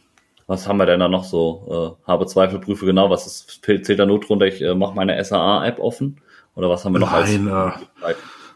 was 0.48 0.68
haben 0.68 0.78
wir 0.78 0.86
denn 0.86 1.00
da 1.00 1.08
noch 1.08 1.24
so? 1.24 1.98
Äh, 2.06 2.08
habe 2.10 2.26
Zweifel, 2.26 2.60
prüfe 2.60 2.86
genau, 2.86 3.10
was 3.10 3.28
ist, 3.28 3.62
zählt 3.64 4.00
da 4.00 4.06
nur 4.06 4.20
drunter, 4.20 4.48
ich 4.48 4.62
äh, 4.62 4.76
mache 4.76 4.96
meine 4.96 5.24
SAA-App 5.24 5.80
offen? 5.80 6.20
Oder 6.56 6.70
was 6.70 6.84
haben 6.84 6.94
wir 6.94 7.00
noch 7.00 7.12
Nein, 7.12 7.48
als 7.48 7.78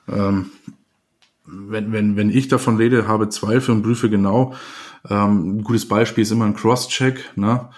äh, 0.10 0.14
ähm, 0.14 0.52
wenn, 1.46 1.92
wenn, 1.92 2.16
wenn 2.18 2.30
ich 2.30 2.48
davon 2.48 2.78
rede, 2.78 3.08
habe 3.08 3.30
Zweifel 3.30 3.72
und 3.72 3.84
prüfe 3.84 4.10
genau. 4.10 4.54
Ähm, 5.10 5.58
ein 5.58 5.64
gutes 5.64 5.88
Beispiel 5.88 6.24
ist 6.24 6.32
immer 6.32 6.46
ein 6.46 6.56
Cross-Check. 6.56 7.38
Ne? 7.38 7.70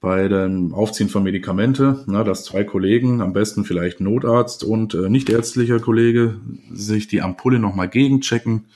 Bei 0.00 0.28
dem 0.28 0.72
Aufziehen 0.72 1.10
von 1.10 1.22
Medikamente, 1.22 2.04
na, 2.06 2.24
dass 2.24 2.44
zwei 2.44 2.64
Kollegen, 2.64 3.20
am 3.20 3.34
besten 3.34 3.64
vielleicht 3.64 4.00
Notarzt 4.00 4.64
und 4.64 4.94
äh, 4.94 5.10
nichtärztlicher 5.10 5.78
Kollege, 5.78 6.40
sich 6.72 7.06
die 7.06 7.20
Ampulle 7.20 7.58
nochmal 7.58 7.88
gegenchecken. 7.88 8.66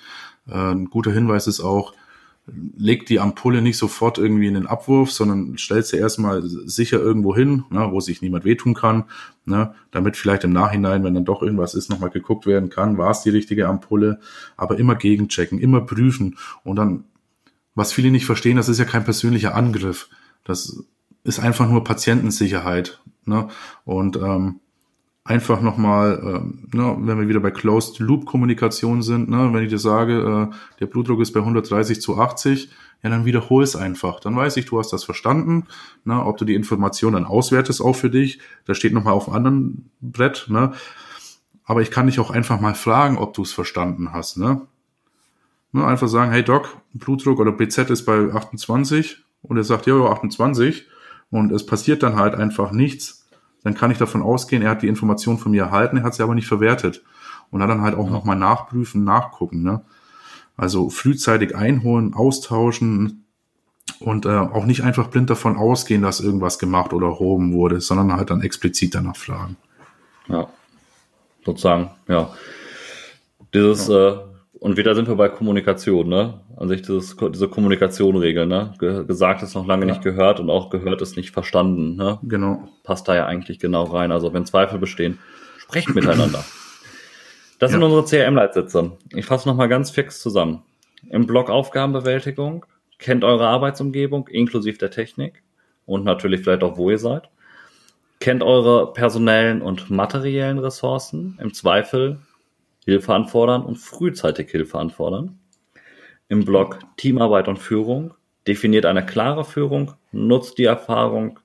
Äh, 0.46 0.72
ein 0.72 0.90
guter 0.90 1.12
Hinweis 1.12 1.46
ist 1.46 1.60
auch, 1.60 1.94
legt 2.76 3.08
die 3.08 3.20
Ampulle 3.20 3.62
nicht 3.62 3.78
sofort 3.78 4.18
irgendwie 4.18 4.48
in 4.48 4.54
den 4.54 4.66
Abwurf, 4.66 5.10
sondern 5.10 5.56
stellt 5.56 5.86
sie 5.86 5.96
erstmal 5.96 6.42
sicher 6.42 7.00
irgendwo 7.00 7.34
hin, 7.34 7.64
na, 7.70 7.90
wo 7.90 8.00
sich 8.00 8.20
niemand 8.20 8.44
wehtun 8.44 8.74
kann, 8.74 9.04
na, 9.46 9.74
damit 9.92 10.18
vielleicht 10.18 10.44
im 10.44 10.52
Nachhinein, 10.52 11.04
wenn 11.04 11.14
dann 11.14 11.24
doch 11.24 11.40
irgendwas 11.40 11.74
ist, 11.74 11.88
nochmal 11.88 12.10
geguckt 12.10 12.44
werden 12.44 12.68
kann, 12.68 12.98
war 12.98 13.10
es 13.10 13.22
die 13.22 13.30
richtige 13.30 13.66
Ampulle, 13.66 14.20
aber 14.58 14.78
immer 14.78 14.94
gegenchecken, 14.94 15.58
immer 15.58 15.80
prüfen 15.80 16.36
und 16.64 16.76
dann, 16.76 17.04
was 17.74 17.94
viele 17.94 18.10
nicht 18.10 18.26
verstehen, 18.26 18.58
das 18.58 18.68
ist 18.68 18.78
ja 18.78 18.84
kein 18.84 19.04
persönlicher 19.04 19.54
Angriff. 19.54 20.10
Das 20.44 20.84
ist 21.24 21.40
einfach 21.40 21.68
nur 21.68 21.82
Patientensicherheit. 21.82 23.00
Ne? 23.24 23.48
Und 23.84 24.16
ähm, 24.16 24.60
einfach 25.24 25.62
nochmal, 25.62 26.20
ähm, 26.22 26.68
ne, 26.72 26.96
wenn 27.00 27.18
wir 27.18 27.28
wieder 27.28 27.40
bei 27.40 27.50
Closed 27.50 27.98
Loop 27.98 28.26
Kommunikation 28.26 29.02
sind, 29.02 29.30
ne, 29.30 29.50
wenn 29.52 29.64
ich 29.64 29.70
dir 29.70 29.78
sage, 29.78 30.50
äh, 30.52 30.54
der 30.80 30.86
Blutdruck 30.86 31.20
ist 31.20 31.32
bei 31.32 31.40
130 31.40 32.00
zu 32.00 32.18
80, 32.18 32.68
ja, 33.02 33.10
dann 33.10 33.24
wiederhol 33.24 33.62
es 33.62 33.74
einfach. 33.74 34.20
Dann 34.20 34.36
weiß 34.36 34.56
ich, 34.58 34.66
du 34.66 34.78
hast 34.78 34.92
das 34.92 35.04
verstanden. 35.04 35.66
Ne, 36.04 36.24
ob 36.24 36.36
du 36.36 36.44
die 36.44 36.54
Information 36.54 37.14
dann 37.14 37.24
auswertest, 37.24 37.80
auch 37.80 37.96
für 37.96 38.10
dich, 38.10 38.38
das 38.66 38.76
steht 38.76 38.92
nochmal 38.92 39.14
auf 39.14 39.28
einem 39.28 39.36
anderen 39.36 39.90
Brett. 40.02 40.46
Ne? 40.48 40.72
Aber 41.64 41.80
ich 41.80 41.90
kann 41.90 42.06
dich 42.06 42.20
auch 42.20 42.30
einfach 42.30 42.60
mal 42.60 42.74
fragen, 42.74 43.16
ob 43.16 43.32
du 43.32 43.42
es 43.42 43.52
verstanden 43.52 44.12
hast. 44.12 44.36
Ne? 44.36 44.60
ne? 45.72 45.86
Einfach 45.86 46.08
sagen, 46.08 46.32
hey 46.32 46.44
Doc, 46.44 46.76
Blutdruck 46.92 47.40
oder 47.40 47.52
BZ 47.52 47.88
ist 47.88 48.04
bei 48.04 48.30
28 48.30 49.24
und 49.42 49.56
er 49.56 49.64
sagt, 49.64 49.86
ja, 49.86 49.94
28 49.94 50.86
und 51.34 51.50
es 51.50 51.66
passiert 51.66 52.04
dann 52.04 52.14
halt 52.14 52.36
einfach 52.36 52.70
nichts, 52.70 53.26
dann 53.64 53.74
kann 53.74 53.90
ich 53.90 53.98
davon 53.98 54.22
ausgehen, 54.22 54.62
er 54.62 54.70
hat 54.70 54.82
die 54.82 54.88
Information 54.88 55.36
von 55.36 55.50
mir 55.50 55.64
erhalten, 55.64 55.96
er 55.96 56.04
hat 56.04 56.14
sie 56.14 56.22
aber 56.22 56.36
nicht 56.36 56.46
verwertet. 56.46 57.02
Und 57.50 57.58
dann 57.58 57.80
halt 57.80 57.96
auch 57.96 58.06
ja. 58.06 58.12
nochmal 58.12 58.36
nachprüfen, 58.36 59.02
nachgucken. 59.02 59.64
Ne? 59.64 59.80
Also 60.56 60.90
frühzeitig 60.90 61.56
einholen, 61.56 62.14
austauschen 62.14 63.24
und 63.98 64.26
äh, 64.26 64.28
auch 64.28 64.64
nicht 64.64 64.82
einfach 64.82 65.08
blind 65.08 65.28
davon 65.28 65.56
ausgehen, 65.56 66.02
dass 66.02 66.20
irgendwas 66.20 66.60
gemacht 66.60 66.92
oder 66.92 67.08
erhoben 67.08 67.52
wurde, 67.52 67.80
sondern 67.80 68.12
halt 68.12 68.30
dann 68.30 68.40
explizit 68.40 68.94
danach 68.94 69.16
fragen. 69.16 69.56
Ja, 70.28 70.46
sozusagen, 71.44 71.90
ja. 72.06 72.30
Dieses 73.52 73.88
ja. 73.88 74.10
Äh, 74.10 74.18
und 74.64 74.78
wieder 74.78 74.94
sind 74.94 75.08
wir 75.08 75.16
bei 75.16 75.28
Kommunikation, 75.28 76.08
ne? 76.08 76.40
An 76.56 76.68
sich 76.68 76.80
dieses, 76.80 77.16
diese 77.18 77.48
Kommunikation-Regel, 77.48 78.46
ne? 78.46 78.72
gesagt 78.78 79.42
ist 79.42 79.54
noch 79.54 79.66
lange 79.66 79.84
ja. 79.84 79.92
nicht 79.92 80.02
gehört 80.02 80.40
und 80.40 80.48
auch 80.48 80.70
gehört 80.70 81.02
ist 81.02 81.18
nicht 81.18 81.32
verstanden, 81.32 81.96
ne? 81.96 82.18
Genau. 82.22 82.66
Passt 82.82 83.06
da 83.06 83.14
ja 83.14 83.26
eigentlich 83.26 83.58
genau 83.58 83.82
rein. 83.84 84.10
Also 84.10 84.32
wenn 84.32 84.46
Zweifel 84.46 84.78
bestehen, 84.78 85.18
sprecht 85.58 85.94
miteinander. 85.94 86.42
Das 87.60 87.70
ja. 87.70 87.78
sind 87.78 87.84
unsere 87.84 88.04
CRM-Leitsitze. 88.04 88.92
Ich 89.14 89.26
fasse 89.26 89.48
nochmal 89.48 89.68
ganz 89.68 89.90
fix 89.90 90.20
zusammen. 90.20 90.62
Im 91.08 91.26
Blog 91.26 91.50
Aufgabenbewältigung 91.50 92.66
kennt 92.98 93.22
eure 93.22 93.46
Arbeitsumgebung 93.46 94.28
inklusive 94.28 94.76
der 94.76 94.90
Technik 94.90 95.42
und 95.86 96.04
natürlich 96.04 96.40
vielleicht 96.40 96.62
auch, 96.62 96.76
wo 96.78 96.90
ihr 96.90 96.98
seid. 96.98 97.28
Kennt 98.18 98.42
eure 98.42 98.92
personellen 98.92 99.62
und 99.62 99.90
materiellen 99.90 100.58
Ressourcen. 100.58 101.38
Im 101.40 101.54
Zweifel 101.54 102.18
Hilfe 102.84 103.14
anfordern 103.14 103.62
und 103.62 103.76
frühzeitig 103.76 104.50
Hilfe 104.50 104.78
anfordern. 104.78 105.38
Im 106.28 106.44
Blog 106.44 106.78
Teamarbeit 106.96 107.48
und 107.48 107.58
Führung 107.58 108.14
definiert 108.46 108.86
eine 108.86 109.04
klare 109.04 109.44
Führung, 109.44 109.94
nutzt 110.12 110.58
die 110.58 110.64
Erfahrung 110.64 111.40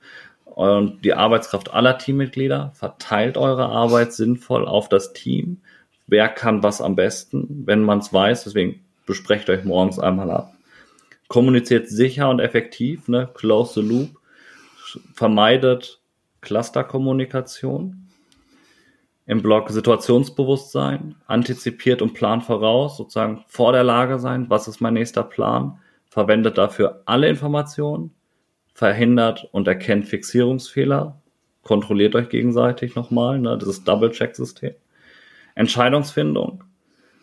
und 0.45 1.05
die 1.05 1.13
Arbeitskraft 1.13 1.73
aller 1.73 1.97
Teammitglieder, 1.97 2.71
verteilt 2.73 3.37
eure 3.37 3.67
Arbeit 3.67 4.13
sinnvoll 4.13 4.67
auf 4.67 4.89
das 4.89 5.13
Team. 5.13 5.61
Wer 6.07 6.27
kann 6.27 6.63
was 6.63 6.81
am 6.81 6.95
besten, 6.95 7.63
wenn 7.65 7.83
man 7.83 7.99
es 7.99 8.11
weiß? 8.11 8.43
Deswegen 8.43 8.81
besprecht 9.05 9.49
euch 9.49 9.63
morgens 9.63 9.99
einmal 9.99 10.31
ab. 10.31 10.53
Kommuniziert 11.27 11.87
sicher 11.87 12.29
und 12.29 12.39
effektiv, 12.39 13.07
ne? 13.07 13.29
close 13.33 13.79
the 13.79 13.87
loop, 13.87 14.09
vermeidet 15.13 15.99
Clusterkommunikation 16.41 17.98
im 19.29 19.43
Blog 19.43 19.69
Situationsbewusstsein, 19.69 21.13
antizipiert 21.27 22.01
und 22.01 22.15
plant 22.15 22.43
voraus, 22.43 22.97
sozusagen 22.97 23.43
vor 23.47 23.73
der 23.73 23.83
Lage 23.83 24.17
sein, 24.17 24.49
was 24.49 24.67
ist 24.67 24.81
mein 24.81 24.95
nächster 24.95 25.21
Plan, 25.21 25.77
verwendet 26.07 26.57
dafür 26.57 27.03
alle 27.05 27.29
Informationen, 27.29 28.09
verhindert 28.73 29.47
und 29.51 29.67
erkennt 29.67 30.07
Fixierungsfehler, 30.07 31.21
kontrolliert 31.61 32.15
euch 32.15 32.29
gegenseitig 32.29 32.95
nochmal, 32.95 33.37
ne, 33.37 33.55
dieses 33.55 33.83
Double-Check-System. 33.83 34.73
Entscheidungsfindung, 35.53 36.63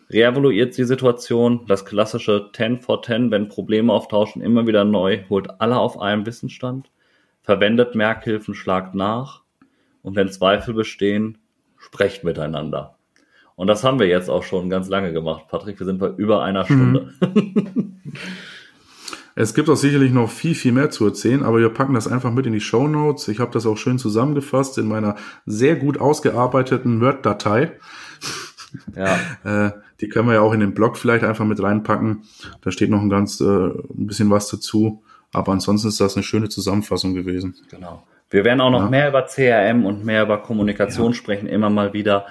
reevaluiert 0.09 0.77
die 0.77 0.85
Situation, 0.85 1.65
das 1.67 1.83
klassische 1.83 2.51
10 2.55 2.79
for 2.79 3.01
10, 3.01 3.31
wenn 3.31 3.49
Probleme 3.49 3.91
auftauschen, 3.91 4.41
immer 4.41 4.65
wieder 4.65 4.85
neu, 4.85 5.25
holt 5.27 5.59
alle 5.59 5.77
auf 5.77 5.99
einem 5.99 6.25
Wissensstand, 6.25 6.89
verwendet 7.41 7.95
Merkhilfen, 7.95 8.55
schlagt 8.55 8.95
nach. 8.95 9.41
Und 10.03 10.15
wenn 10.15 10.29
Zweifel 10.29 10.73
bestehen, 10.73 11.37
sprecht 11.87 12.23
miteinander. 12.23 12.95
Und 13.55 13.67
das 13.67 13.83
haben 13.83 13.99
wir 13.99 14.07
jetzt 14.07 14.29
auch 14.29 14.43
schon 14.43 14.69
ganz 14.69 14.87
lange 14.87 15.13
gemacht, 15.13 15.45
Patrick. 15.49 15.79
Wir 15.79 15.85
sind 15.85 15.99
bei 15.99 16.09
über 16.09 16.43
einer 16.43 16.65
Stunde. 16.65 17.13
Mhm. 17.21 18.01
Es 19.39 19.53
gibt 19.53 19.69
auch 19.69 19.75
sicherlich 19.75 20.11
noch 20.11 20.31
viel, 20.31 20.55
viel 20.55 20.71
mehr 20.71 20.89
zu 20.89 21.05
erzählen, 21.05 21.43
aber 21.43 21.59
wir 21.59 21.69
packen 21.69 21.93
das 21.93 22.07
einfach 22.07 22.31
mit 22.31 22.47
in 22.47 22.53
die 22.53 22.59
Show 22.59 22.87
Notes. 22.87 23.27
Ich 23.27 23.39
habe 23.39 23.51
das 23.51 23.67
auch 23.67 23.77
schön 23.77 23.99
zusammengefasst 23.99 24.79
in 24.79 24.87
meiner 24.87 25.15
sehr 25.45 25.75
gut 25.75 25.99
ausgearbeiteten 25.99 27.01
Word-Datei. 27.01 27.73
Ja. 28.95 29.19
äh, 29.67 29.71
die 30.01 30.09
können 30.09 30.27
wir 30.27 30.33
ja 30.33 30.41
auch 30.41 30.53
in 30.53 30.59
den 30.59 30.73
Blog 30.73 30.97
vielleicht 30.97 31.23
einfach 31.23 31.45
mit 31.45 31.61
reinpacken. 31.61 32.23
Da 32.61 32.71
steht 32.71 32.89
noch 32.89 32.99
ein 32.99 33.11
ganz 33.11 33.39
äh, 33.39 33.45
ein 33.45 34.07
bisschen 34.07 34.31
was 34.31 34.49
dazu. 34.49 35.03
Aber 35.33 35.51
ansonsten 35.51 35.89
ist 35.89 36.01
das 36.01 36.15
eine 36.15 36.23
schöne 36.23 36.49
Zusammenfassung 36.49 37.13
gewesen. 37.13 37.53
Genau. 37.69 38.01
Wir 38.29 38.43
werden 38.43 38.61
auch 38.61 38.69
noch 38.69 38.83
ja. 38.83 38.89
mehr 38.89 39.09
über 39.09 39.23
CRM 39.23 39.85
und 39.85 40.05
mehr 40.05 40.23
über 40.23 40.39
Kommunikation 40.39 41.11
ja. 41.11 41.13
sprechen, 41.13 41.47
immer 41.47 41.69
mal 41.69 41.93
wieder. 41.93 42.25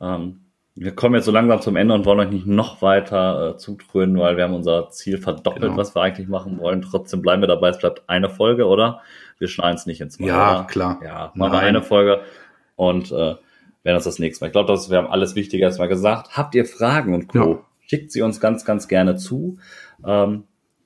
Ähm, 0.00 0.42
wir 0.74 0.94
kommen 0.94 1.16
jetzt 1.16 1.26
so 1.26 1.32
langsam 1.32 1.60
zum 1.60 1.76
Ende 1.76 1.94
und 1.94 2.06
wollen 2.06 2.20
euch 2.20 2.30
nicht 2.30 2.46
noch 2.46 2.80
weiter 2.80 3.50
äh, 3.50 3.56
zutrönen, 3.58 4.18
weil 4.18 4.36
wir 4.36 4.44
haben 4.44 4.54
unser 4.54 4.88
Ziel 4.88 5.18
verdoppelt, 5.18 5.62
genau. 5.62 5.76
was 5.76 5.94
wir 5.94 6.02
eigentlich 6.02 6.28
machen 6.28 6.58
wollen. 6.58 6.80
Trotzdem 6.82 7.20
bleiben 7.20 7.42
wir 7.42 7.48
dabei. 7.48 7.68
Es 7.68 7.78
bleibt 7.78 8.08
eine 8.08 8.30
Folge, 8.30 8.66
oder? 8.66 9.02
Wir 9.38 9.48
schneiden 9.48 9.76
es 9.76 9.86
nicht 9.86 10.00
ins 10.00 10.14
zwei. 10.14 10.26
Ja, 10.26 10.60
oder? 10.60 10.66
klar. 10.66 11.00
Ja, 11.04 11.32
machen 11.34 11.52
wir 11.52 11.60
eine 11.60 11.82
Folge 11.82 12.22
und 12.76 13.10
äh, 13.12 13.34
werden 13.82 13.96
uns 13.96 14.04
das 14.04 14.18
nächste 14.18 14.44
Mal. 14.44 14.48
Ich 14.48 14.52
glaube, 14.52 14.72
das 14.72 14.90
wir 14.90 14.98
haben 14.98 15.08
alles 15.08 15.34
Wichtige 15.34 15.64
erstmal 15.64 15.88
gesagt. 15.88 16.36
Habt 16.36 16.54
ihr 16.54 16.64
Fragen 16.64 17.14
und 17.14 17.28
Co. 17.28 17.38
Ja. 17.38 17.58
Schickt 17.80 18.12
sie 18.12 18.22
uns 18.22 18.40
ganz, 18.40 18.64
ganz 18.64 18.88
gerne 18.88 19.16
zu. 19.16 19.58
Ähm, 20.06 20.44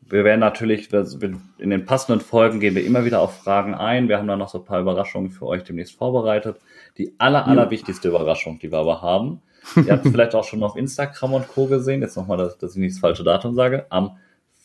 wir 0.09 0.25
werden 0.25 0.41
natürlich, 0.41 0.93
in 0.93 1.71
den 1.71 1.85
passenden 1.85 2.21
Folgen 2.21 2.61
gehen 2.61 2.75
wir 2.75 2.85
immer 2.85 3.05
wieder 3.05 3.21
auf 3.21 3.39
Fragen 3.39 3.75
ein. 3.75 4.09
Wir 4.09 4.19
haben 4.19 4.29
da 4.29 4.37
noch 4.37 4.49
so 4.49 4.59
ein 4.59 4.65
paar 4.65 4.81
Überraschungen 4.81 5.31
für 5.31 5.47
euch 5.47 5.65
demnächst 5.65 5.97
vorbereitet. 5.97 6.59
Die 6.97 7.15
aller, 7.19 7.47
aller 7.47 7.71
wichtigste 7.71 8.09
Überraschung, 8.09 8.59
die 8.59 8.71
wir 8.71 8.79
aber 8.79 9.03
haben, 9.03 9.43
ihr 9.77 9.93
habt 9.93 10.07
vielleicht 10.07 10.35
auch 10.35 10.45
schon 10.45 10.63
auf 10.63 10.77
Instagram 10.77 11.35
und 11.35 11.49
Co. 11.49 11.67
gesehen, 11.67 12.03
jetzt 12.03 12.17
nochmal, 12.17 12.39
dass, 12.39 12.57
dass 12.59 12.73
ich 12.73 12.79
nicht 12.79 12.95
das 12.95 13.01
falsche 13.01 13.25
Datum 13.25 13.55
sage, 13.55 13.87
am 13.91 14.17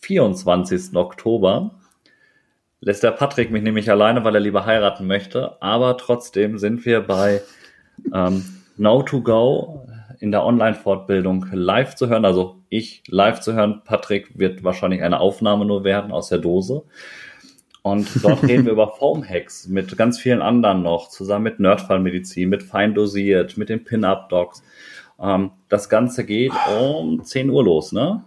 24. 0.02 0.96
Oktober 0.96 1.72
lässt 2.80 3.04
der 3.04 3.12
Patrick 3.12 3.52
mich 3.52 3.64
nämlich 3.64 3.90
alleine, 3.90 4.24
weil 4.24 4.36
er 4.36 4.42
lieber 4.42 4.66
heiraten 4.66 5.08
möchte, 5.08 5.62
aber 5.62 5.98
trotzdem 5.98 6.58
sind 6.58 6.86
wir 6.86 7.02
bei 7.02 7.42
ähm, 8.14 8.44
Now2Go 8.80 9.88
in 10.22 10.32
der 10.32 10.46
Online-Fortbildung 10.46 11.48
live 11.52 11.96
zu 11.96 12.08
hören, 12.08 12.26
also 12.26 12.58
ich 12.70 13.04
live 13.08 13.40
zu 13.42 13.54
hören. 13.54 13.82
Patrick 13.84 14.38
wird 14.38 14.64
wahrscheinlich 14.64 15.02
eine 15.02 15.20
Aufnahme 15.20 15.66
nur 15.66 15.84
werden 15.84 16.12
aus 16.12 16.30
der 16.30 16.38
Dose. 16.38 16.84
Und 17.82 18.24
dort 18.24 18.44
reden 18.48 18.66
wir 18.66 18.74
über 18.74 18.90
Foam-Hacks 18.90 19.68
mit 19.68 19.98
ganz 19.98 20.20
vielen 20.20 20.44
anderen 20.44 20.84
noch, 20.84 21.10
zusammen 21.10 21.44
mit 21.44 21.60
Nerdfallmedizin, 21.60 22.48
mit 22.50 22.62
Fein 22.62 22.94
dosiert, 22.94 23.58
mit 23.58 23.70
den 23.70 23.84
Pin-Up-Docs. 23.84 24.62
Ähm, 25.20 25.52
das 25.70 25.90
Ganze 25.90 26.24
geht 26.24 26.54
um 26.80 27.24
10 27.24 27.50
Uhr 27.50 27.64
los, 27.64 27.92
ne? 27.92 28.24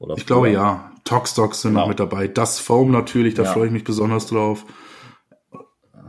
Oder 0.00 0.16
ich 0.16 0.26
glaube 0.26 0.50
ja. 0.50 0.90
Tox 1.04 1.34
Docs 1.34 1.62
sind 1.62 1.70
genau. 1.70 1.82
noch 1.82 1.88
mit 1.88 2.00
dabei. 2.00 2.26
Das 2.26 2.58
Foam 2.58 2.90
natürlich, 2.90 3.34
da 3.34 3.44
ja. 3.44 3.52
freue 3.52 3.66
ich 3.66 3.72
mich 3.72 3.84
besonders 3.84 4.26
drauf. 4.26 4.66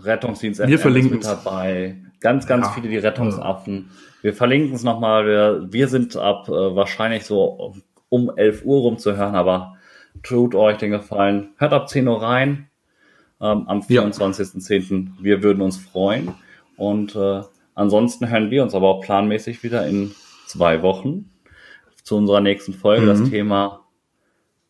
Rettungsdienst 0.01 0.67
Wir 0.67 0.79
verlinken 0.79 1.17
mit 1.17 1.25
dabei. 1.25 2.01
Ganz, 2.19 2.47
ganz 2.47 2.65
Ja. 2.67 2.71
viele 2.73 2.89
die 2.89 2.97
Rettungsaffen. 2.97 3.89
Wir 4.21 4.33
verlinken 4.33 4.73
es 4.75 4.83
nochmal. 4.83 5.25
Wir, 5.25 5.67
wir 5.71 5.87
sind 5.87 6.15
ab 6.17 6.47
äh, 6.49 6.51
wahrscheinlich 6.75 7.25
so 7.25 7.75
um 8.09 8.31
11 8.35 8.63
Uhr 8.65 8.81
rum 8.81 8.97
zu 8.97 9.15
hören, 9.17 9.35
aber 9.35 9.75
tut 10.23 10.55
euch 10.55 10.77
den 10.77 10.91
Gefallen. 10.91 11.49
Hört 11.57 11.73
ab 11.73 11.89
10 11.89 12.07
Uhr 12.07 12.21
rein 12.21 12.69
ähm, 13.39 13.67
am 13.67 13.83
Ja. 13.87 14.03
24.10. 14.03 15.09
Wir 15.21 15.43
würden 15.43 15.61
uns 15.61 15.77
freuen. 15.77 16.33
Und 16.75 17.15
äh, 17.15 17.41
ansonsten 17.75 18.29
hören 18.29 18.49
wir 18.49 18.63
uns 18.63 18.73
aber 18.75 18.87
auch 18.87 19.01
planmäßig 19.01 19.63
wieder 19.63 19.85
in 19.87 20.13
zwei 20.47 20.81
Wochen 20.81 21.29
zu 22.03 22.17
unserer 22.17 22.41
nächsten 22.41 22.73
Folge. 22.73 23.03
Mhm. 23.03 23.07
Das 23.07 23.29
Thema 23.29 23.81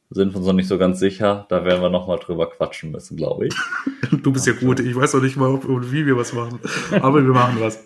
sind 0.09 0.33
wir 0.33 0.37
uns 0.37 0.47
noch 0.47 0.53
nicht 0.53 0.67
so 0.67 0.77
ganz 0.77 0.99
sicher. 0.99 1.45
Da 1.49 1.65
werden 1.65 1.81
wir 1.81 1.89
nochmal 1.89 2.19
drüber 2.19 2.49
quatschen 2.49 2.91
müssen, 2.91 3.17
glaube 3.17 3.47
ich. 3.47 3.55
Du 4.23 4.31
bist 4.31 4.47
ja 4.47 4.53
gut. 4.53 4.79
Ich 4.79 4.95
weiß 4.95 5.15
noch 5.15 5.21
nicht 5.21 5.35
mal, 5.35 5.49
ob 5.49 5.65
und 5.65 5.91
wie 5.91 6.05
wir 6.05 6.15
was 6.15 6.31
machen. 6.31 6.59
Aber 7.01 7.21
wir 7.21 7.33
machen 7.33 7.57
was. 7.59 7.83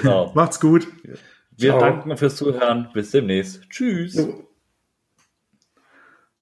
Genau. 0.00 0.32
Macht's 0.34 0.58
gut. 0.58 0.88
Wir 1.56 1.70
Ciao. 1.70 1.80
danken 1.80 2.16
fürs 2.16 2.34
Zuhören. 2.34 2.88
Bis 2.92 3.12
demnächst. 3.12 3.62
Tschüss. 3.70 4.16